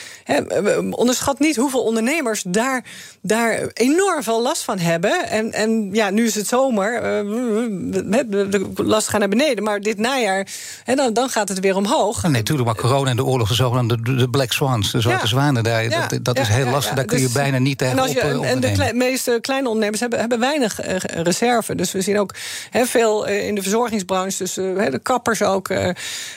onderschat 0.91 1.39
niet 1.39 1.57
hoeveel 1.57 1.83
ondernemers 1.83 2.43
daar, 2.47 2.85
daar 3.21 3.71
enorm 3.73 4.23
veel 4.23 4.43
last 4.43 4.63
van 4.63 4.79
hebben. 4.79 5.29
En, 5.29 5.53
en 5.53 5.89
ja, 5.93 6.11
nu 6.11 6.25
is 6.25 6.35
het 6.35 6.47
zomer. 6.47 6.95
Uh, 6.95 8.21
de 8.21 8.73
last 8.77 9.09
gaat 9.09 9.21
naar 9.21 9.29
beneden. 9.29 9.65
Maar 9.65 9.81
dit 9.81 9.99
najaar, 9.99 10.47
hè, 10.85 10.95
dan, 10.95 11.13
dan 11.13 11.29
gaat 11.29 11.49
het 11.49 11.61
weer 11.61 11.77
omhoog. 11.77 12.23
Nee, 12.23 12.33
natuurlijk, 12.33 12.67
maar 12.67 12.77
corona 12.77 13.11
en 13.11 13.17
de 13.17 13.25
oorlog, 13.25 13.49
de 13.49 13.55
zogenaamde 13.55 14.17
de 14.17 14.29
Black 14.29 14.53
Swans, 14.53 14.91
de 14.91 15.01
zwarte 15.01 15.27
zwanen, 15.27 15.63
daar, 15.63 15.89
dat, 15.89 16.25
dat 16.25 16.39
is 16.39 16.49
heel 16.49 16.67
lastig. 16.67 16.95
Daar 16.95 17.05
kun 17.05 17.19
je 17.19 17.25
dus- 17.25 17.33
bijna 17.33 17.59
niet 17.59 17.79
tegen 17.79 17.99
en, 17.99 18.11
je, 18.11 18.47
en 18.47 18.61
de 18.61 18.91
meeste 18.95 19.39
kleine 19.41 19.67
ondernemers 19.67 20.01
hebben, 20.01 20.19
hebben 20.19 20.41
weinig 20.41 20.87
uh, 20.87 20.97
reserve. 20.99 21.75
Dus 21.75 21.93
we 21.93 22.01
zien 22.01 22.19
ook 22.19 22.35
veel 22.73 23.27
in 23.27 23.55
de 23.55 23.63
verzorgingsbranche, 23.63 24.39
dus 24.39 24.55
de 24.55 25.01
kappers 25.03 25.43
ook. 25.43 25.52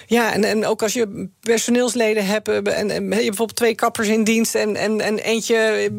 Ja, 0.06 0.34
en, 0.34 0.44
en 0.44 0.66
ook 0.66 0.82
als 0.82 0.94
je 0.94 1.30
personeelsleden 1.40 2.26
hebt 2.26 2.48
en, 2.48 2.92
en 2.92 3.04
je 3.04 3.10
bijvoorbeeld 3.10 3.56
twee 3.56 3.76
kappers 3.76 4.08
in 4.08 4.24
dienst 4.24 4.56
en, 4.56 4.76
en, 4.76 5.02
en 5.02 5.18
eentje 5.18 5.90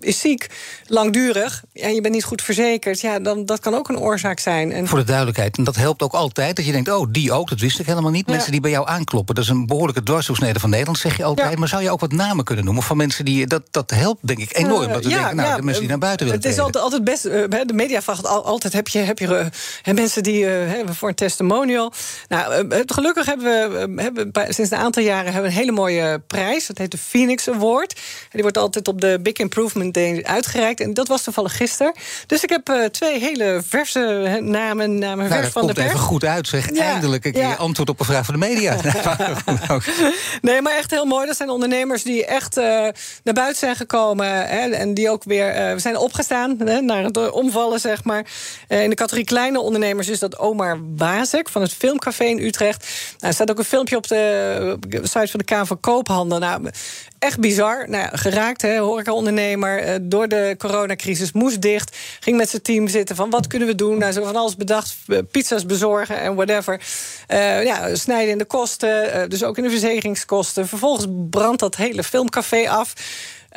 is 0.00 0.20
ziek, 0.20 0.46
langdurig 0.86 1.64
en 1.72 1.94
je 1.94 2.00
bent 2.00 2.14
niet 2.14 2.24
goed 2.24 2.42
verzekerd, 2.42 3.00
ja, 3.00 3.18
dan 3.20 3.44
dat 3.44 3.60
kan 3.60 3.74
ook 3.74 3.88
een 3.88 3.98
oorzaak 3.98 4.38
zijn. 4.38 4.72
En... 4.72 4.86
Voor 4.86 4.98
de 4.98 5.04
duidelijkheid, 5.04 5.56
en 5.56 5.64
dat 5.64 5.76
helpt 5.76 6.02
ook 6.02 6.12
altijd 6.12 6.56
dat 6.56 6.64
je 6.64 6.72
denkt, 6.72 6.92
oh, 6.92 7.06
die 7.10 7.32
ook, 7.32 7.48
dat 7.48 7.60
wist 7.60 7.78
ik 7.78 7.86
helemaal 7.86 8.10
niet. 8.10 8.26
Mensen 8.26 8.52
die 8.52 8.60
bij 8.60 8.70
jou 8.70 8.88
aankloppen, 8.88 9.34
dat 9.34 9.44
is 9.44 9.50
een 9.50 9.66
behoorlijke 9.66 10.02
dwarsdoorsnede 10.02 10.60
van 10.60 10.70
Nederland, 10.70 10.98
zeg 10.98 11.16
je 11.16 11.24
altijd. 11.24 11.58
Maar 11.58 11.68
zou 11.68 11.82
je 11.82 11.90
ook 11.90 12.00
wat 12.00 12.12
namen 12.12 12.44
kunnen 12.44 12.64
noemen 12.64 12.82
van 12.82 12.96
mensen 12.96 13.24
die 13.24 13.46
dat 13.46 13.62
dat 13.70 13.90
helpt, 13.90 14.26
denk 14.26 14.38
ik 14.38 14.56
enorm. 14.56 14.82
Uh, 14.82 14.92
dat 14.92 15.04
we 15.04 15.08
denken, 15.08 15.36
nou, 15.36 15.56
de 15.56 15.62
mensen 15.62 15.80
die 15.80 15.90
naar 15.90 15.98
buiten 15.98 16.26
willen. 16.26 16.40
Het 16.42 16.50
is 16.50 16.58
altijd, 16.58 16.84
altijd 16.84 17.04
best. 17.04 17.22
De 17.22 17.72
media 17.72 18.02
vraagt 18.02 18.26
altijd: 18.26 18.72
heb 18.72 18.88
je, 18.88 18.98
heb 18.98 19.18
je 19.18 19.50
mensen 19.94 20.22
die 20.22 20.46
voor 20.90 21.08
een 21.08 21.14
testimonial? 21.14 21.92
Nou, 22.28 22.59
gelukkig 22.86 23.26
hebben 23.26 23.70
we 23.94 24.02
hebben, 24.02 24.32
sinds 24.48 24.70
een 24.70 24.78
aantal 24.78 25.02
jaren 25.02 25.32
hebben 25.32 25.42
we 25.42 25.48
een 25.48 25.62
hele 25.62 25.72
mooie 25.72 26.22
prijs. 26.26 26.66
Dat 26.66 26.78
heet 26.78 26.90
de 26.90 26.98
Phoenix 26.98 27.48
Award. 27.48 27.92
En 27.92 28.28
die 28.30 28.42
wordt 28.42 28.58
altijd 28.58 28.88
op 28.88 29.00
de 29.00 29.18
Big 29.22 29.32
Improvement 29.32 29.94
Day 29.94 30.22
uitgereikt. 30.24 30.80
En 30.80 30.94
dat 30.94 31.08
was 31.08 31.22
toevallig 31.22 31.56
gisteren. 31.56 31.92
Dus 32.26 32.42
ik 32.42 32.50
heb 32.50 32.68
uh, 32.68 32.84
twee 32.84 33.20
hele 33.20 33.62
verse 33.68 34.38
namen, 34.42 34.98
namen 34.98 35.28
nou, 35.28 35.40
vers 35.40 35.52
van 35.52 35.66
de 35.66 35.72
pers. 35.72 35.86
even 35.86 35.98
goed 35.98 36.24
uit, 36.24 36.48
zeg. 36.48 36.70
Eindelijk 36.72 37.24
een 37.24 37.32
keer 37.32 37.56
antwoord 37.56 37.88
op 37.88 38.00
een 38.00 38.06
vraag 38.06 38.24
van 38.24 38.34
de 38.34 38.46
media. 38.46 38.76
nee, 40.42 40.62
maar 40.62 40.76
echt 40.76 40.90
heel 40.90 41.04
mooi. 41.04 41.26
Dat 41.26 41.36
zijn 41.36 41.50
ondernemers 41.50 42.02
die 42.02 42.26
echt 42.26 42.58
uh, 42.58 42.64
naar 43.24 43.34
buiten 43.34 43.58
zijn 43.58 43.76
gekomen. 43.76 44.26
Hè, 44.26 44.70
en 44.70 44.94
die 44.94 45.10
ook 45.10 45.24
weer 45.24 45.72
uh, 45.72 45.78
zijn 45.78 45.96
opgestaan 45.96 46.56
hè, 46.64 46.80
naar 46.80 47.04
het 47.04 47.30
omvallen, 47.30 47.80
zeg 47.80 48.04
maar. 48.04 48.26
in 48.68 48.88
de 48.90 48.96
categorie 48.96 49.24
kleine 49.24 49.60
ondernemers 49.60 50.08
is 50.08 50.18
dat 50.18 50.38
Omar 50.38 50.78
Wazek 50.96 51.48
van 51.48 51.62
het 51.62 51.72
Filmcafé 51.72 52.24
in 52.24 52.38
Utrecht. 52.50 52.80
Nou, 52.80 53.16
er 53.18 53.32
staat 53.32 53.50
ook 53.50 53.58
een 53.58 53.64
filmpje 53.64 53.96
op 53.96 54.06
de, 54.06 54.76
site 55.02 55.26
van 55.26 55.38
de 55.38 55.44
Kamer 55.44 55.66
van 55.66 55.80
Koophandel. 55.80 56.38
Nou, 56.38 56.70
echt 57.18 57.40
bizar. 57.40 57.88
Nou, 57.88 58.16
geraakt, 58.16 58.62
hè, 58.62 58.78
horecaondernemer. 58.78 59.88
Uh, 59.88 59.94
door 60.02 60.28
de 60.28 60.54
coronacrisis 60.58 61.32
moest 61.32 61.62
dicht. 61.62 61.96
Ging 62.20 62.36
met 62.36 62.50
zijn 62.50 62.62
team 62.62 62.88
zitten 62.88 63.16
van 63.16 63.30
wat 63.30 63.46
kunnen 63.46 63.68
we 63.68 63.74
doen? 63.74 63.98
Nou, 63.98 64.12
zo 64.12 64.24
van 64.24 64.36
alles 64.36 64.56
bedacht. 64.56 64.96
Eh, 65.06 65.18
pizza's 65.30 65.66
bezorgen 65.66 66.20
en 66.20 66.34
whatever. 66.34 66.80
Uh, 67.28 67.64
ja, 67.64 67.94
snijden 67.94 68.30
in 68.30 68.38
de 68.38 68.44
kosten. 68.44 69.30
dus 69.30 69.44
ook 69.44 69.56
in 69.56 69.62
de 69.62 69.70
verzekeringskosten. 69.70 70.68
Vervolgens 70.68 71.06
brandt 71.30 71.60
dat 71.60 71.76
hele 71.76 72.04
filmcafé 72.04 72.68
af. 72.68 72.94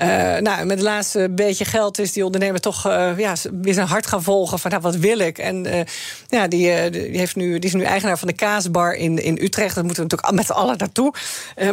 Uh, 0.02 0.08
nou, 0.38 0.66
met 0.66 0.78
het 0.78 0.88
laatste 0.88 1.30
beetje 1.32 1.66
geld 1.66 2.00
is 2.00 2.12
die 2.12 2.26
ondernemer 2.26 2.60
toch 2.60 2.88
uh, 2.88 3.18
ja, 3.18 3.36
weer 3.62 3.74
zijn 3.74 3.88
hart 3.88 4.08
gaan 4.08 4.24
volgen 4.24 4.60
van 4.60 4.72
nou, 4.72 4.82
wat 4.82 4.96
wil 4.96 5.20
ik? 5.20 5.38
En 5.38 5.66
uh, 5.66 5.80
ja, 6.28 6.48
die, 6.48 6.90
die, 6.90 7.18
heeft 7.18 7.36
nu, 7.36 7.60
die 7.60 7.70
is 7.70 7.76
nu 7.76 7.84
eigenaar 7.84 8.18
van 8.18 8.28
de 8.28 8.34
kaasbar 8.34 8.94
in, 8.94 9.24
in 9.24 9.38
Utrecht. 9.42 9.76
Dat 9.76 9.84
moeten 9.84 10.04
we 10.04 10.10
natuurlijk 10.10 10.36
met 10.36 10.46
z'n 10.46 10.62
allen 10.62 10.78
naartoe. 10.78 11.14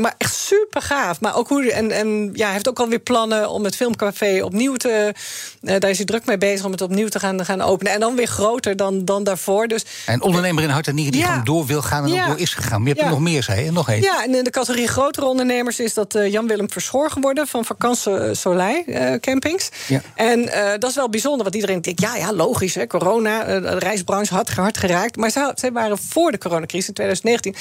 maar 0.00 0.14
echt 0.18 0.34
super 0.34 0.82
gaaf. 0.82 1.20
Maar 1.20 1.36
ook 1.36 1.48
hoe, 1.48 1.72
en, 1.72 1.90
en 1.90 2.30
ja, 2.32 2.44
hij 2.44 2.52
heeft 2.52 2.68
ook 2.68 2.78
alweer 2.78 2.98
plannen 2.98 3.50
om 3.50 3.64
het 3.64 3.76
filmcafé 3.76 4.44
opnieuw 4.44 4.74
te. 4.74 5.14
daar 5.60 5.90
is 5.90 5.96
hij 5.96 6.06
druk 6.06 6.26
mee 6.26 6.38
bezig 6.38 6.64
om 6.64 6.72
het 6.72 6.80
opnieuw 6.80 7.08
te 7.08 7.18
gaan, 7.18 7.44
gaan 7.44 7.60
openen. 7.60 7.92
En 7.92 8.00
dan 8.00 8.16
weer 8.16 8.26
groter 8.26 8.76
dan, 8.76 9.04
dan 9.04 9.24
daarvoor. 9.24 9.68
Dus, 9.68 9.84
en 10.06 10.22
ondernemer 10.22 10.62
in 10.62 10.68
hart 10.68 10.86
en 10.86 10.94
nieren 10.94 11.12
die 11.12 11.24
gewoon 11.24 11.44
door 11.44 11.66
wil 11.66 11.82
gaan 11.82 12.04
en 12.04 12.10
ja, 12.10 12.26
door 12.26 12.38
is 12.38 12.54
gegaan. 12.54 12.78
Maar 12.82 12.88
je 12.88 12.94
hebt 12.94 13.06
er 13.06 13.10
nog 13.10 13.20
meer, 13.20 13.42
zei 13.42 13.64
je? 13.64 13.72
Nog 13.72 13.88
één. 13.88 14.02
Ja, 14.02 14.24
en 14.24 14.34
in 14.34 14.44
de 14.44 14.50
categorie 14.50 14.88
grotere 14.88 15.26
ondernemers 15.26 15.80
is 15.80 15.94
dat 15.94 16.18
Jan-Willem 16.28 16.70
Verschoor 16.70 17.10
geworden 17.10 17.46
van 17.46 17.64
vakantie 17.64 18.09
Soleil 18.32 18.82
uh, 18.86 19.14
campings. 19.20 19.68
Ja. 19.86 20.00
En 20.14 20.40
uh, 20.40 20.70
dat 20.78 20.90
is 20.90 20.96
wel 20.96 21.08
bijzonder, 21.08 21.42
want 21.42 21.54
iedereen 21.54 21.80
denkt... 21.80 22.00
ja, 22.00 22.16
ja 22.16 22.32
logisch, 22.32 22.74
hè, 22.74 22.86
corona, 22.86 23.48
uh, 23.48 23.62
de 23.62 23.78
reisbranche 23.78 24.34
had 24.34 24.48
hard 24.48 24.78
geraakt. 24.78 25.16
Maar 25.16 25.30
zij, 25.30 25.52
zij, 25.54 25.72
waren 25.72 25.98
voor 25.98 26.30
de 26.30 26.38
coronacrisis 26.38 26.88
in 26.88 26.94
2019... 26.94 27.54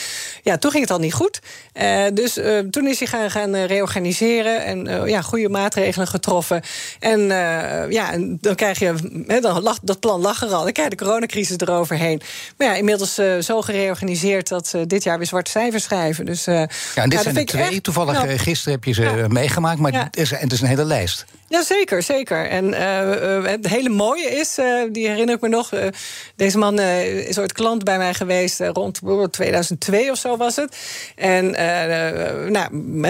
ja, 0.44 0.58
toen 0.58 0.72
ging 0.72 0.84
het 0.84 0.92
al 0.92 1.00
niet 1.00 1.14
goed. 1.14 1.40
dus 2.14 2.34
toen 2.72 2.88
is 2.88 3.00
hij 3.00 3.08
gaan, 3.08 3.32
gaan 3.32 3.56
reorganiseren... 3.56 4.64
en 4.66 5.08
ja, 5.08 5.22
goede 5.22 5.50
maatregelen 5.50 6.08
getroffen. 6.08 6.62
En 7.00 7.20
ja, 7.90 8.12
dan 8.20 8.56
krijg 8.56 8.80
je... 8.80 8.94
dan 9.42 9.62
lag, 9.62 9.80
dat 9.82 10.00
plan 10.00 10.22
lag 10.22 10.42
er 10.42 10.54
al. 10.54 10.64
Dan 10.64 10.72
krijg 10.72 10.90
je 10.90 10.96
de 10.96 11.04
coronacrisis 11.04 11.58
eroverheen. 11.58 12.22
Maar 12.58 12.68
ja, 12.68 12.74
inmiddels 12.74 13.14
zo 13.40 13.62
gereorganiseerd... 13.62 14.48
dat 14.48 14.68
ze 14.68 14.88
dit 14.88 15.04
jaar 15.04 15.18
weer 15.18 15.28
zwarte 15.28 15.52
cijfers 15.52 15.84
schrijven. 15.84 16.26
Dus, 16.26 16.46
ja, 16.46 16.68
en 16.96 17.10
dit 17.10 17.22
zijn 17.22 17.38
er 17.38 17.46
twee. 17.46 17.82
Toevallig 17.82 18.14
nou, 18.14 18.38
gisteren 18.38 18.74
heb 18.74 18.84
je 18.84 18.94
ze 18.94 19.26
meegemaakt. 19.28 19.80
Maar 19.80 19.94
het 19.94 20.18
is, 20.40 20.44
het 20.44 20.52
is 20.52 20.62
een 20.62 20.68
hele 20.68 20.86
lijst. 20.86 21.26
Ja, 21.48 21.64
zeker, 21.64 22.04
zeker. 22.04 22.50
En 22.50 22.66
uh, 22.66 23.46
het 23.46 23.68
hele 23.68 23.90
mooie 23.90 24.30
is, 24.30 24.58
uh, 24.60 24.84
die 24.92 25.08
herinner 25.08 25.36
ik 25.36 25.42
me 25.42 25.48
nog... 25.48 25.70
Deze 26.36 26.58
man 26.58 26.80
is 26.80 27.40
ooit 27.40 27.54
klant 27.54 27.84
bij 27.84 27.98
mij 27.98 28.14
geweest 28.14 28.60
rond 28.60 29.00
2002 29.32 30.12
of 30.12 30.18
zo 30.18 30.38
was 30.38 30.56
het. 30.56 30.78
En 31.16 31.52
nou, 32.52 32.68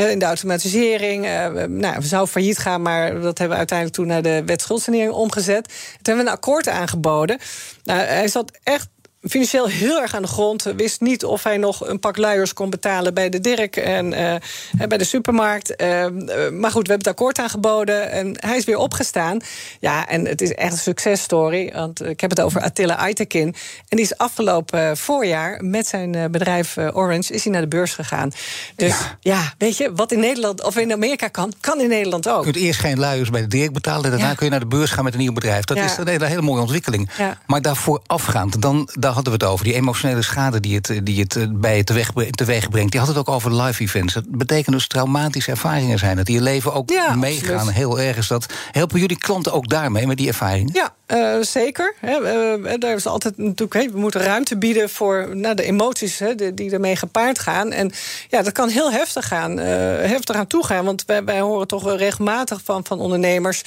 in 0.10 0.20
de 0.20 0.26
automatisering 0.26 1.22
nou, 1.68 1.96
we 2.00 2.06
zou 2.06 2.28
failliet 2.28 2.58
gaan... 2.58 2.82
maar 2.82 3.14
dat 3.14 3.38
hebben 3.38 3.50
we 3.50 3.56
uiteindelijk 3.56 3.98
toen 3.98 4.08
naar 4.08 4.22
de 4.22 4.44
wet 4.46 4.62
schuldsanering 4.62 5.12
omgezet. 5.12 5.64
Toen 5.68 5.76
hebben 6.02 6.24
we 6.24 6.32
een 6.32 6.38
akkoord 6.38 6.68
aangeboden. 6.68 7.40
Nou, 7.84 8.00
hij 8.00 8.28
zat 8.28 8.60
echt 8.64 8.88
financieel 9.22 9.68
heel 9.68 10.02
erg 10.02 10.16
aan 10.16 10.22
de 10.22 10.28
grond. 10.28 10.64
Wist 10.76 11.02
niet 11.02 11.26
of 11.26 11.44
hij 11.44 11.58
nog 11.58 11.88
een 11.88 12.00
pak 12.00 12.18
luiers 12.18 12.54
kon 12.54 12.70
betalen 12.70 13.14
bij 13.14 13.30
de 13.30 13.40
Dirk 13.40 13.76
en 13.76 14.12
uh, 14.12 14.88
bij 14.88 14.98
de 14.98 15.04
supermarkt. 15.04 15.82
Uh, 15.82 16.08
maar 16.52 16.72
goed, 16.72 16.88
we 16.88 16.92
hebben 16.94 16.98
het 16.98 17.08
akkoord 17.08 17.40
aangeboden 17.40 18.12
en 18.12 18.36
hij 18.40 18.58
is 18.58 18.66
weer 18.66 18.78
opgestaan. 18.78 19.40
Ja, 19.80 20.08
en 20.08 20.26
het 20.26 20.42
is 20.42 20.54
echt 20.54 20.72
een 20.72 20.78
successtory. 20.78 21.72
Want 21.74 22.06
ik 22.06 22.20
heb 22.22 22.30
het 22.30 22.42
over 22.42 22.62
Attila 22.62 22.96
Aytekin. 22.96 23.56
En 23.88 23.98
die 23.98 24.06
is 24.06 24.18
afgelopen 24.18 24.98
voorjaar 24.98 25.64
met 25.64 25.88
zijn 25.88 26.32
bedrijf 26.32 26.78
Orange 26.78 27.34
is 27.34 27.44
hij 27.44 27.52
naar 27.52 27.62
de 27.62 27.68
beurs 27.68 27.94
gegaan. 27.94 28.32
Dus 28.76 28.90
ja. 29.00 29.18
ja. 29.20 29.54
weet 29.58 29.78
je, 29.78 29.92
wat 29.94 30.12
in 30.12 30.20
Nederland 30.20 30.64
of 30.64 30.78
in 30.78 30.92
Amerika 30.92 31.28
kan, 31.28 31.54
kan 31.60 31.82
in 31.82 31.90
Nederland 31.90 32.30
ook. 32.30 32.46
Je 32.46 32.52
kunt 32.52 32.64
eerst 32.64 32.80
geen 32.80 33.00
luiers 33.00 33.30
bij 33.30 33.42
de 33.42 33.48
Dirk 33.48 33.74
betalen 33.74 34.04
en 34.04 34.12
daarna 34.12 34.34
kun 34.34 34.46
je 34.46 34.52
naar 34.52 34.60
de 34.60 34.66
beurs 34.66 34.92
gaan 34.92 35.04
met 35.04 35.14
een 35.14 35.20
nieuw 35.20 35.34
bedrijf. 35.34 35.64
Dat 35.64 35.78
is 35.78 35.98
een 35.98 36.08
hele, 36.08 36.26
hele 36.26 36.42
mooie 36.42 36.62
ontwikkeling. 36.62 37.10
Maar 37.46 37.62
daarvoor 37.62 38.02
afgaand, 38.06 38.62
dan, 38.62 38.90
daar 39.10 39.18
hadden 39.18 39.40
we 39.40 39.46
het 39.46 39.54
over. 39.54 39.66
Die 39.66 39.74
emotionele 39.74 40.22
schade 40.22 40.60
die 40.60 40.76
het, 40.76 41.00
die 41.04 41.22
het 41.22 41.36
eh, 41.36 41.44
bij 41.50 41.78
je 41.78 41.84
teweeg, 41.84 42.12
teweeg 42.32 42.70
brengt. 42.70 42.92
Die 42.92 43.00
had 43.00 43.10
het 43.10 43.18
ook 43.18 43.30
over 43.30 43.62
live 43.62 43.84
events. 43.84 44.14
Dat 44.14 44.24
betekent 44.28 44.76
dus 44.76 44.88
traumatische 44.88 45.52
ervaringen 45.52 46.00
zijn. 46.00 46.16
Dat 46.16 46.26
die 46.26 46.36
je 46.36 46.42
leven 46.42 46.74
ook 46.74 46.90
meegaan. 47.16 47.70
Heel 47.70 48.00
erg 48.00 48.18
is 48.18 48.28
dat. 48.28 48.46
Helpen 48.72 49.00
jullie 49.00 49.18
klanten 49.18 49.54
ook 49.54 49.70
daarmee, 49.70 50.08
met 50.08 50.18
die 50.18 50.28
ervaringen? 50.28 50.74
Ja, 50.74 50.94
uh, 51.08 51.44
zeker. 51.44 51.96
Uh, 52.02 52.74
daar 52.78 52.96
is 52.96 53.06
altijd 53.06 53.38
natuurlijk, 53.38 53.92
we 53.92 54.00
moeten 54.00 54.22
ruimte 54.22 54.58
bieden 54.58 54.90
voor 54.90 55.30
nou, 55.36 55.56
de 55.56 55.64
emoties 55.64 56.22
die, 56.36 56.54
die 56.54 56.72
ermee 56.72 56.96
gepaard 56.96 57.40
gaan. 57.40 57.72
En 57.72 57.92
ja, 58.30 58.42
dat 58.42 58.54
kan 58.54 58.70
heel 58.70 58.92
heftig 58.92 59.28
gaan, 59.28 59.58
heftig 59.58 60.36
aan 60.36 60.48
toegaan. 60.48 60.86
Want 60.86 61.04
wij, 61.06 61.24
wij 61.24 61.40
horen 61.40 61.68
toch 61.68 61.96
regelmatig 61.96 62.62
van, 62.64 62.86
van 62.86 63.00
ondernemers: 63.00 63.62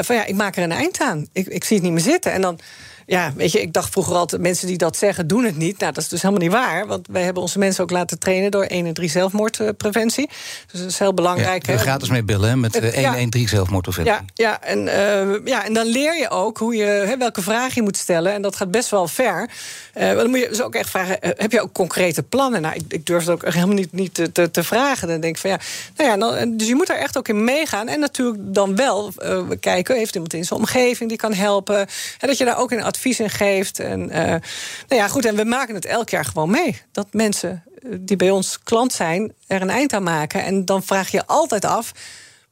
van 0.00 0.16
ja, 0.16 0.24
ik 0.24 0.34
maak 0.34 0.56
er 0.56 0.62
een 0.62 0.72
eind 0.72 1.00
aan. 1.00 1.26
Ik, 1.32 1.46
ik 1.46 1.64
zie 1.64 1.76
het 1.76 1.84
niet 1.84 1.94
meer 1.94 2.12
zitten. 2.12 2.32
En 2.32 2.40
dan 2.40 2.58
ja, 3.06 3.32
weet 3.36 3.52
je, 3.52 3.60
ik 3.60 3.72
dacht 3.72 3.92
vroeger 3.92 4.14
altijd, 4.14 4.40
mensen 4.40 4.66
die 4.66 4.78
dat 4.78 4.96
zeggen, 4.96 5.26
doen 5.26 5.44
het 5.44 5.56
niet. 5.56 5.78
Nou, 5.78 5.92
dat 5.92 6.02
is 6.02 6.08
dus 6.08 6.22
helemaal 6.22 6.42
niet 6.42 6.52
waar. 6.52 6.86
Want 6.86 7.06
wij 7.10 7.22
hebben 7.22 7.42
onze 7.42 7.58
mensen 7.58 7.82
ook 7.82 7.90
laten 7.90 8.18
trainen 8.18 8.50
door 8.50 8.66
113 8.68 9.10
zelfmoordpreventie. 9.10 10.28
Dus 10.70 10.80
dat 10.80 10.90
is 10.90 10.98
heel 10.98 11.14
belangrijk. 11.14 11.66
Ja, 11.66 11.76
gratis 11.76 12.08
mee 12.08 12.22
billen 12.22 12.60
met 12.60 12.72
113 12.72 13.40
ja. 13.40 13.48
zelfmoordpreventie. 13.48 14.12
Ja, 14.12 14.24
ja, 14.34 14.62
en, 14.62 14.86
uh, 14.86 15.46
ja, 15.46 15.64
en 15.64 15.72
dan 15.72 15.86
leer 15.86 16.18
je 16.18 16.30
ook 16.30 16.58
hoe 16.58 16.74
je, 16.74 16.84
hè, 16.84 17.16
welke 17.16 17.42
vraag 17.42 17.74
je 17.74 17.82
moet 17.82 17.96
stellen. 17.96 18.32
En 18.32 18.42
dat 18.42 18.56
gaat 18.56 18.70
best 18.70 18.90
wel 18.90 19.08
ver. 19.08 19.50
Uh, 19.94 20.12
dan 20.12 20.30
moet 20.30 20.38
je 20.38 20.48
dus 20.48 20.62
ook 20.62 20.74
echt 20.74 20.90
vragen: 20.90 21.18
heb 21.20 21.52
je 21.52 21.60
ook 21.60 21.72
concrete 21.72 22.22
plannen? 22.22 22.62
Nou, 22.62 22.74
ik, 22.74 22.82
ik 22.88 23.06
durf 23.06 23.20
het 23.26 23.30
ook 23.30 23.52
helemaal 23.52 23.74
niet, 23.74 23.92
niet 23.92 24.14
te, 24.14 24.32
te, 24.32 24.50
te, 24.50 24.64
vragen. 24.64 25.08
Dan 25.08 25.20
denk 25.20 25.34
ik 25.34 25.40
van 25.40 25.50
ja, 25.50 25.58
nou 25.96 26.10
ja, 26.10 26.16
dan, 26.16 26.56
dus 26.56 26.68
je 26.68 26.74
moet 26.74 26.88
er 26.88 26.96
echt 26.96 27.18
ook 27.18 27.28
in 27.28 27.44
meegaan. 27.44 27.88
En 27.88 28.00
natuurlijk 28.00 28.38
dan 28.40 28.76
wel 28.76 29.12
kijken: 29.60 29.96
heeft 29.96 30.14
iemand 30.14 30.34
in 30.34 30.44
zijn 30.44 30.60
omgeving 30.60 31.08
die 31.08 31.18
kan 31.18 31.32
helpen? 31.32 31.78
En 32.18 32.28
dat 32.28 32.38
je 32.38 32.44
daar 32.44 32.58
ook 32.58 32.72
in 32.72 32.82
advies 32.94 33.20
in 33.20 33.30
geeft. 33.30 33.78
En, 33.78 34.00
uh, 34.00 34.14
nou 34.16 34.40
ja, 34.88 35.08
goed, 35.08 35.24
en 35.24 35.36
we 35.36 35.44
maken 35.44 35.74
het 35.74 35.84
elk 35.84 36.08
jaar 36.08 36.24
gewoon 36.24 36.50
mee. 36.50 36.82
Dat 36.92 37.06
mensen 37.12 37.64
eh, 37.82 37.90
die 38.00 38.16
bij 38.16 38.30
ons 38.30 38.58
klant 38.62 38.92
zijn, 38.92 39.32
er 39.46 39.62
een 39.62 39.70
eind 39.70 39.92
aan 39.92 40.02
maken. 40.02 40.44
En 40.44 40.64
dan 40.64 40.82
vraag 40.82 41.10
je 41.10 41.26
altijd 41.26 41.64
af: 41.64 41.92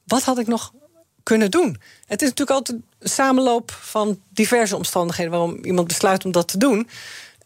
wat 0.03 0.23
had 0.23 0.39
ik 0.39 0.47
nog 0.47 0.73
kunnen 1.23 1.51
doen? 1.51 1.77
Het 2.05 2.21
is 2.21 2.29
natuurlijk 2.29 2.57
altijd 2.57 2.77
een 2.99 3.09
samenloop 3.09 3.71
van 3.71 4.21
diverse 4.29 4.75
omstandigheden 4.75 5.31
waarom 5.31 5.63
iemand 5.63 5.87
besluit 5.87 6.25
om 6.25 6.31
dat 6.31 6.47
te 6.47 6.57
doen. 6.57 6.89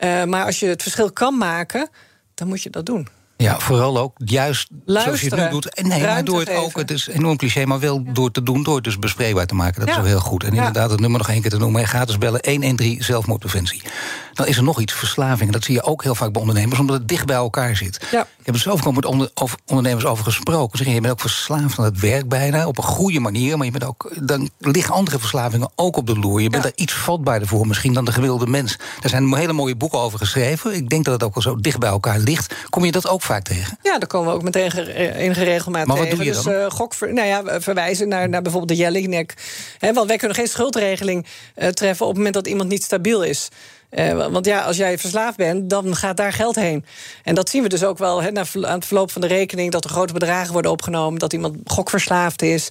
Uh, 0.03 0.23
maar 0.23 0.45
als 0.45 0.59
je 0.59 0.65
het 0.65 0.81
verschil 0.81 1.11
kan 1.11 1.37
maken, 1.37 1.89
dan 2.33 2.47
moet 2.47 2.63
je 2.63 2.69
dat 2.69 2.85
doen. 2.85 3.07
Ja, 3.37 3.59
vooral 3.59 3.97
ook 3.97 4.13
juist 4.25 4.67
zoals 4.85 5.21
je 5.21 5.35
het 5.35 5.43
nu 5.43 5.49
doet. 5.49 5.81
Nee, 5.81 6.01
maar 6.01 6.23
door 6.23 6.39
het 6.39 6.55
ook, 6.55 6.77
het 6.77 6.91
is 6.91 7.07
enorm 7.07 7.37
cliché, 7.37 7.65
maar 7.65 7.79
wel 7.79 8.03
door 8.13 8.31
te 8.31 8.43
doen, 8.43 8.63
door 8.63 8.75
het 8.75 8.83
dus 8.83 8.99
bespreekbaar 8.99 9.45
te 9.45 9.55
maken. 9.55 9.79
Dat 9.79 9.89
is 9.89 9.95
wel 9.95 10.05
heel 10.05 10.19
goed. 10.19 10.43
En 10.43 10.53
inderdaad, 10.53 10.89
het 10.89 10.99
nummer 10.99 11.19
nog 11.19 11.29
één 11.29 11.41
keer 11.41 11.49
te 11.49 11.57
noemen. 11.57 11.87
Gratis 11.87 12.17
bellen 12.17 12.39
113 12.43 13.03
zelfmoordpreventie. 13.03 13.81
Dan 14.37 14.47
is 14.47 14.57
er 14.57 14.63
nog 14.63 14.79
iets, 14.79 14.93
verslaving. 14.93 15.51
Dat 15.51 15.63
zie 15.63 15.73
je 15.73 15.83
ook 15.83 16.03
heel 16.03 16.15
vaak 16.15 16.31
bij 16.31 16.41
ondernemers, 16.41 16.79
omdat 16.79 16.97
het 16.97 17.07
dicht 17.07 17.25
bij 17.25 17.35
elkaar 17.35 17.75
zit. 17.75 18.07
Ja. 18.11 18.21
Ik 18.21 18.45
heb 18.45 18.55
er 18.55 18.61
zelf 18.61 18.87
ook 18.87 18.95
met 18.95 19.05
onder, 19.05 19.31
over 19.33 19.57
ondernemers 19.65 20.05
over 20.05 20.23
gesproken. 20.23 20.77
Zeg, 20.77 20.87
je 20.87 21.01
bent 21.01 21.13
ook 21.13 21.19
verslaafd 21.19 21.79
aan 21.79 21.85
het 21.85 21.99
werk 21.99 22.29
bijna, 22.29 22.67
op 22.67 22.77
een 22.77 22.83
goede 22.83 23.19
manier. 23.19 23.57
Maar 23.57 23.65
je 23.65 23.71
bent 23.71 23.83
ook, 23.83 24.11
dan 24.21 24.49
liggen 24.59 24.93
andere 24.93 25.19
verslavingen 25.19 25.69
ook 25.75 25.97
op 25.97 26.07
de 26.07 26.19
loer. 26.19 26.41
Je 26.41 26.49
bent 26.49 26.65
er 26.65 26.71
iets 26.75 26.93
vatbaarder 26.93 27.47
voor 27.47 27.67
misschien 27.67 27.93
dan 27.93 28.05
de 28.05 28.11
gemiddelde 28.11 28.47
mens. 28.47 28.77
Er 29.01 29.09
zijn 29.09 29.35
hele 29.35 29.53
mooie 29.53 29.75
boeken 29.75 29.99
over 29.99 30.19
geschreven. 30.19 30.75
Ik 30.75 30.89
denk 30.89 31.05
dat 31.05 31.13
het 31.13 31.23
ook 31.23 31.33
wel 31.33 31.43
zo 31.43 31.55
dicht 31.55 31.79
bij 31.79 31.89
elkaar 31.89 32.19
ligt. 32.19 32.55
Kom 32.69 32.85
je 32.85 32.91
dat 32.91 33.07
ook 33.07 33.21
vaak 33.21 33.43
tegen? 33.43 33.77
Ja, 33.83 33.97
daar 33.97 34.07
komen 34.07 34.29
we 34.29 34.35
ook 34.35 34.43
meteen 34.43 34.71
enige 34.71 35.43
regelmaat 35.43 35.85
maar 35.85 35.97
wat 35.97 36.09
Doe 36.09 36.23
je 36.23 36.31
dus 36.31 36.43
dan? 36.43 36.53
Uh, 36.53 36.69
gok, 36.69 36.99
nou 36.99 37.27
ja, 37.27 37.61
verwijzen 37.61 38.07
naar, 38.07 38.29
naar 38.29 38.41
bijvoorbeeld 38.41 38.77
de 38.77 38.83
Jelinek. 38.83 39.33
want 39.79 40.07
wij 40.07 40.17
kunnen 40.17 40.37
geen 40.37 40.47
schuldregeling 40.47 41.25
uh, 41.55 41.67
treffen 41.67 42.05
op 42.05 42.11
het 42.11 42.17
moment 42.17 42.35
dat 42.35 42.47
iemand 42.47 42.69
niet 42.69 42.83
stabiel 42.83 43.23
is. 43.23 43.49
Uh, 43.91 44.27
want 44.27 44.45
ja, 44.45 44.61
als 44.61 44.77
jij 44.77 44.97
verslaafd 44.97 45.37
bent, 45.37 45.69
dan 45.69 45.95
gaat 45.95 46.17
daar 46.17 46.33
geld 46.33 46.55
heen. 46.55 46.85
En 47.23 47.35
dat 47.35 47.49
zien 47.49 47.63
we 47.63 47.69
dus 47.69 47.83
ook 47.83 47.97
wel 47.97 48.21
he, 48.21 48.31
na, 48.31 48.43
aan 48.61 48.73
het 48.73 48.85
verloop 48.85 49.11
van 49.11 49.21
de 49.21 49.27
rekening... 49.27 49.71
dat 49.71 49.83
er 49.83 49.89
grote 49.89 50.13
bedragen 50.13 50.53
worden 50.53 50.71
opgenomen, 50.71 51.19
dat 51.19 51.33
iemand 51.33 51.55
gokverslaafd 51.65 52.41
is. 52.41 52.69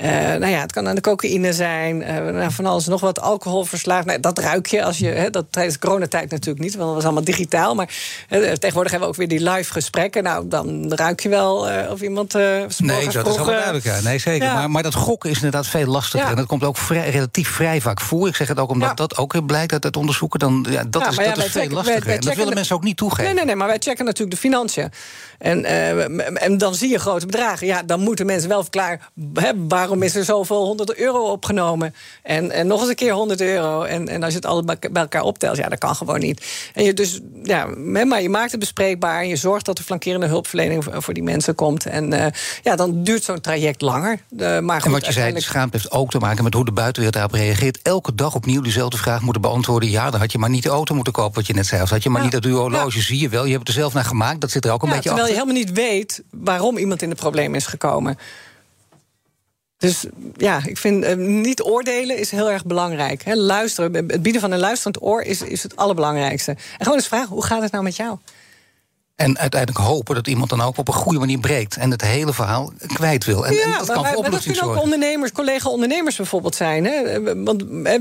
Uh, 0.00 0.10
nou 0.10 0.46
ja, 0.46 0.60
het 0.60 0.72
kan 0.72 0.88
aan 0.88 0.94
de 0.94 1.00
cocaïne 1.00 1.52
zijn, 1.52 2.00
uh, 2.00 2.08
nou, 2.08 2.52
van 2.52 2.66
alles 2.66 2.86
nog 2.86 3.00
wat, 3.00 3.20
alcoholverslaafd. 3.20 4.06
Nou, 4.06 4.20
dat 4.20 4.38
ruik 4.38 4.66
je 4.66 4.84
als 4.84 4.98
je, 4.98 5.08
he, 5.08 5.30
dat 5.30 5.44
tijdens 5.50 5.78
coronatijd 5.78 6.30
natuurlijk 6.30 6.64
niet... 6.64 6.74
want 6.74 6.86
dat 6.86 6.94
was 6.94 7.04
allemaal 7.04 7.24
digitaal, 7.24 7.74
maar 7.74 7.88
tegenwoordig 8.28 8.90
hebben 8.90 9.00
we 9.00 9.06
ook 9.06 9.16
weer 9.16 9.28
die 9.28 9.50
live 9.50 9.72
gesprekken. 9.72 10.22
Nou, 10.22 10.48
dan 10.48 10.92
ruik 10.92 11.20
je 11.20 11.28
wel 11.28 11.68
of 11.90 12.00
iemand... 12.00 12.32
nee, 12.32 12.60
dat 12.60 12.72
vroeg, 12.72 13.06
is 13.06 13.16
allemaal 13.16 13.46
duidelijk, 13.46 13.84
ja. 13.84 14.00
Nee, 14.00 14.18
zeker. 14.18 14.46
Ja. 14.46 14.54
Maar, 14.54 14.70
maar 14.70 14.82
dat 14.82 14.94
gokken 14.94 15.30
is 15.30 15.36
inderdaad 15.36 15.66
veel 15.66 15.86
lastiger. 15.86 16.20
Ja. 16.26 16.30
En 16.30 16.36
dat 16.36 16.46
komt 16.46 16.64
ook 16.64 16.76
vrij, 16.76 17.10
relatief 17.10 17.48
vrij 17.48 17.80
vaak 17.80 18.00
voor. 18.00 18.28
Ik 18.28 18.36
zeg 18.36 18.48
het 18.48 18.58
ook 18.58 18.70
omdat 18.70 18.88
ja. 18.88 18.94
dat 18.94 19.16
ook 19.16 19.46
blijkt 19.46 19.72
uit 19.72 19.84
het 19.84 19.96
onderzoeken... 19.96 20.38
dan 20.38 20.55
ja, 20.62 20.84
dat 20.84 21.02
ja, 21.02 21.08
is, 21.08 21.16
dat 21.16 21.26
is 21.26 21.32
veel 21.32 21.62
checken, 21.62 21.74
lastiger. 21.74 22.04
Wij, 22.04 22.10
wij 22.10 22.18
dat 22.18 22.34
willen 22.34 22.54
mensen 22.54 22.76
ook 22.76 22.82
niet 22.82 22.96
toegeven. 22.96 23.24
Nee, 23.24 23.34
nee, 23.34 23.44
nee, 23.44 23.54
maar 23.56 23.66
wij 23.66 23.78
checken 23.78 24.04
natuurlijk 24.04 24.30
de 24.30 24.42
financiën. 24.42 24.90
En, 25.38 25.60
uh, 25.60 26.42
en 26.42 26.58
dan 26.58 26.74
zie 26.74 26.90
je 26.90 26.98
grote 26.98 27.26
bedragen. 27.26 27.66
Ja, 27.66 27.82
dan 27.82 28.00
moeten 28.00 28.26
mensen 28.26 28.48
wel 28.48 28.62
verklaren... 28.62 29.00
Hè, 29.34 29.50
waarom 29.68 30.02
is 30.02 30.16
er 30.16 30.24
zoveel 30.24 30.64
100 30.64 30.94
euro 30.94 31.30
opgenomen? 31.30 31.94
En, 32.22 32.50
en 32.50 32.66
nog 32.66 32.80
eens 32.80 32.88
een 32.88 32.94
keer 32.94 33.12
100 33.12 33.40
euro. 33.40 33.82
En, 33.82 34.08
en 34.08 34.22
als 34.22 34.30
je 34.30 34.38
het 34.38 34.46
allemaal 34.46 34.76
bij 34.90 35.02
elkaar 35.02 35.22
optelt, 35.22 35.56
ja, 35.56 35.68
dat 35.68 35.78
kan 35.78 35.96
gewoon 35.96 36.20
niet. 36.20 36.46
En 36.74 36.84
je 36.84 36.94
dus, 36.94 37.20
ja, 37.42 37.66
maar 38.04 38.22
je 38.22 38.28
maakt 38.28 38.50
het 38.50 38.60
bespreekbaar... 38.60 39.20
en 39.20 39.28
je 39.28 39.36
zorgt 39.36 39.64
dat 39.64 39.78
er 39.78 39.84
flankerende 39.84 40.26
hulpverlening 40.26 40.84
voor 40.90 41.14
die 41.14 41.22
mensen 41.22 41.54
komt. 41.54 41.86
En 41.86 42.12
uh, 42.12 42.26
ja, 42.62 42.76
dan 42.76 43.02
duurt 43.02 43.24
zo'n 43.24 43.40
traject 43.40 43.80
langer. 43.80 44.18
Uh, 44.30 44.58
maar 44.58 44.76
goed, 44.76 44.86
en 44.86 44.92
wat 44.92 45.06
je 45.06 45.12
zei, 45.12 45.32
de 45.32 45.40
schaamte 45.40 45.76
heeft 45.76 45.90
ook 45.90 46.10
te 46.10 46.18
maken 46.18 46.44
met 46.44 46.54
hoe 46.54 46.64
de 46.64 46.72
buitenwereld 46.72 47.14
daarop 47.14 47.32
reageert. 47.32 47.78
Elke 47.82 48.14
dag 48.14 48.34
opnieuw 48.34 48.60
diezelfde 48.60 48.96
vraag 48.96 49.20
moeten 49.20 49.42
beantwoorden. 49.42 49.90
Ja, 49.90 50.10
dan 50.10 50.20
had 50.20 50.32
je 50.32 50.38
maar 50.38 50.45
niet 50.48 50.62
de 50.62 50.68
auto 50.68 50.94
moeten 50.94 51.12
kopen, 51.12 51.34
wat 51.34 51.46
je 51.46 51.54
net 51.54 51.66
zei. 51.66 51.82
Of 51.82 51.90
had 51.90 52.02
je 52.02 52.08
maar 52.08 52.18
ja. 52.18 52.24
niet 52.24 52.34
dat 52.34 52.42
duur 52.42 52.56
horloge, 52.56 52.96
ja. 52.96 53.04
zie 53.04 53.20
je 53.20 53.28
wel. 53.28 53.44
Je 53.44 53.52
hebt 53.52 53.66
het 53.66 53.76
er 53.76 53.82
zelf 53.82 53.94
naar 53.94 54.04
gemaakt, 54.04 54.40
dat 54.40 54.50
zit 54.50 54.64
er 54.64 54.72
ook 54.72 54.82
een 54.82 54.88
ja, 54.88 54.94
beetje 54.94 55.08
terwijl 55.08 55.32
achter. 55.32 55.44
je 55.44 55.52
helemaal 55.52 55.74
niet 55.74 55.86
weet 55.86 56.22
waarom 56.30 56.78
iemand 56.78 57.02
in 57.02 57.08
de 57.08 57.14
probleem 57.14 57.54
is 57.54 57.66
gekomen. 57.66 58.18
Dus 59.78 60.04
ja, 60.36 60.60
ik 60.64 60.78
vind 60.78 61.04
uh, 61.04 61.14
niet 61.14 61.62
oordelen 61.62 62.18
is 62.18 62.30
heel 62.30 62.50
erg 62.50 62.64
belangrijk. 62.64 63.22
Luisteren, 63.24 63.94
het 63.94 64.22
bieden 64.22 64.40
van 64.40 64.50
een 64.50 64.58
luisterend 64.58 65.02
oor 65.02 65.22
is, 65.22 65.42
is 65.42 65.62
het 65.62 65.76
allerbelangrijkste. 65.76 66.50
En 66.50 66.58
gewoon 66.78 66.98
eens 66.98 67.08
vragen, 67.08 67.28
hoe 67.28 67.44
gaat 67.44 67.62
het 67.62 67.72
nou 67.72 67.84
met 67.84 67.96
jou? 67.96 68.18
En 69.16 69.38
uiteindelijk 69.38 69.84
hopen 69.84 70.14
dat 70.14 70.26
iemand 70.26 70.50
dan 70.50 70.60
ook 70.60 70.78
op 70.78 70.88
een 70.88 70.94
goede 70.94 71.18
manier 71.18 71.38
breekt. 71.38 71.76
En 71.76 71.90
het 71.90 72.02
hele 72.02 72.32
verhaal 72.32 72.72
kwijt 72.86 73.24
wil. 73.24 73.46
En, 73.46 73.54
ja, 73.54 73.62
en 73.62 73.70
dat 73.70 73.86
kan 73.86 74.02
maar, 74.02 74.12
voor 74.12 74.22
maar 74.22 74.30
dat 74.30 74.42
kunnen 74.42 74.62
ook 74.62 74.82
ondernemers, 74.82 75.32
collega-ondernemers 75.32 76.16
bijvoorbeeld 76.16 76.54
zijn. 76.54 76.84
Hè? 76.84 77.22
Want 77.44 77.64
hè, 77.82 77.98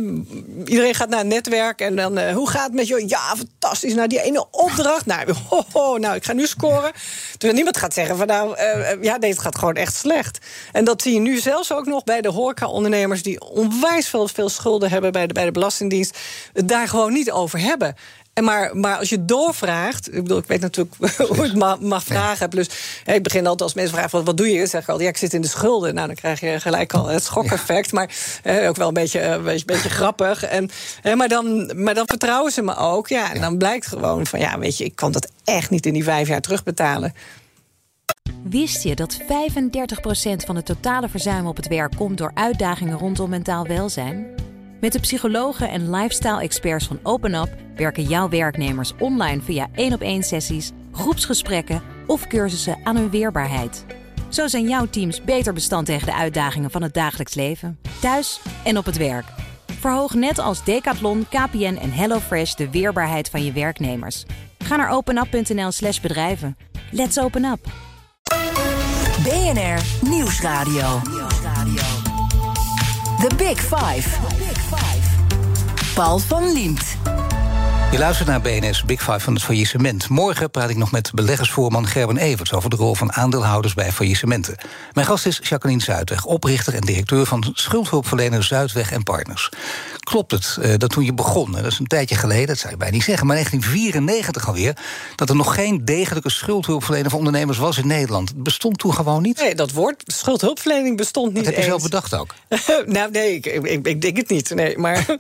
iedereen 0.66 0.96
gaat 0.96 1.10
naar 1.10 1.20
een 1.20 1.28
netwerk 1.28 1.80
en 1.80 1.96
dan... 1.96 2.20
Uh, 2.20 2.34
hoe 2.34 2.50
gaat 2.50 2.64
het 2.64 2.74
met 2.74 2.88
je? 2.88 3.04
Ja, 3.08 3.36
fantastisch. 3.38 3.94
Nou, 3.94 4.08
die 4.08 4.22
ene 4.22 4.46
opdracht. 4.52 5.06
Nou, 5.06 5.34
ho, 5.50 5.64
ho, 5.72 5.98
nou 5.98 6.16
ik 6.16 6.26
ga 6.26 6.34
nu 6.34 6.48
scoren. 6.48 6.92
Terwijl 7.32 7.54
niemand 7.54 7.78
gaat 7.78 7.94
zeggen 7.94 8.18
van 8.18 8.28
nou... 8.28 8.56
Uh, 8.60 9.04
ja, 9.04 9.18
nee, 9.18 9.30
het 9.30 9.40
gaat 9.40 9.58
gewoon 9.58 9.76
echt 9.76 9.96
slecht. 9.96 10.38
En 10.72 10.86
dat 10.86 11.02
zie 11.02 11.14
je 11.14 11.20
nu 11.20 11.38
zelfs 11.38 11.74
ook 11.74 11.86
nog 11.86 12.04
bij 12.04 12.22
de 12.22 12.30
horeca-ondernemers... 12.30 13.24
die 13.24 13.42
onwijs 13.42 14.08
veel, 14.08 14.28
veel 14.28 14.50
schulden 14.50 14.90
hebben 14.90 15.12
bij 15.12 15.28
de, 15.28 15.34
bij 15.34 15.46
de 15.46 15.52
Belastingdienst... 15.52 16.18
het 16.54 16.68
daar 16.68 16.88
gewoon 16.88 17.14
niet 17.14 17.32
over 17.32 17.60
hebben. 17.60 17.96
En 18.36 18.44
maar, 18.44 18.78
maar 18.78 18.98
als 18.98 19.10
je 19.10 19.26
doorvraagt, 19.26 20.08
ik 20.08 20.24
bedoel, 20.24 20.38
ik 20.38 20.48
weet 20.48 20.62
natuurlijk 20.62 20.96
hoe 21.36 21.46
ik 21.46 21.54
mag, 21.54 21.80
mag 21.80 22.04
vragen. 22.04 22.50
Plus, 22.50 22.70
hè, 23.04 23.14
ik 23.14 23.24
begin 23.24 23.42
altijd 23.42 23.62
als 23.62 23.74
mensen 23.74 23.94
vragen: 23.94 24.12
wat, 24.12 24.26
wat 24.26 24.38
doe 24.38 24.52
je? 24.52 24.58
Dan 24.58 24.68
zeg 24.68 24.82
ik 24.82 24.90
al, 24.90 25.02
ja, 25.02 25.08
ik 25.08 25.18
zit 25.18 25.34
in 25.34 25.42
de 25.42 25.48
schulden. 25.48 25.94
Nou, 25.94 26.08
dan 26.08 26.16
krijg 26.16 26.40
je 26.40 26.60
gelijk 26.60 26.94
al 26.94 27.08
het 27.08 27.24
schokeffect. 27.24 27.92
Maar 27.92 28.10
hè, 28.42 28.68
ook 28.68 28.76
wel 28.76 28.88
een 28.88 28.94
beetje, 28.94 29.22
een 29.22 29.44
beetje, 29.44 29.66
beetje 29.66 29.90
grappig. 29.90 30.44
En, 30.44 30.70
hè, 31.02 31.16
maar, 31.16 31.28
dan, 31.28 31.72
maar 31.84 31.94
dan 31.94 32.08
vertrouwen 32.08 32.52
ze 32.52 32.62
me 32.62 32.76
ook. 32.76 33.08
Ja, 33.08 33.34
en 33.34 33.42
dan 33.42 33.58
blijkt 33.58 33.88
gewoon 33.88 34.26
van, 34.26 34.40
ja, 34.40 34.60
weet 34.60 34.78
je, 34.78 34.84
ik 34.84 34.96
kan 34.96 35.12
dat 35.12 35.32
echt 35.44 35.70
niet 35.70 35.86
in 35.86 35.94
die 35.94 36.04
vijf 36.04 36.28
jaar 36.28 36.42
terugbetalen. 36.42 37.14
Wist 38.44 38.84
je 38.84 38.96
dat 38.96 39.22
35% 39.22 39.26
van 40.46 40.56
het 40.56 40.66
totale 40.66 41.10
verzuim 41.10 41.48
op 41.48 41.56
het 41.56 41.68
werk 41.68 41.96
komt 41.96 42.18
door 42.18 42.32
uitdagingen 42.34 42.98
rondom 42.98 43.30
mentaal 43.30 43.68
welzijn? 43.68 44.26
Met 44.82 44.92
de 44.92 45.00
psychologen 45.00 45.70
en 45.70 45.90
lifestyle-experts 45.90 46.88
van 46.88 47.00
OpenUp 47.04 47.50
werken 47.76 48.04
jouw 48.04 48.30
werknemers 48.30 48.94
online 49.00 49.42
via 49.42 49.68
één 49.74 49.94
op 49.94 50.02
één 50.02 50.24
sessies, 50.24 50.72
groepsgesprekken 50.92 51.82
of 52.08 52.28
cursussen 52.28 52.78
aan 52.84 52.96
hun 52.96 53.10
weerbaarheid. 53.10 53.86
Zo 54.30 54.48
zijn 54.48 54.68
jouw 54.68 54.86
teams 54.86 55.24
beter 55.24 55.54
bestand 55.54 55.86
tegen 55.86 56.06
de 56.06 56.14
uitdagingen 56.14 56.72
van 56.72 56.82
het 56.82 56.94
dagelijks 56.94 57.36
leven, 57.36 57.80
thuis 58.02 58.40
en 58.64 58.78
op 58.78 58.86
het 58.86 58.98
werk. 58.98 59.26
Verhoog 59.80 60.14
net 60.14 60.40
als 60.40 60.64
Decathlon, 60.64 61.26
KPN 61.30 61.78
en 61.82 61.92
HelloFresh 61.92 62.54
de 62.54 62.70
weerbaarheid 62.70 63.30
van 63.30 63.44
je 63.46 63.52
werknemers. 63.52 64.24
Ga 64.58 64.76
naar 64.76 64.90
openup.nl 64.90 65.72
slash 65.72 66.00
bedrijven. 66.00 66.58
Let's 66.92 67.18
open 67.18 67.46
up. 67.46 67.66
BNR 69.24 70.10
Nieuwsradio. 70.10 71.02
The 73.20 73.36
Big 73.38 73.60
Five. 73.60 74.35
Paul 75.96 76.20
van 76.20 76.54
Liemt. 76.54 76.98
Je 77.92 77.98
luistert 77.98 78.28
naar 78.28 78.42
BNS 78.42 78.84
Big 78.84 79.04
Five 79.04 79.20
van 79.20 79.34
het 79.34 79.44
faillissement. 79.44 80.10
Morgen 80.10 80.52
praat 80.52 80.70
ik 80.70 80.78
nog 80.78 80.92
met 80.92 81.12
beleggersvoorman 81.14 81.88
Gerben 81.88 82.18
Everts... 82.18 82.54
over 82.54 82.70
de 82.70 82.76
rol 82.76 82.96
van 82.96 83.14
aandeelhouders 83.14 83.74
bij 83.74 83.92
faillissementen. 83.92 84.56
Mijn 84.94 85.08
gast 85.08 85.26
is 85.26 85.40
Jacqueline 85.44 85.82
Zuidweg, 85.82 86.26
oprichter 86.26 86.74
en 86.74 86.82
directeur... 86.82 87.26
van 87.26 87.52
schuldhulpverlener 87.54 88.44
Zuidweg 88.44 88.92
en 88.92 89.04
Partners. 89.04 89.50
Klopt 90.06 90.32
het 90.32 90.58
uh, 90.60 90.74
dat 90.78 90.90
toen 90.90 91.06
je 91.06 91.14
begon, 91.14 91.52
dat 91.52 91.66
is 91.66 91.80
een 91.80 91.88
tijdje 91.88 92.16
geleden... 92.16 92.48
dat 92.48 92.58
zou 92.58 92.72
je 92.72 92.78
bijna 92.78 92.94
niet 92.94 93.04
zeggen, 93.04 93.28
maar 93.28 93.36
1994 93.36 94.48
alweer... 94.48 94.78
dat 95.16 95.30
er 95.30 95.36
nog 95.36 95.56
geen 95.56 95.86
degelijke 95.86 96.30
schuldhulpverlener 96.30 97.10
voor 97.10 97.20
ondernemers 97.20 97.58
was 97.58 97.78
in 97.78 97.88
Nederland? 97.88 98.30
Het 98.30 98.44
bestond 98.44 98.78
toen 98.78 98.94
gewoon 98.94 99.22
niet? 99.22 99.38
Nee, 99.38 99.56
dat 99.56 99.72
woord 99.72 100.04
schuldhulpverlening 100.06 100.98
bestond 100.98 101.34
niet 101.34 101.36
Dat 101.36 101.46
heb 101.46 101.54
je 101.54 101.60
eens. 101.60 101.70
zelf 101.70 101.84
bedacht 101.84 102.14
ook? 102.16 102.34
nou, 102.96 103.12
nee, 103.12 103.34
ik, 103.34 103.46
ik, 103.46 103.88
ik, 103.88 104.02
denk 104.02 104.18
het 104.18 104.30
niet. 104.30 104.56
Nee, 104.56 104.78
maar 104.78 105.06
uh, 105.10 105.16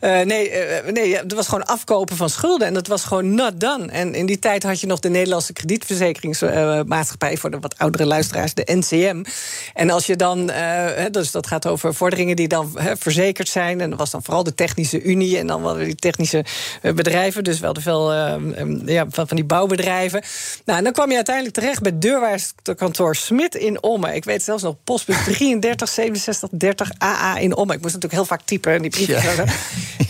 nee, 0.32 0.50
uh, 0.50 0.92
nee, 0.92 1.16
het 1.16 1.32
was 1.32 1.48
gewoon 1.48 1.64
afkopen 1.64 2.16
van 2.16 2.30
schulden. 2.30 2.66
En 2.66 2.74
dat 2.74 2.86
was 2.86 3.04
gewoon 3.04 3.34
not 3.34 3.60
done. 3.60 3.86
En 3.86 4.14
in 4.14 4.26
die 4.26 4.38
tijd 4.38 4.62
had 4.62 4.80
je 4.80 4.86
nog 4.86 5.00
de 5.00 5.08
Nederlandse 5.08 5.52
kredietverzekeringsmaatschappij... 5.52 7.36
Voor 7.36 7.50
de 7.50 7.58
wat 7.58 7.78
oudere 7.78 8.06
luisteraars, 8.06 8.54
de 8.54 8.68
NCM. 8.74 9.24
En 9.74 9.90
als 9.90 10.06
je 10.06 10.16
dan, 10.16 10.50
dus 11.10 11.30
dat 11.30 11.46
gaat 11.46 11.66
over 11.66 11.94
vorderingen 11.94 12.36
die 12.36 12.48
dan 12.48 12.78
verzekerd 12.98 13.48
zijn... 13.48 13.80
en 13.80 13.90
dat 13.90 13.98
was 13.98 14.10
dan 14.10 14.22
vooral 14.26 14.44
de 14.44 14.54
Technische 14.54 15.02
Unie 15.02 15.38
en 15.38 15.46
dan 15.46 15.62
wel 15.62 15.74
die 15.74 15.94
technische 15.94 16.44
bedrijven... 16.82 17.44
dus 17.44 17.60
wel 17.60 17.74
veel 17.80 18.12
ja, 18.84 19.06
van 19.08 19.26
die 19.28 19.44
bouwbedrijven. 19.44 20.22
Nou, 20.64 20.78
en 20.78 20.84
dan 20.84 20.92
kwam 20.92 21.08
je 21.08 21.14
uiteindelijk 21.14 21.54
terecht 21.54 21.82
bij 21.82 21.98
deurwaarderskantoor 21.98 23.16
Smit 23.16 23.54
in 23.54 23.82
Ommen. 23.82 24.14
Ik 24.14 24.24
weet 24.24 24.42
zelfs 24.42 24.62
nog, 24.62 24.74
postbus 24.84 25.16
33 25.24 25.88
67 25.88 26.48
30 26.52 26.90
AA 26.98 27.38
in 27.38 27.56
Ommen. 27.56 27.76
Ik 27.76 27.82
moest 27.82 27.94
natuurlijk 27.94 28.22
heel 28.22 28.36
vaak 28.36 28.46
typen 28.46 28.74
in 28.74 28.82
die 28.82 28.90
briefjes. 28.90 29.22
Ja. 29.22 29.44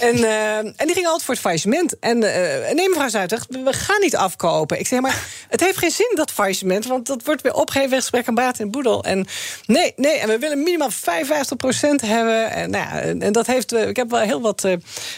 En, 0.01 0.17
uh, 0.17 0.57
en 0.57 0.75
die 0.77 0.93
ging 0.93 1.07
altijd 1.07 1.23
voor 1.23 1.35
het 1.35 1.43
faillissement. 1.43 1.99
En 1.99 2.17
uh, 2.17 2.31
nee, 2.73 2.89
mevrouw 2.89 3.09
Zuidweg, 3.09 3.47
we 3.49 3.73
gaan 3.73 4.01
niet 4.01 4.17
afkopen. 4.17 4.79
Ik 4.79 4.87
zeg, 4.87 5.01
maar 5.01 5.47
het 5.49 5.61
heeft 5.61 5.79
geen 5.79 5.91
zin, 5.91 6.13
dat 6.15 6.31
faillissement... 6.31 6.87
want 6.87 7.07
dat 7.07 7.25
wordt 7.25 7.43
weer 7.43 7.55
opgegeven 7.55 7.97
gesprek 7.97 8.27
en 8.27 8.35
baat 8.35 8.59
in 8.59 8.71
boedel. 8.71 9.05
En 9.05 9.27
nee, 9.67 9.93
nee, 9.97 10.19
en 10.19 10.29
we 10.29 10.39
willen 10.39 10.63
minimaal 10.63 10.91
55% 10.91 10.95
hebben. 12.07 12.51
En, 12.51 12.71
nou 12.71 12.85
ja, 12.85 13.01
en 13.01 13.33
dat 13.33 13.47
heeft... 13.47 13.73
Ik 13.73 13.97
heb 13.97 14.06
wel 14.11 14.21
heel 14.21 14.41
wat 14.41 14.65
uh, 14.65 14.77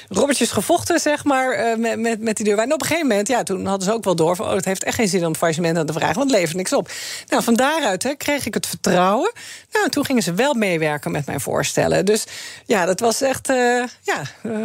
robbertjes 0.08 0.50
gevochten, 0.50 1.00
zeg 1.00 1.24
maar, 1.24 1.58
uh, 1.58 1.76
met, 1.76 1.98
met, 1.98 2.20
met 2.20 2.36
die 2.36 2.44
deur. 2.44 2.58
En 2.58 2.72
op 2.72 2.80
een 2.80 2.86
gegeven 2.86 3.08
moment, 3.08 3.28
ja, 3.28 3.42
toen 3.42 3.66
hadden 3.66 3.88
ze 3.88 3.94
ook 3.94 4.04
wel 4.04 4.16
door... 4.16 4.36
van, 4.36 4.46
oh, 4.46 4.52
het 4.52 4.64
heeft 4.64 4.84
echt 4.84 4.96
geen 4.96 5.08
zin 5.08 5.26
om 5.26 5.34
faillissement 5.34 5.78
aan 5.78 5.86
te 5.86 5.92
vragen... 5.92 6.14
want 6.14 6.30
het 6.30 6.38
levert 6.38 6.56
niks 6.56 6.72
op. 6.72 6.90
Nou, 7.28 7.42
van 7.42 7.54
daaruit 7.54 8.02
hè, 8.02 8.14
kreeg 8.14 8.46
ik 8.46 8.54
het 8.54 8.66
vertrouwen. 8.66 9.32
Nou, 9.72 9.84
en 9.84 9.90
toen 9.90 10.04
gingen 10.04 10.22
ze 10.22 10.34
wel 10.34 10.54
meewerken 10.54 11.10
met 11.10 11.26
mijn 11.26 11.40
voorstellen. 11.40 12.04
Dus 12.04 12.24
ja, 12.66 12.86
dat 12.86 13.00
was 13.00 13.20
echt, 13.20 13.50
uh, 13.50 13.84
ja, 14.02 14.22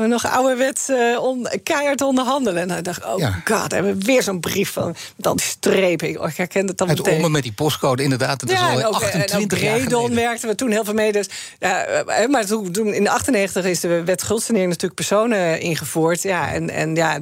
nog 0.08 0.28
ouderwets 0.28 0.90
on, 1.20 1.48
keihard 1.64 2.02
onderhandelen. 2.02 2.62
En 2.62 2.68
dan 2.68 2.84
dacht 2.84 2.98
ik, 2.98 3.06
oh 3.06 3.20
ja. 3.20 3.42
god, 3.46 3.72
hebben 3.72 3.98
we 3.98 4.06
weer 4.06 4.24
zo'n 4.24 4.40
brief 4.40 4.72
van 4.72 4.96
al 5.22 5.36
die 5.36 5.46
strepen. 5.46 6.10
Ik, 6.10 6.20
oh, 6.20 6.30
ik 6.30 6.38
herken 6.38 6.68
het 6.68 6.78
dan 6.78 6.90
Het 6.90 6.98
meteen. 6.98 7.16
ommen 7.16 7.32
met 7.32 7.44
die 7.44 7.54
postcode, 7.54 8.04
inderdaad. 8.04 8.42
Het 8.42 8.50
ja, 8.50 8.72
is 8.72 8.84
al 8.84 8.88
ook, 8.88 8.94
28 8.94 9.32
en 9.32 9.44
ook 9.44 9.52
jaar 9.64 9.80
Redon 9.80 10.08
geleden. 10.08 10.48
we 10.48 10.56
toen 10.56 10.72
heel 10.72 10.84
veel 10.84 10.94
mee. 10.94 11.12
Dus, 11.12 11.30
ja, 11.60 12.04
maar 12.30 12.46
toen, 12.46 12.72
toen 12.72 12.94
in 12.94 13.04
de 13.04 13.10
98 13.10 13.66
is 13.66 13.80
de 13.80 14.04
wet 14.14 14.22
schuldsanering 14.22 14.70
natuurlijk 14.70 14.96
personen 14.96 15.60
ingevoerd. 15.60 16.22
Ja, 16.22 16.52
en, 16.52 16.70
en 16.70 16.96
ja, 16.96 17.20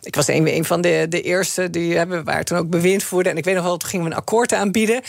ik 0.00 0.14
was 0.14 0.28
een, 0.28 0.54
een 0.54 0.64
van 0.64 0.80
de, 0.80 1.06
de 1.08 1.22
eerste 1.22 1.70
die 1.70 1.96
hebben 1.96 2.24
waar 2.24 2.44
toen 2.44 2.58
ook 2.58 2.70
bewind 2.70 3.02
voerde. 3.02 3.30
En 3.30 3.36
ik 3.36 3.44
weet 3.44 3.54
nog 3.54 3.64
wel, 3.64 3.76
toen 3.76 3.88
gingen 3.88 4.06
we 4.06 4.12
een 4.12 4.18
akkoord 4.18 4.52
aanbieden. 4.52 5.02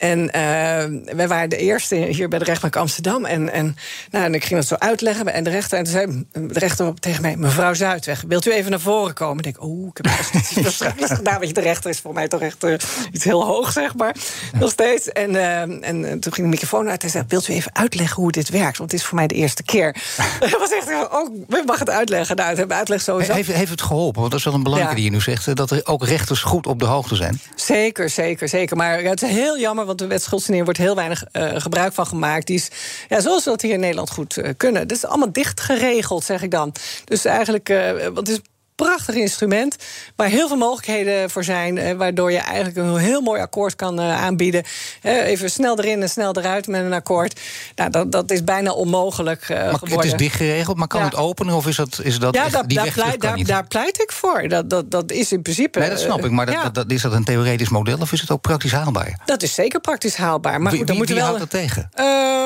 En 0.00 0.18
uh, 0.20 1.14
wij 1.14 1.28
waren 1.28 1.50
de 1.50 1.56
eerste 1.56 1.94
hier 1.94 2.28
bij 2.28 2.38
de 2.38 2.44
rechtbank 2.44 2.76
Amsterdam. 2.76 3.24
En, 3.24 3.52
en, 3.52 3.76
nou, 4.10 4.24
en 4.24 4.34
ik 4.34 4.44
ging 4.44 4.60
dat 4.60 4.68
zo 4.68 4.74
uitleggen. 4.74 5.32
En 5.32 5.44
de 5.44 5.50
rechter, 5.50 5.78
en 5.78 5.84
toen 5.84 5.92
zei 5.92 6.24
de 6.32 6.58
rechter 6.58 6.94
tegen 6.94 7.22
mij... 7.22 7.36
mevrouw 7.36 7.74
Zuidweg, 7.74 8.24
wilt 8.28 8.46
u 8.46 8.52
even 8.52 8.70
naar 8.70 8.80
voren 8.80 9.14
komen? 9.14 9.36
Ik 9.36 9.42
denk, 9.44 9.62
oeh, 9.62 9.90
ik 9.94 9.96
heb 9.96 10.06
iets 10.32 11.12
gedaan. 11.18 11.40
Want 11.40 11.54
de 11.54 11.60
rechter 11.60 11.90
is 11.90 12.00
voor 12.00 12.12
mij 12.12 12.28
toch 12.28 12.40
echt 12.40 12.64
uh, 12.64 12.74
iets 13.12 13.24
heel 13.24 13.44
hoog, 13.44 13.72
zeg 13.72 13.94
maar. 13.94 14.16
Nog 14.58 14.70
steeds. 14.70 15.08
En, 15.08 15.30
uh, 15.30 15.60
en 15.60 16.20
toen 16.20 16.32
ging 16.32 16.46
de 16.46 16.52
microfoon 16.52 16.88
uit 16.88 17.02
en 17.02 17.10
zei... 17.10 17.24
wilt 17.28 17.48
u 17.48 17.52
even 17.52 17.74
uitleggen 17.74 18.22
hoe 18.22 18.32
dit 18.32 18.48
werkt? 18.48 18.78
Want 18.78 18.90
het 18.90 19.00
is 19.00 19.06
voor 19.06 19.16
mij 19.16 19.26
de 19.26 19.34
eerste 19.34 19.62
keer. 19.62 19.96
Dat 20.40 20.58
was 20.58 20.70
echt, 20.88 21.12
oh, 21.12 21.58
ik 21.58 21.66
mag 21.66 21.78
het 21.78 21.90
uitleggen. 21.90 22.36
Nou, 22.36 22.48
het 22.48 22.58
hebben 22.58 22.76
uitleg 22.76 23.02
sowieso. 23.02 23.32
Heeft, 23.32 23.52
heeft 23.52 23.70
het 23.70 23.82
geholpen? 23.82 24.20
Want 24.20 24.30
dat 24.30 24.40
is 24.40 24.46
wel 24.46 24.54
een 24.54 24.62
belangrijke 24.62 24.96
ja. 24.96 25.02
die 25.02 25.10
je 25.10 25.16
nu 25.16 25.22
zegt... 25.22 25.56
dat 25.56 25.70
er 25.70 25.80
ook 25.84 26.04
rechters 26.04 26.42
goed 26.42 26.66
op 26.66 26.78
de 26.78 26.84
hoogte 26.84 27.16
zijn. 27.16 27.40
Zeker, 27.54 28.10
zeker, 28.10 28.48
zeker. 28.48 28.76
Maar 28.76 29.02
het 29.02 29.22
is 29.22 29.30
heel 29.30 29.58
jammer, 29.58 29.84
want 29.84 29.98
de 29.98 30.06
wet 30.06 30.22
schuldsanering 30.22 30.64
wordt 30.64 30.80
heel 30.80 30.94
weinig 30.94 31.24
uh, 31.32 31.50
gebruik 31.54 31.92
van 31.92 32.06
gemaakt. 32.06 32.46
Die 32.46 32.56
is, 32.56 32.68
ja, 33.08 33.20
zoals 33.20 33.44
we 33.44 33.50
dat 33.50 33.62
hier 33.62 33.72
in 33.72 33.80
Nederland 33.80 34.10
goed 34.10 34.36
uh, 34.36 34.48
kunnen. 34.56 34.88
Dat 34.88 34.96
is 34.96 35.06
allemaal 35.06 35.32
dicht 35.32 35.60
geregeld, 35.60 36.24
zeg 36.24 36.42
ik 36.42 36.50
dan. 36.50 36.74
Dus 37.04 37.24
eigenlijk, 37.24 37.68
uh, 37.68 37.92
het 38.14 38.28
is 38.28 38.40
prachtig 38.84 39.14
instrument 39.14 39.76
waar 40.16 40.28
heel 40.28 40.48
veel 40.48 40.56
mogelijkheden 40.56 41.30
voor 41.30 41.44
zijn. 41.44 41.78
Eh, 41.78 41.96
waardoor 41.96 42.32
je 42.32 42.38
eigenlijk 42.38 42.76
een 42.76 42.96
heel 42.96 43.20
mooi 43.20 43.40
akkoord 43.40 43.76
kan 43.76 44.00
uh, 44.00 44.22
aanbieden. 44.22 44.64
Uh, 45.02 45.26
even 45.26 45.50
snel 45.50 45.78
erin 45.78 46.02
en 46.02 46.08
snel 46.08 46.36
eruit 46.36 46.66
met 46.66 46.84
een 46.84 46.92
akkoord. 46.92 47.40
Nou, 47.74 47.90
dat, 47.90 48.12
dat 48.12 48.30
is 48.30 48.44
bijna 48.44 48.72
onmogelijk 48.72 49.48
uh, 49.48 49.56
maar 49.56 49.64
geworden. 49.66 49.96
Het 49.96 50.04
is 50.04 50.12
dicht 50.12 50.36
geregeld, 50.36 50.76
maar 50.76 50.86
kan 50.86 51.00
ja. 51.00 51.06
het 51.06 51.16
openen 51.16 51.54
of 51.54 51.66
is 51.66 51.76
dat, 51.76 52.00
is 52.02 52.18
dat 52.18 52.34
ja, 52.34 52.44
echt, 52.44 52.68
die 52.68 52.76
daar, 52.76 52.84
weg 52.84 52.94
pleit, 52.94 53.20
daar, 53.20 53.44
daar, 53.44 53.66
pleit 53.66 54.02
ik 54.02 54.12
voor. 54.12 54.48
Dat, 54.48 54.70
dat, 54.70 54.90
dat 54.90 55.12
is 55.12 55.32
in 55.32 55.42
principe. 55.42 55.78
Nee, 55.78 55.88
dat 55.88 56.00
snap 56.00 56.24
ik. 56.24 56.30
Maar 56.30 56.46
dat, 56.46 56.54
ja. 56.54 56.62
dat, 56.62 56.74
dat, 56.74 56.90
is 56.90 57.02
dat 57.02 57.12
een 57.12 57.24
theoretisch 57.24 57.68
model 57.68 57.98
of 57.98 58.12
is 58.12 58.20
het 58.20 58.30
ook 58.30 58.40
praktisch 58.40 58.72
haalbaar? 58.72 59.18
Dat 59.24 59.42
is 59.42 59.54
zeker 59.54 59.80
praktisch 59.80 60.16
haalbaar. 60.16 60.60
Maar 60.60 60.70
wie, 60.70 60.78
goed, 60.78 60.88
dan 60.88 60.96
wie, 60.96 61.06
moet 61.06 61.14
wie 61.14 61.16
wel. 61.16 61.26
houdt 61.26 61.40
dat 61.40 61.50
tegen? 61.50 61.90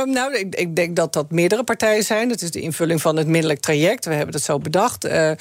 nou, 0.04 0.36
ik, 0.36 0.54
ik, 0.54 0.76
denk 0.76 0.96
dat 0.96 1.12
dat 1.12 1.30
meerdere 1.30 1.64
partijen 1.64 2.04
zijn. 2.04 2.28
Dat 2.28 2.42
is 2.42 2.50
de 2.50 2.60
invulling 2.60 3.00
van 3.00 3.16
het 3.16 3.26
middelijk 3.26 3.60
traject. 3.60 4.04
We 4.04 4.14
hebben 4.14 4.32
dat 4.32 4.42
zo 4.42 4.58
bedacht. 4.58 5.02
He, 5.02 5.34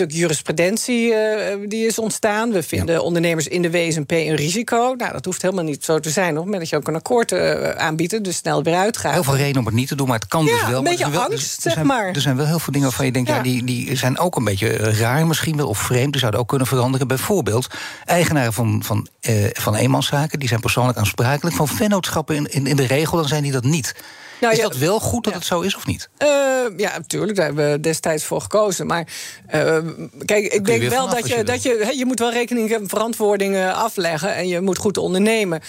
natuurlijk 0.00 0.18
jurisprudentie. 0.18 1.10
Uh, 1.10 1.68
die 1.68 1.86
is 1.86 1.98
ontstaan. 1.98 2.52
We 2.52 2.62
vinden 2.62 2.94
ja. 2.94 3.00
ondernemers 3.00 3.48
in 3.48 3.62
de 3.62 3.70
WSNP 3.70 4.10
een 4.10 4.34
risico. 4.34 4.94
Nou, 4.96 5.12
dat 5.12 5.24
hoeft 5.24 5.42
helemaal 5.42 5.64
niet 5.64 5.84
zo 5.84 5.98
te 6.00 6.10
zijn. 6.10 6.30
Op 6.30 6.34
het 6.34 6.44
moment 6.44 6.60
dat 6.60 6.70
je 6.70 6.76
ook 6.76 6.88
een 6.88 6.94
akkoord 6.94 7.32
uh, 7.32 7.70
aanbiedt, 7.70 8.24
dus 8.24 8.36
snel 8.36 8.62
weer 8.62 8.74
uitgaat. 8.74 9.12
Heel 9.12 9.24
veel 9.24 9.36
reden 9.36 9.58
om 9.58 9.66
het 9.66 9.74
niet 9.74 9.88
te 9.88 9.94
doen, 9.94 10.08
maar 10.08 10.18
het 10.18 10.28
kan 10.28 10.44
ja, 10.44 10.52
dus 10.52 10.68
wel. 10.68 10.78
Een 10.78 10.84
beetje 10.84 11.04
maar 11.06 11.14
er, 11.14 11.20
angst, 11.20 11.56
er 11.56 11.62
zeg 11.62 11.72
zijn, 11.72 11.86
maar. 11.86 12.08
Er 12.08 12.20
zijn 12.20 12.36
wel 12.36 12.46
heel 12.46 12.58
veel 12.58 12.72
dingen 12.72 12.88
waarvan 12.88 13.06
je 13.06 13.12
denkt, 13.12 13.28
ja. 13.28 13.36
ja 13.36 13.42
die, 13.42 13.64
die 13.64 13.96
zijn 13.96 14.18
ook 14.18 14.36
een 14.36 14.44
beetje 14.44 14.76
raar 14.76 15.26
misschien 15.26 15.56
wel, 15.56 15.68
of 15.68 15.78
vreemd. 15.78 16.10
Die 16.10 16.20
zouden 16.20 16.40
ook 16.40 16.48
kunnen 16.48 16.66
veranderen. 16.66 17.08
Bijvoorbeeld, 17.08 17.66
eigenaren 18.04 18.52
van, 18.52 18.82
van, 18.84 19.08
uh, 19.28 19.46
van 19.52 19.74
eenmanszaken, 19.74 20.38
die 20.38 20.48
zijn 20.48 20.60
persoonlijk 20.60 20.98
aansprakelijk. 20.98 21.56
Van 21.56 21.68
vennootschappen 21.68 22.36
in, 22.36 22.46
in, 22.50 22.66
in 22.66 22.76
de 22.76 22.86
regel, 22.86 23.16
dan 23.16 23.28
zijn 23.28 23.42
die 23.42 23.52
dat 23.52 23.64
niet. 23.64 23.94
Nou, 24.40 24.52
is 24.52 24.60
dat 24.60 24.76
wel 24.76 25.00
goed 25.00 25.24
dat 25.24 25.34
het 25.34 25.44
zo 25.44 25.60
is 25.60 25.76
of 25.76 25.86
niet? 25.86 26.08
Uh, 26.18 26.28
ja, 26.76 26.98
natuurlijk. 26.98 27.36
Daar 27.36 27.46
hebben 27.46 27.70
we 27.70 27.80
destijds 27.80 28.24
voor 28.24 28.40
gekozen. 28.40 28.86
Maar 28.86 29.06
uh, 29.54 29.78
kijk, 30.24 30.52
ik 30.52 30.64
denk 30.64 30.82
wel 30.82 31.08
dat 31.08 31.28
je, 31.28 31.36
je 31.36 31.44
dat 31.44 31.62
je, 31.62 31.80
he, 31.82 31.90
je 31.90 32.04
moet 32.04 32.18
wel 32.18 32.32
rekening 32.32 32.74
en 32.74 32.88
verantwoording 32.88 33.64
afleggen. 33.64 34.34
En 34.34 34.48
je 34.48 34.60
moet 34.60 34.78
goed 34.78 34.96
ondernemen. 34.96 35.60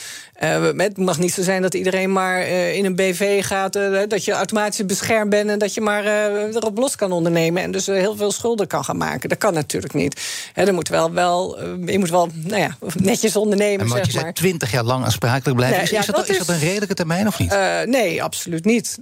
het 0.77 0.97
mag 0.97 1.19
niet 1.19 1.33
zo 1.33 1.41
zijn 1.41 1.61
dat 1.61 1.73
iedereen 1.73 2.11
maar 2.11 2.47
in 2.47 2.85
een 2.85 2.95
BV 2.95 3.45
gaat. 3.45 3.73
dat 4.07 4.25
je 4.25 4.31
automatisch 4.31 4.85
beschermd 4.85 5.29
bent 5.29 5.49
en 5.49 5.59
dat 5.59 5.73
je 5.73 5.81
maar 5.81 6.05
erop 6.05 6.77
los 6.77 6.95
kan 6.95 7.11
ondernemen. 7.11 7.63
En 7.63 7.71
dus 7.71 7.85
heel 7.85 8.15
veel 8.15 8.31
schulden 8.31 8.67
kan 8.67 8.83
gaan 8.83 8.97
maken. 8.97 9.29
Dat 9.29 9.37
kan 9.37 9.53
natuurlijk 9.53 9.93
niet. 9.93 10.21
He, 10.53 10.63
er 10.63 10.73
moet 10.73 10.87
wel, 10.87 11.11
wel, 11.11 11.63
je 11.85 11.99
moet 11.99 12.09
wel 12.09 12.29
nou 12.33 12.61
ja, 12.61 12.77
netjes 12.95 13.35
ondernemen. 13.35 13.85
En 13.85 13.91
zeg 13.91 14.11
je 14.11 14.21
maar. 14.21 14.33
twintig 14.33 14.71
jaar 14.71 14.83
lang 14.83 15.05
aansprakelijk 15.05 15.55
blijven. 15.55 15.77
Nee, 15.77 15.85
is, 15.85 15.91
ja, 15.91 15.99
is, 15.99 16.05
dat, 16.05 16.15
dat 16.15 16.29
is, 16.29 16.37
is 16.37 16.45
dat 16.45 16.55
een 16.55 16.61
redelijke 16.61 16.93
termijn 16.93 17.27
of 17.27 17.39
niet? 17.39 17.55
nee, 17.85 18.23
absoluut 18.23 18.60
niet. 18.65 18.97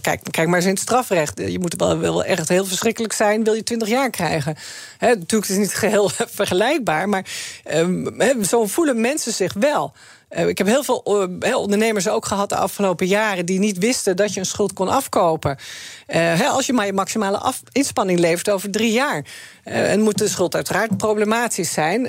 Kijk, 0.00 0.20
kijk 0.30 0.48
maar 0.48 0.56
eens 0.56 0.64
in 0.64 0.70
het 0.70 0.80
strafrecht. 0.80 1.38
Je 1.38 1.58
moet 1.58 1.74
wel, 1.76 1.98
wel 1.98 2.24
echt 2.24 2.48
heel 2.48 2.64
verschrikkelijk 2.64 3.12
zijn, 3.12 3.44
wil 3.44 3.54
je 3.54 3.62
20 3.62 3.88
jaar 3.88 4.10
krijgen. 4.10 4.56
He, 4.98 5.08
natuurlijk 5.08 5.50
is 5.50 5.56
het 5.56 5.58
niet 5.58 5.74
geheel 5.84 6.10
vergelijkbaar, 6.30 7.08
maar 7.08 7.26
um, 7.72 8.44
zo 8.44 8.66
voelen 8.66 9.00
mensen 9.00 9.32
zich 9.32 9.52
wel. 9.52 9.92
Ik 10.28 10.58
heb 10.58 10.66
heel 10.66 10.84
veel 10.84 10.96
ondernemers 11.54 12.08
ook 12.08 12.26
gehad 12.26 12.48
de 12.48 12.56
afgelopen 12.56 13.06
jaren 13.06 13.46
die 13.46 13.58
niet 13.58 13.78
wisten 13.78 14.16
dat 14.16 14.34
je 14.34 14.40
een 14.40 14.46
schuld 14.46 14.72
kon 14.72 14.88
afkopen. 14.88 15.58
Als 16.48 16.66
je 16.66 16.72
maar 16.72 16.86
je 16.86 16.92
maximale 16.92 17.38
af 17.38 17.62
inspanning 17.72 18.18
levert 18.18 18.50
over 18.50 18.70
drie 18.70 18.92
jaar. 18.92 19.24
en 19.62 20.00
moet 20.00 20.18
de 20.18 20.28
schuld 20.28 20.54
uiteraard 20.54 20.96
problematisch 20.96 21.72
zijn. 21.72 22.02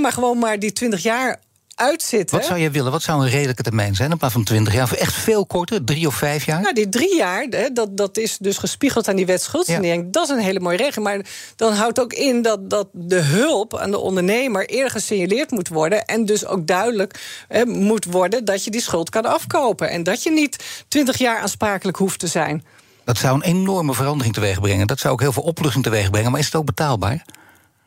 maar 0.00 0.12
gewoon 0.12 0.38
maar 0.38 0.58
die 0.58 0.72
20 0.72 1.02
jaar 1.02 1.40
uitzitten. 1.78 2.36
Wat 2.36 2.46
zou 2.46 2.58
je 2.58 2.70
willen? 2.70 2.92
Wat 2.92 3.02
zou 3.02 3.22
een 3.22 3.30
redelijke 3.30 3.62
termijn 3.62 3.94
zijn? 3.94 4.10
Een 4.10 4.18
paar 4.18 4.30
van 4.30 4.44
20 4.44 4.72
jaar? 4.72 4.82
Of 4.82 4.92
echt 4.92 5.14
veel 5.14 5.46
korter? 5.46 5.84
Drie 5.84 6.06
of 6.06 6.14
vijf 6.14 6.44
jaar? 6.44 6.60
Nou, 6.60 6.74
die 6.74 6.88
drie 6.88 7.16
jaar, 7.16 7.46
dat, 7.72 7.96
dat 7.96 8.16
is 8.16 8.36
dus 8.38 8.58
gespiegeld 8.58 9.08
aan 9.08 9.16
die 9.16 9.26
wet 9.26 9.42
schuldsanering. 9.42 10.02
Ja. 10.02 10.08
Dat 10.10 10.22
is 10.22 10.28
een 10.28 10.42
hele 10.42 10.60
mooie 10.60 10.76
regel. 10.76 11.02
Maar 11.02 11.20
dan 11.56 11.72
houdt 11.72 12.00
ook 12.00 12.12
in 12.12 12.42
dat, 12.42 12.70
dat 12.70 12.88
de 12.92 13.20
hulp 13.20 13.76
aan 13.76 13.90
de 13.90 13.98
ondernemer 13.98 14.66
eerder 14.66 14.90
gesignaleerd 14.90 15.50
moet 15.50 15.68
worden. 15.68 16.04
En 16.04 16.24
dus 16.24 16.46
ook 16.46 16.66
duidelijk 16.66 17.20
eh, 17.48 17.64
moet 17.64 18.04
worden 18.04 18.44
dat 18.44 18.64
je 18.64 18.70
die 18.70 18.80
schuld 18.80 19.10
kan 19.10 19.24
afkopen. 19.24 19.90
En 19.90 20.02
dat 20.02 20.22
je 20.22 20.30
niet 20.30 20.84
20 20.88 21.18
jaar 21.18 21.40
aansprakelijk 21.40 21.96
hoeft 21.96 22.18
te 22.18 22.26
zijn. 22.26 22.64
Dat 23.04 23.18
zou 23.18 23.34
een 23.34 23.42
enorme 23.42 23.94
verandering 23.94 24.34
teweeg 24.34 24.60
brengen. 24.60 24.86
Dat 24.86 24.98
zou 24.98 25.12
ook 25.12 25.20
heel 25.20 25.32
veel 25.32 25.42
opluchting 25.42 25.84
teweeg 25.84 26.10
brengen. 26.10 26.30
Maar 26.30 26.40
is 26.40 26.46
het 26.46 26.54
ook 26.54 26.64
betaalbaar? 26.64 27.24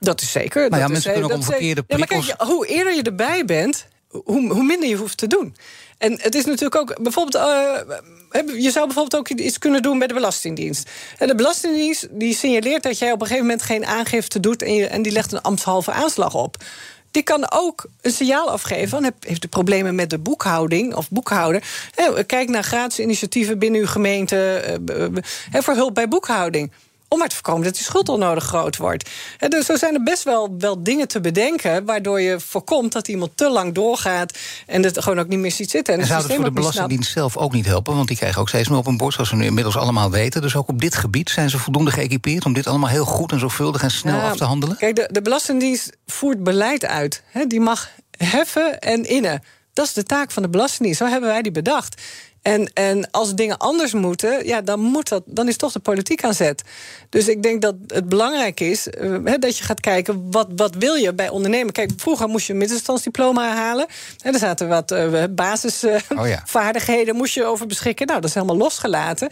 Dat 0.06 0.22
is 0.22 0.32
zeker. 0.32 0.70
Maar 0.70 0.80
ja, 0.80 0.86
dat 0.86 0.94
mensen 0.94 1.12
is, 1.12 1.18
kunnen 1.20 1.38
ook 1.38 1.44
om 1.44 1.50
verkeerde 1.52 1.84
ja, 1.88 1.98
maar 1.98 2.08
kijk, 2.08 2.22
prikkels- 2.22 2.50
hoe 2.50 2.68
eerder 2.68 2.94
je 2.96 3.02
erbij 3.02 3.46
bent, 3.46 3.86
hoe, 4.08 4.52
hoe 4.54 4.64
minder 4.64 4.90
je 4.90 4.96
hoeft 4.96 5.18
te 5.18 5.28
doen. 5.28 5.56
En 5.98 6.20
het 6.22 6.36
is 6.36 6.46
natuurlijk 6.46 6.76
ook 6.76 7.02
bijvoorbeeld. 7.04 7.36
eh, 7.36 7.74
je 8.64 8.72
zou 8.72 8.86
bijvoorbeeld 8.86 9.16
ook 9.16 9.30
iets 9.40 9.58
kunnen 9.58 9.82
doen 9.82 9.98
bij 10.00 10.08
de 10.08 10.14
Belastingdienst. 10.14 10.90
En 11.18 11.28
de 11.28 11.36
Belastingdienst 11.36 12.08
die 12.12 12.36
signaleert 12.36 12.84
dat 12.84 12.98
jij 12.98 13.12
op 13.12 13.22
een 13.22 13.28
gegeven 13.28 13.46
moment 13.48 13.64
geen 13.66 13.86
aangifte 13.86 14.40
doet 14.40 14.62
en, 14.62 14.74
je, 14.74 14.88
en 14.88 15.02
die 15.02 15.12
legt 15.12 15.32
een 15.32 15.42
ambtshalve 15.42 15.92
aanslag 15.92 16.34
op. 16.36 16.56
Die 17.12 17.24
kan 17.24 17.52
ook 17.52 17.86
een 18.02 18.12
signaal 18.12 18.50
afgeven. 18.50 18.90
Van, 18.90 19.04
heb- 19.04 19.24
heeft 19.28 19.44
u 19.44 19.48
problemen 19.48 19.96
met 19.96 20.10
de 20.10 20.20
boekhouding 20.20 20.96
of 20.96 21.10
boekhouder? 21.10 21.64
Hè, 21.96 22.24
kijk 22.24 22.50
naar 22.50 22.64
gratis 22.64 23.00
initiatieven 23.00 23.60
binnen 23.60 23.82
uw 23.82 23.88
gemeente 23.88 24.54
eh, 24.56 24.74
b- 25.14 25.26
hè, 25.52 25.62
voor 25.62 25.74
hulp 25.74 25.94
bij 25.94 26.08
boekhouding. 26.08 26.72
Om 27.14 27.18
maar 27.20 27.28
te 27.28 27.36
voorkomen 27.36 27.64
dat 27.64 27.74
die 27.74 27.84
schuld 27.84 28.10
onnodig 28.10 28.44
groot 28.44 28.78
wordt. 28.78 29.10
Dus 29.48 29.66
zo 29.66 29.76
zijn 29.76 29.94
er 29.94 30.04
best 30.04 30.24
wel, 30.24 30.56
wel 30.58 30.84
dingen 30.84 31.08
te 31.08 31.22
bedenken. 31.22 31.86
waardoor 31.86 32.22
je 32.22 32.40
voorkomt 32.40 32.92
dat 32.92 33.08
iemand 33.08 33.32
te 33.36 33.50
lang 33.50 33.74
doorgaat. 33.74 34.38
en 34.68 34.84
het 34.84 35.04
gewoon 35.04 35.20
ook 35.20 35.28
niet 35.28 35.40
meer 35.40 35.52
ziet 35.52 35.70
zitten. 35.70 35.94
En, 35.94 36.00
En 36.00 36.06
zou 36.08 36.24
het 36.24 36.34
voor 36.34 36.44
de. 36.44 36.52
Belastingdienst 36.52 37.12
zelf 37.12 37.38
ook 37.38 37.54
niet 37.54 37.66
helpen? 37.66 37.96
Want 37.96 38.08
die 38.08 38.18
krijgen 38.18 38.42
ook 38.42 38.50
steeds 38.50 38.68
meer 38.68 38.78
op 38.78 38.86
hun 38.86 38.98
bord, 38.98 39.14
zoals 39.14 39.30
we 39.30 39.36
nu 39.36 39.46
inmiddels 39.46 39.78
allemaal 39.78 40.12
weten. 40.12 40.42
Dus 40.42 40.56
ook 40.56 40.68
op 40.68 40.82
dit 40.82 40.96
gebied 40.96 41.30
zijn 41.30 41.50
ze 41.50 41.58
voldoende 41.58 41.92
geëquipeerd 41.92 42.46
om 42.46 42.54
dit 42.54 42.68
allemaal 42.68 42.90
heel 42.90 43.06
goed 43.06 43.32
en 43.32 43.40
zorgvuldig 43.40 43.84
en 43.84 43.92
snel 43.92 44.16
Ja, 44.16 44.30
af 44.30 44.38
te 44.38 44.44
handelen? 44.44 44.78
Kijk, 44.78 44.96
de, 44.96 45.10
de 45.12 45.22
Belastingdienst 45.22 45.98
voert 46.06 46.44
beleid 46.44 46.86
uit. 46.86 47.24
Die 47.48 47.60
mag 47.60 47.90
heffen 48.18 48.80
en 48.80 49.06
innen. 49.06 49.44
Dat 49.74 49.86
is 49.86 49.94
de 49.94 50.04
taak 50.04 50.32
van 50.32 50.44
de 50.44 50.50
Belastingdienst. 50.50 51.00
Zo 51.00 51.08
hebben 51.08 51.30
wij 51.30 51.42
die 51.42 51.52
bedacht. 51.52 52.02
En, 52.42 52.72
en 52.74 53.12
als 53.12 53.36
dingen 53.36 53.58
anders 53.58 53.94
moeten, 53.94 54.46
ja, 54.46 54.62
dan, 54.62 54.80
moet 54.80 55.10
dat, 55.10 55.24
dan 55.26 55.48
is 55.48 55.58
toch 55.58 55.72
de 55.72 55.80
politiek 55.80 56.24
aan 56.24 56.34
zet. 56.34 56.64
Dus 57.10 57.28
ik 57.28 57.44
denk 57.44 57.62
dat 57.62 57.76
het 57.88 58.10
belangrijk 58.10 58.60
is 58.60 58.88
eh, 58.88 59.34
dat 59.40 59.58
je 59.58 59.64
gaat 59.64 59.80
kijken... 59.80 60.32
Wat, 60.32 60.48
wat 60.56 60.76
wil 60.76 60.94
je 60.94 61.14
bij 61.14 61.30
ondernemen. 61.30 61.74
Kijk, 61.74 61.92
vroeger 61.98 62.28
moest 62.28 62.48
je 62.48 62.54
een 62.54 62.60
middenstandsdiploma 62.60 63.56
halen. 63.56 63.86
Hè, 64.18 64.32
er 64.32 64.40
zaten 64.40 64.68
wat 64.68 64.92
eh, 64.92 65.24
basisvaardigheden, 65.30 67.16
moest 67.16 67.34
je 67.34 67.46
over 67.46 67.68
beschikken. 67.68 68.08
Nou, 68.08 68.20
dat 68.20 68.30
is 68.30 68.36
helemaal 68.36 68.58
losgelaten. 68.58 69.30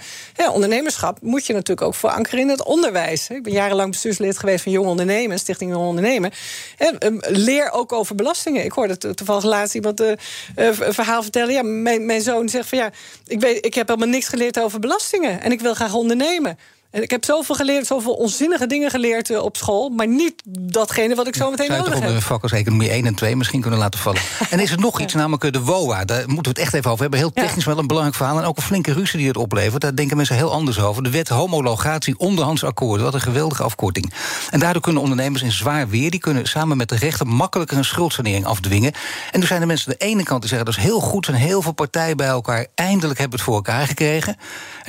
Ondernemerschap 0.52 1.22
moet 1.22 1.46
je 1.46 1.54
natuurlijk 1.54 1.88
ook 1.88 1.96
verankeren 1.96 2.40
in 2.40 2.50
het 2.50 2.64
onderwijs. 2.64 3.30
Ik 3.30 3.44
ben 3.44 3.54
jarenlang 3.54 3.92
bestuurslid 3.92 4.38
geweest 4.38 4.64
van 4.64 4.72
Jong 4.72 4.88
Ondernemen... 4.88 5.40
Stichting 5.40 5.72
Jong 5.72 5.86
Ondernemen. 5.86 6.32
En, 6.78 6.98
ehm, 6.98 7.18
leer 7.20 7.72
ook 7.72 7.94
over 7.94 8.16
belastingen. 8.16 8.64
Ik 8.64 8.72
hoorde 8.72 8.98
to- 8.98 9.14
toevallig 9.14 9.44
laatst 9.44 9.76
iemand 9.76 10.00
een 10.00 10.18
verhaal 10.74 11.22
vertellen. 11.22 11.54
Ja, 11.54 11.64
mijn, 11.64 12.06
mijn 12.06 12.22
zoon 12.22 12.50
zegt 12.50 12.70
van 12.70 12.78
ja, 12.78 12.92
ik, 13.28 13.40
weet, 13.40 13.66
ik 13.66 13.74
heb 13.74 13.88
helemaal 13.88 14.10
niks 14.10 14.28
geleerd 14.28 14.60
over 14.60 14.80
belastingen. 14.80 15.42
En 15.42 15.52
ik 15.52 15.62
wil 15.62 15.74
graag 15.74 15.94
ondernemen. 15.94 16.58
En 16.92 17.02
ik 17.02 17.12
heb 17.12 17.26
zoveel 17.26 17.56
geleerd, 17.56 17.86
zoveel 17.88 18.14
onzinnige 18.14 18.68
dingen 18.68 18.90
geleerd 18.90 19.30
eh, 19.30 19.42
op 19.44 19.58
school... 19.58 19.90
maar 19.90 20.08
niet 20.08 20.42
datgene 20.50 21.16
wat 21.16 21.28
ik 21.28 21.36
zo 21.36 21.50
meteen 21.50 21.66
Zou 21.66 21.78
je 21.78 21.84
toch 21.84 21.94
nodig 21.94 22.08
heb. 22.10 22.16
een 22.18 22.22
vak 22.26 22.42
als 22.44 22.52
economie 22.52 22.90
1 22.90 23.06
en 23.06 23.16
2 23.16 23.36
misschien 23.36 23.62
kunnen 23.62 23.80
laten 23.80 24.00
vallen? 24.00 24.22
En 24.50 24.60
is 24.60 24.72
er 24.72 24.80
nog 24.80 25.00
iets, 25.00 25.14
namelijk 25.14 25.44
eh, 25.44 25.52
de 25.52 25.62
WOA. 25.62 26.06
Daar 26.06 26.18
moeten 26.26 26.44
we 26.44 26.50
het 26.50 26.58
echt 26.58 26.74
even 26.74 26.90
over 26.90 27.02
hebben. 27.02 27.20
Heel 27.20 27.32
Ja. 27.34 27.42
technisch 27.42 27.66
wel 27.66 27.78
een 27.78 27.88
belangrijk 27.88 28.18
verhaal. 28.18 28.38
En 28.40 28.46
ook 28.46 28.58
een 28.58 28.64
flinke 28.64 28.94
ruzie 28.94 29.18
die 29.20 29.28
het 29.28 29.38
oplevert. 29.38 29.82
Daar 29.82 29.96
denken 29.96 30.18
mensen 30.18 30.36
heel 30.36 30.52
anders 30.52 30.80
over. 30.80 31.04
De 31.04 31.10
wet 31.10 31.28
homologatie 31.30 32.18
onderhandsakkoorden. 32.20 33.06
Wat 33.06 33.14
een 33.14 33.22
geweldige 33.22 33.64
afkorting. 33.64 34.14
En 34.50 34.60
daardoor 34.60 34.82
kunnen 34.82 35.02
ondernemers 35.02 35.42
in 35.44 35.52
zwaar 35.52 35.90
weer... 35.90 36.12
die 36.12 36.20
kunnen 36.20 36.46
samen 36.48 36.78
met 36.78 36.90
de 36.90 36.96
rechter 36.96 37.28
makkelijker 37.28 37.78
een 37.78 37.86
schuldsanering 37.86 38.46
afdwingen. 38.46 38.94
En 39.32 39.40
toen 39.40 39.48
zijn 39.48 39.62
er 39.62 39.68
mensen 39.68 39.88
aan 39.92 39.96
de 40.00 40.06
ene 40.06 40.24
kant 40.24 40.40
die 40.42 40.50
zeggen... 40.50 40.68
dat 40.68 40.78
is 40.78 40.84
heel 40.84 41.00
goed, 41.00 41.26
zijn 41.26 41.38
heel 41.38 41.62
veel 41.62 41.72
partijen 41.72 42.18
bij 42.18 42.28
elkaar. 42.28 42.68
Eindelijk 42.76 43.20
hebben 43.20 43.38
we 43.40 43.44
het 43.44 43.54
voor 43.54 43.56
elkaar 43.66 43.88
gekregen. 43.88 44.36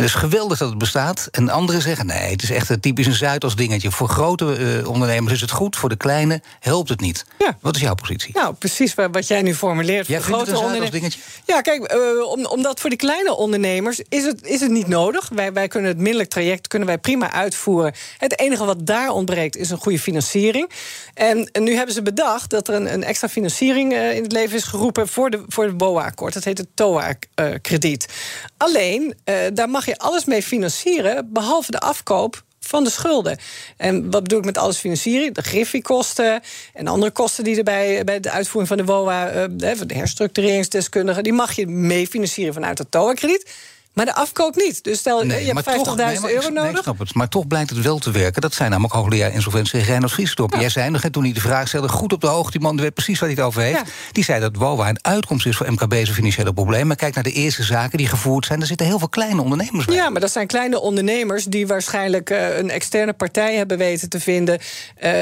Het 0.01 0.09
is 0.09 0.15
geweldig 0.15 0.59
dat 0.59 0.69
het 0.69 0.79
bestaat. 0.79 1.29
En 1.31 1.49
anderen 1.49 1.83
zeggen, 1.83 2.07
nee, 2.07 2.31
het 2.31 2.43
is 2.43 2.51
echt 2.51 2.69
een 2.69 2.81
typisch 2.81 3.07
een 3.07 3.15
Zuidas 3.15 3.57
dingetje. 3.57 3.91
Voor 3.91 4.09
grote 4.09 4.57
eh, 4.81 4.89
ondernemers 4.89 5.33
is 5.35 5.41
het 5.41 5.51
goed, 5.51 5.77
voor 5.77 5.89
de 5.89 5.97
kleine 5.97 6.41
helpt 6.61 6.89
het 6.89 7.01
niet. 7.01 7.25
Ja. 7.39 7.57
Wat 7.61 7.75
is 7.77 7.83
jouw 7.83 7.95
positie? 7.95 8.31
Nou, 8.35 8.55
precies 8.55 8.95
wa- 8.95 9.11
wat 9.11 9.27
jij 9.27 9.43
nu 9.43 9.55
formuleert. 9.55 10.07
Jij 10.07 10.21
voor 10.21 10.27
grote 10.35 10.45
Zuidas 10.51 10.65
onderne- 10.67 10.91
dingetje? 10.91 11.21
Ja, 11.47 11.61
kijk, 11.61 11.83
eh, 11.85 11.99
om, 12.31 12.47
omdat 12.47 12.81
voor 12.81 12.91
die 12.91 12.99
kleine 12.99 13.35
ondernemers 13.37 14.01
is 14.09 14.25
het, 14.25 14.43
is 14.47 14.61
het 14.61 14.71
niet 14.71 14.89
nodig. 14.89 15.29
Wij, 15.35 15.53
wij 15.53 15.69
kunnen 15.69 15.91
het 15.91 15.99
middelijk 15.99 16.31
traject 16.31 16.69
kunnen 16.69 16.89
wij 16.89 16.99
prima 16.99 17.33
uitvoeren. 17.33 17.95
Het 18.19 18.39
enige 18.41 18.65
wat 18.65 18.87
daar 18.87 19.09
ontbreekt 19.11 19.57
is 19.57 19.71
een 19.71 19.79
goede 19.79 19.99
financiering. 19.99 20.71
En, 21.15 21.49
en 21.53 21.63
nu 21.63 21.75
hebben 21.75 21.95
ze 21.95 22.03
bedacht 22.03 22.51
dat 22.51 22.69
er 22.69 22.75
een, 22.75 22.93
een 22.93 23.05
extra 23.05 23.29
financiering 23.29 23.93
eh, 23.93 24.17
in 24.17 24.23
het 24.23 24.33
leven 24.33 24.57
is 24.57 24.65
geroepen 24.65 25.09
voor 25.09 25.31
de, 25.31 25.45
voor 25.49 25.65
het 25.65 25.77
BOA-akkoord. 25.77 26.35
Dat 26.35 26.45
heet 26.45 26.59
het 26.59 26.69
TOA-krediet. 26.75 28.09
Alleen, 28.57 29.15
daar 29.53 29.69
mag 29.69 29.87
je 29.87 29.89
alles 29.99 30.24
mee 30.24 30.43
financieren, 30.43 31.32
behalve 31.32 31.70
de 31.70 31.80
afkoop 31.80 32.43
van 32.61 32.84
de 32.84 32.91
schulden. 32.91 33.38
En 33.76 34.11
wat 34.11 34.22
bedoel 34.22 34.38
ik 34.38 34.45
met 34.45 34.59
alles 34.59 34.78
financieren? 34.78 35.34
De 35.34 35.43
griffiekosten 35.43 36.41
en 36.74 36.86
andere 36.86 37.11
kosten 37.11 37.45
die 37.45 37.57
er 37.57 37.64
bij, 37.64 38.05
bij 38.05 38.20
de 38.20 38.30
uitvoering 38.30 38.68
van 38.68 38.76
de 38.76 38.93
WOA... 38.93 39.28
eh, 39.28 39.45
de 39.86 39.95
herstructureringsdeskundigen... 39.95 41.22
die 41.22 41.32
mag 41.32 41.53
je 41.53 41.66
mee 41.66 42.07
financieren 42.07 42.55
vanuit 42.55 42.78
het 42.78 42.91
TOA-krediet... 42.91 43.51
maar 43.95 44.05
de 44.05 44.14
afkoop 44.14 44.57
niet. 44.57 44.84
Dus 44.84 44.99
stel, 44.99 45.22
eh, 45.22 45.47
je 45.47 45.53
hebt 45.55 45.64
50.000 45.70 45.97
nee, 45.97 46.20
maar 46.20 46.30
ik- 46.30 46.36
euro 46.36 46.49
nee, 46.49 46.64
ik 46.64 46.68
nodig... 46.68 46.82
snap 46.82 46.99
het. 46.99 47.14
Maar 47.14 47.28
toch 47.28 47.47
blijkt 47.47 47.70
het 47.70 47.80
wel 47.82 47.99
te 47.99 48.11
werken. 48.11 48.41
Dat 48.41 48.55
zijn 48.55 48.70
namelijk 48.70 48.95
hoogleraar 48.95 49.32
insolventie 49.32 49.80
Reinhard 49.82 50.12
Vriesdorp. 50.12 50.55
Jij 50.55 50.68
zei 50.68 50.91
nog, 50.91 51.03
hè, 51.03 51.11
toen 51.11 51.22
hij 51.24 51.32
de 51.32 51.41
vraag 51.41 51.68
stelde, 51.68 51.88
goed 51.88 52.12
op 52.12 52.20
de 52.20 52.26
hoogte... 52.26 52.51
die 52.51 52.61
man 52.61 52.76
weet 52.80 52.95
precies 52.95 53.18
waar 53.18 53.28
hij 53.28 53.38
het 53.38 53.47
over 53.47 53.62
heeft. 53.62 53.76
Ja. 53.78 53.84
Die 54.12 54.24
zei 54.24 54.41
dat 54.41 54.57
WOA 54.57 54.88
een 54.88 54.99
uitkomst 55.05 55.47
is 55.47 55.57
voor 55.57 55.72
MKB's 55.72 56.11
financiële 56.11 56.53
problemen. 56.53 56.97
Kijk 56.97 57.14
naar 57.14 57.24
de 57.24 57.32
eerste 57.32 57.62
zaken 57.62 57.99
die 57.99 58.07
gevoerd 58.07 58.47
zijn. 58.47 58.61
Er 58.61 58.66
zitten 58.66 58.86
heel 58.86 58.99
veel 58.99 59.09
kleine 59.09 59.43
ondernemers 59.43 59.84
bij. 59.84 59.95
Ja, 59.95 60.11
maar 60.11 60.20
dat 60.20 60.32
zijn 60.32 60.47
kleine 60.47 60.80
ondernemers 60.80 61.45
die 61.45 61.66
waarschijnlijk 61.66 62.30
eh, 62.30 62.59
een 62.59 62.70
externe 62.70 63.12
partij 63.12 63.57
hebben 63.57 63.78
weten 63.78 64.09
te 64.09 64.20
vinden 64.20 64.59
eh, 64.97 65.12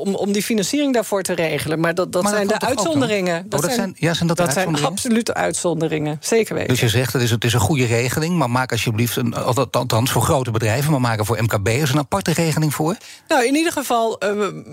om, 0.00 0.14
om 0.14 0.32
die 0.32 0.42
financiering 0.42 0.94
daarvoor 0.94 1.22
te 1.22 1.32
regelen. 1.32 1.80
Maar 1.80 1.94
dat, 1.94 2.12
dat 2.12 2.22
Maar 2.22 2.32
dat 2.32 2.40
zijn 2.48 2.58
de 2.60 2.66
uitzonderingen. 2.66 3.42
Oh, 3.50 3.60
dat 3.60 3.72
zijn- 3.72 3.94
ja, 3.98 4.14
zijn 4.14 4.28
dat 4.28 4.36
dat 4.36 4.52
zijn 4.52 4.84
absolute 4.84 5.34
uitzonderingen. 5.34 6.18
Zeker 6.20 6.54
weten. 6.54 6.68
Dus 6.70 6.80
je 6.80 6.88
zegt, 6.88 7.12
het 7.12 7.22
is, 7.22 7.30
het 7.30 7.44
is 7.44 7.52
een 7.52 7.60
goede 7.60 7.84
regeling... 8.16 8.38
maar 8.38 8.50
maak 8.50 8.72
alsjeblieft, 8.72 9.16
een, 9.16 9.34
althans 9.70 10.10
voor 10.10 10.22
grote 10.22 10.50
bedrijven... 10.50 10.90
maar 10.90 11.00
maak 11.00 11.18
er 11.18 11.26
voor 11.26 11.42
MKB'ers 11.42 11.92
een 11.92 11.98
aparte 11.98 12.32
regeling 12.32 12.74
voor. 12.74 12.96
Nou, 13.28 13.46
in 13.46 13.54
ieder 13.54 13.72
geval, 13.72 14.18
eh, 14.18 14.30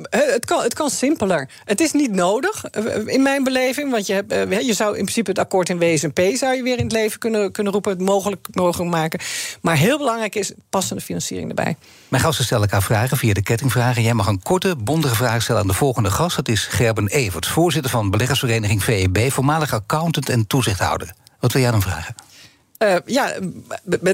het, 0.09 0.45
kan, 0.45 0.61
het 0.63 0.73
kan 0.73 0.89
simpeler. 0.89 1.49
Het 1.65 1.81
is 1.81 1.91
niet 1.91 2.11
nodig, 2.11 2.65
eh, 2.65 2.83
in 3.05 3.21
mijn 3.21 3.43
beleving. 3.43 3.91
Want 3.91 4.07
je, 4.07 4.13
hebt, 4.13 4.31
eh, 4.31 4.61
je 4.61 4.73
zou 4.73 4.89
in 4.89 5.01
principe 5.01 5.29
het 5.29 5.39
akkoord 5.39 5.69
in 5.69 5.77
WSP... 5.79 6.19
zou 6.33 6.55
je 6.55 6.63
weer 6.63 6.77
in 6.77 6.83
het 6.83 6.91
leven 6.91 7.19
kunnen, 7.19 7.51
kunnen 7.51 7.73
roepen, 7.73 7.91
het 7.91 8.01
mogelijk, 8.01 8.47
mogelijk 8.51 8.91
maken. 8.91 9.19
Maar 9.61 9.75
heel 9.75 9.97
belangrijk 9.97 10.35
is 10.35 10.51
passende 10.69 11.01
financiering 11.01 11.49
erbij. 11.49 11.75
Mijn 12.07 12.23
gasten 12.23 12.45
stellen 12.45 12.63
elkaar 12.63 12.83
vragen 12.83 13.17
via 13.17 13.33
de 13.33 13.43
kettingvragen. 13.43 14.03
Jij 14.03 14.13
mag 14.13 14.27
een 14.27 14.41
korte, 14.41 14.75
bondige 14.75 15.15
vraag 15.15 15.41
stellen 15.41 15.61
aan 15.61 15.67
de 15.67 15.73
volgende 15.73 16.11
gast. 16.11 16.35
Dat 16.35 16.47
is 16.47 16.65
Gerben 16.65 17.07
Everts, 17.07 17.47
voorzitter 17.47 17.91
van 17.91 18.09
beleggersvereniging 18.09 18.83
VEB... 18.83 19.31
voormalig 19.31 19.73
accountant 19.73 20.29
en 20.29 20.47
toezichthouder. 20.47 21.13
Wat 21.39 21.51
wil 21.51 21.61
jij 21.61 21.71
dan 21.71 21.81
vragen? 21.81 22.15
Eh, 22.83 22.95
ja, 23.05 23.33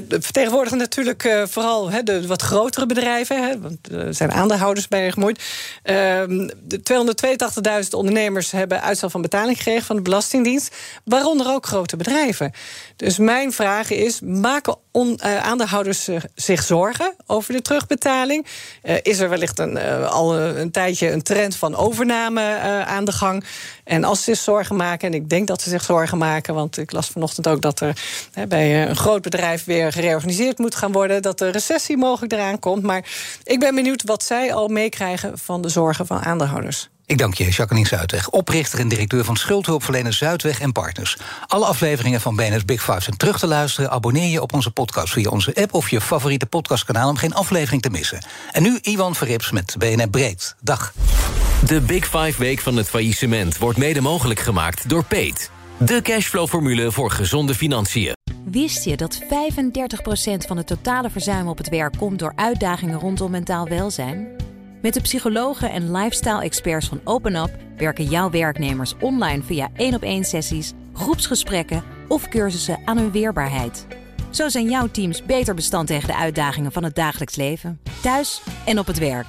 vertegenwoordigen 0.08 0.78
natuurlijk 0.78 1.24
eh, 1.24 1.42
vooral 1.46 1.90
de 2.04 2.26
wat 2.26 2.42
grotere 2.42 2.86
bedrijven. 2.86 3.62
Want 3.62 3.92
er 3.92 4.14
zijn 4.14 4.32
aandeelhouders 4.32 4.88
bij 4.88 5.12
gemoeid. 5.12 5.42
Ehm, 5.82 6.48
de 6.62 6.82
282.000 6.82 7.94
ondernemers 7.94 8.50
hebben 8.50 8.82
uitstel 8.82 9.10
van 9.10 9.22
betaling 9.22 9.56
gekregen 9.56 9.84
van 9.84 9.96
de 9.96 10.02
Belastingdienst. 10.02 10.76
Waaronder 11.04 11.46
ook 11.48 11.66
grote 11.66 11.96
bedrijven. 11.96 12.52
Dus 12.96 13.18
mijn 13.18 13.52
vraag 13.52 13.90
is: 13.90 14.20
maken 14.20 14.76
on- 14.92 15.16
eh, 15.18 15.36
aandeelhouders 15.36 16.04
zich- 16.04 16.26
zich 16.34 16.62
zorgen 16.62 17.14
over 17.26 17.52
de 17.52 17.62
terugbetaling? 17.62 18.46
Eh, 18.82 18.96
is 19.02 19.18
er 19.18 19.28
wellicht 19.28 19.58
een, 19.58 19.76
eh, 19.76 20.10
al 20.10 20.36
een, 20.38 20.70
tijdje 20.70 21.10
een 21.10 21.22
trend 21.22 21.56
van 21.56 21.76
overname 21.76 22.40
eh, 22.42 22.82
aan 22.82 23.04
de 23.04 23.12
gang? 23.12 23.44
En 23.84 24.04
als 24.04 24.18
ze 24.24 24.34
zich 24.34 24.42
zorgen 24.44 24.76
maken, 24.76 25.08
en 25.08 25.14
ik 25.14 25.28
denk 25.28 25.46
dat 25.46 25.62
ze 25.62 25.70
zich 25.70 25.82
zorgen 25.82 26.18
maken, 26.18 26.54
want 26.54 26.76
ik 26.78 26.92
las 26.92 27.08
vanochtend 27.08 27.48
ook 27.48 27.60
dat 27.62 27.80
er 27.80 27.96
bij 28.48 28.82
eh, 28.82 28.88
een 28.88 28.96
groot 28.96 29.22
bedrijf 29.22 29.64
weer 29.64 29.92
gereorganiseerd 29.92 30.58
moet 30.58 30.74
gaan 30.74 30.92
worden, 30.92 31.22
dat 31.22 31.38
de 31.38 31.48
recessie 31.48 31.96
mogelijk 31.96 32.32
eraan 32.32 32.58
komt. 32.58 32.82
Maar 32.82 33.04
ik 33.44 33.58
ben 33.58 33.74
benieuwd 33.74 34.02
wat 34.02 34.22
zij 34.22 34.54
al 34.54 34.68
meekrijgen 34.68 35.38
van 35.38 35.62
de 35.62 35.68
zorgen 35.68 36.06
van 36.06 36.24
aandeelhouders. 36.24 36.88
Ik 37.10 37.18
dank 37.18 37.34
je, 37.34 37.48
Jacqueline 37.48 37.88
Zuidweg, 37.88 38.28
oprichter 38.28 38.78
en 38.78 38.88
directeur 38.88 39.24
van 39.24 39.36
schuldhulpverlener 39.36 40.12
Zuidweg 40.12 40.60
en 40.60 40.72
Partners. 40.72 41.16
Alle 41.46 41.64
afleveringen 41.64 42.20
van 42.20 42.36
BNS 42.36 42.64
Big 42.64 42.82
Five 42.82 43.00
zijn 43.00 43.16
terug 43.16 43.38
te 43.38 43.46
luisteren. 43.46 43.90
Abonneer 43.90 44.28
je 44.28 44.42
op 44.42 44.52
onze 44.52 44.70
podcast 44.70 45.12
via 45.12 45.30
onze 45.30 45.54
app 45.54 45.74
of 45.74 45.90
je 45.90 46.00
favoriete 46.00 46.46
podcastkanaal 46.46 47.08
om 47.08 47.16
geen 47.16 47.34
aflevering 47.34 47.82
te 47.82 47.90
missen. 47.90 48.24
En 48.52 48.62
nu 48.62 48.78
Iwan 48.82 49.14
Verrips 49.14 49.50
met 49.50 49.74
BNR 49.78 50.08
Breed. 50.08 50.54
Dag. 50.60 50.92
De 51.66 51.80
Big 51.80 52.04
Five 52.04 52.34
Week 52.38 52.60
van 52.60 52.76
het 52.76 52.88
faillissement 52.88 53.58
wordt 53.58 53.78
mede 53.78 54.00
mogelijk 54.00 54.40
gemaakt 54.40 54.88
door 54.88 55.04
Peet. 55.04 55.50
De 55.78 56.02
cashflow-formule 56.02 56.92
voor 56.92 57.10
gezonde 57.10 57.54
financiën. 57.54 58.12
Wist 58.44 58.84
je 58.84 58.96
dat 58.96 59.22
35% 59.22 59.26
van 60.46 60.56
het 60.56 60.66
totale 60.66 61.10
verzuim 61.10 61.48
op 61.48 61.58
het 61.58 61.68
werk 61.68 61.96
komt 61.96 62.18
door 62.18 62.32
uitdagingen 62.36 62.98
rondom 62.98 63.30
mentaal 63.30 63.68
welzijn? 63.68 64.48
Met 64.82 64.94
de 64.94 65.00
psychologen 65.00 65.70
en 65.70 65.92
lifestyle-experts 65.92 66.88
van 66.88 67.00
OpenUp 67.04 67.50
werken 67.76 68.04
jouw 68.04 68.30
werknemers 68.30 68.94
online 69.00 69.42
via 69.42 69.68
één 69.76 69.94
op 69.94 70.02
één 70.02 70.24
sessies, 70.24 70.72
groepsgesprekken 70.92 71.82
of 72.08 72.28
cursussen 72.28 72.78
aan 72.84 72.96
hun 72.96 73.10
weerbaarheid. 73.10 73.86
Zo 74.30 74.48
zijn 74.48 74.70
jouw 74.70 74.86
teams 74.86 75.24
beter 75.24 75.54
bestand 75.54 75.86
tegen 75.86 76.08
de 76.08 76.16
uitdagingen 76.16 76.72
van 76.72 76.84
het 76.84 76.94
dagelijks 76.94 77.36
leven, 77.36 77.80
thuis 78.02 78.42
en 78.66 78.78
op 78.78 78.86
het 78.86 78.98
werk. 78.98 79.26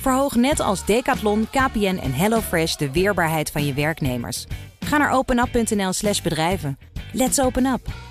Verhoog 0.00 0.34
net 0.34 0.60
als 0.60 0.84
Decathlon, 0.84 1.46
KPN 1.50 1.98
en 2.02 2.12
HelloFresh 2.12 2.76
de 2.76 2.92
weerbaarheid 2.92 3.50
van 3.50 3.66
je 3.66 3.74
werknemers. 3.74 4.46
Ga 4.80 4.96
naar 4.96 5.12
openup.nl/slash 5.12 6.20
bedrijven. 6.20 6.78
Let's 7.12 7.40
open 7.40 7.66
up! 7.66 8.09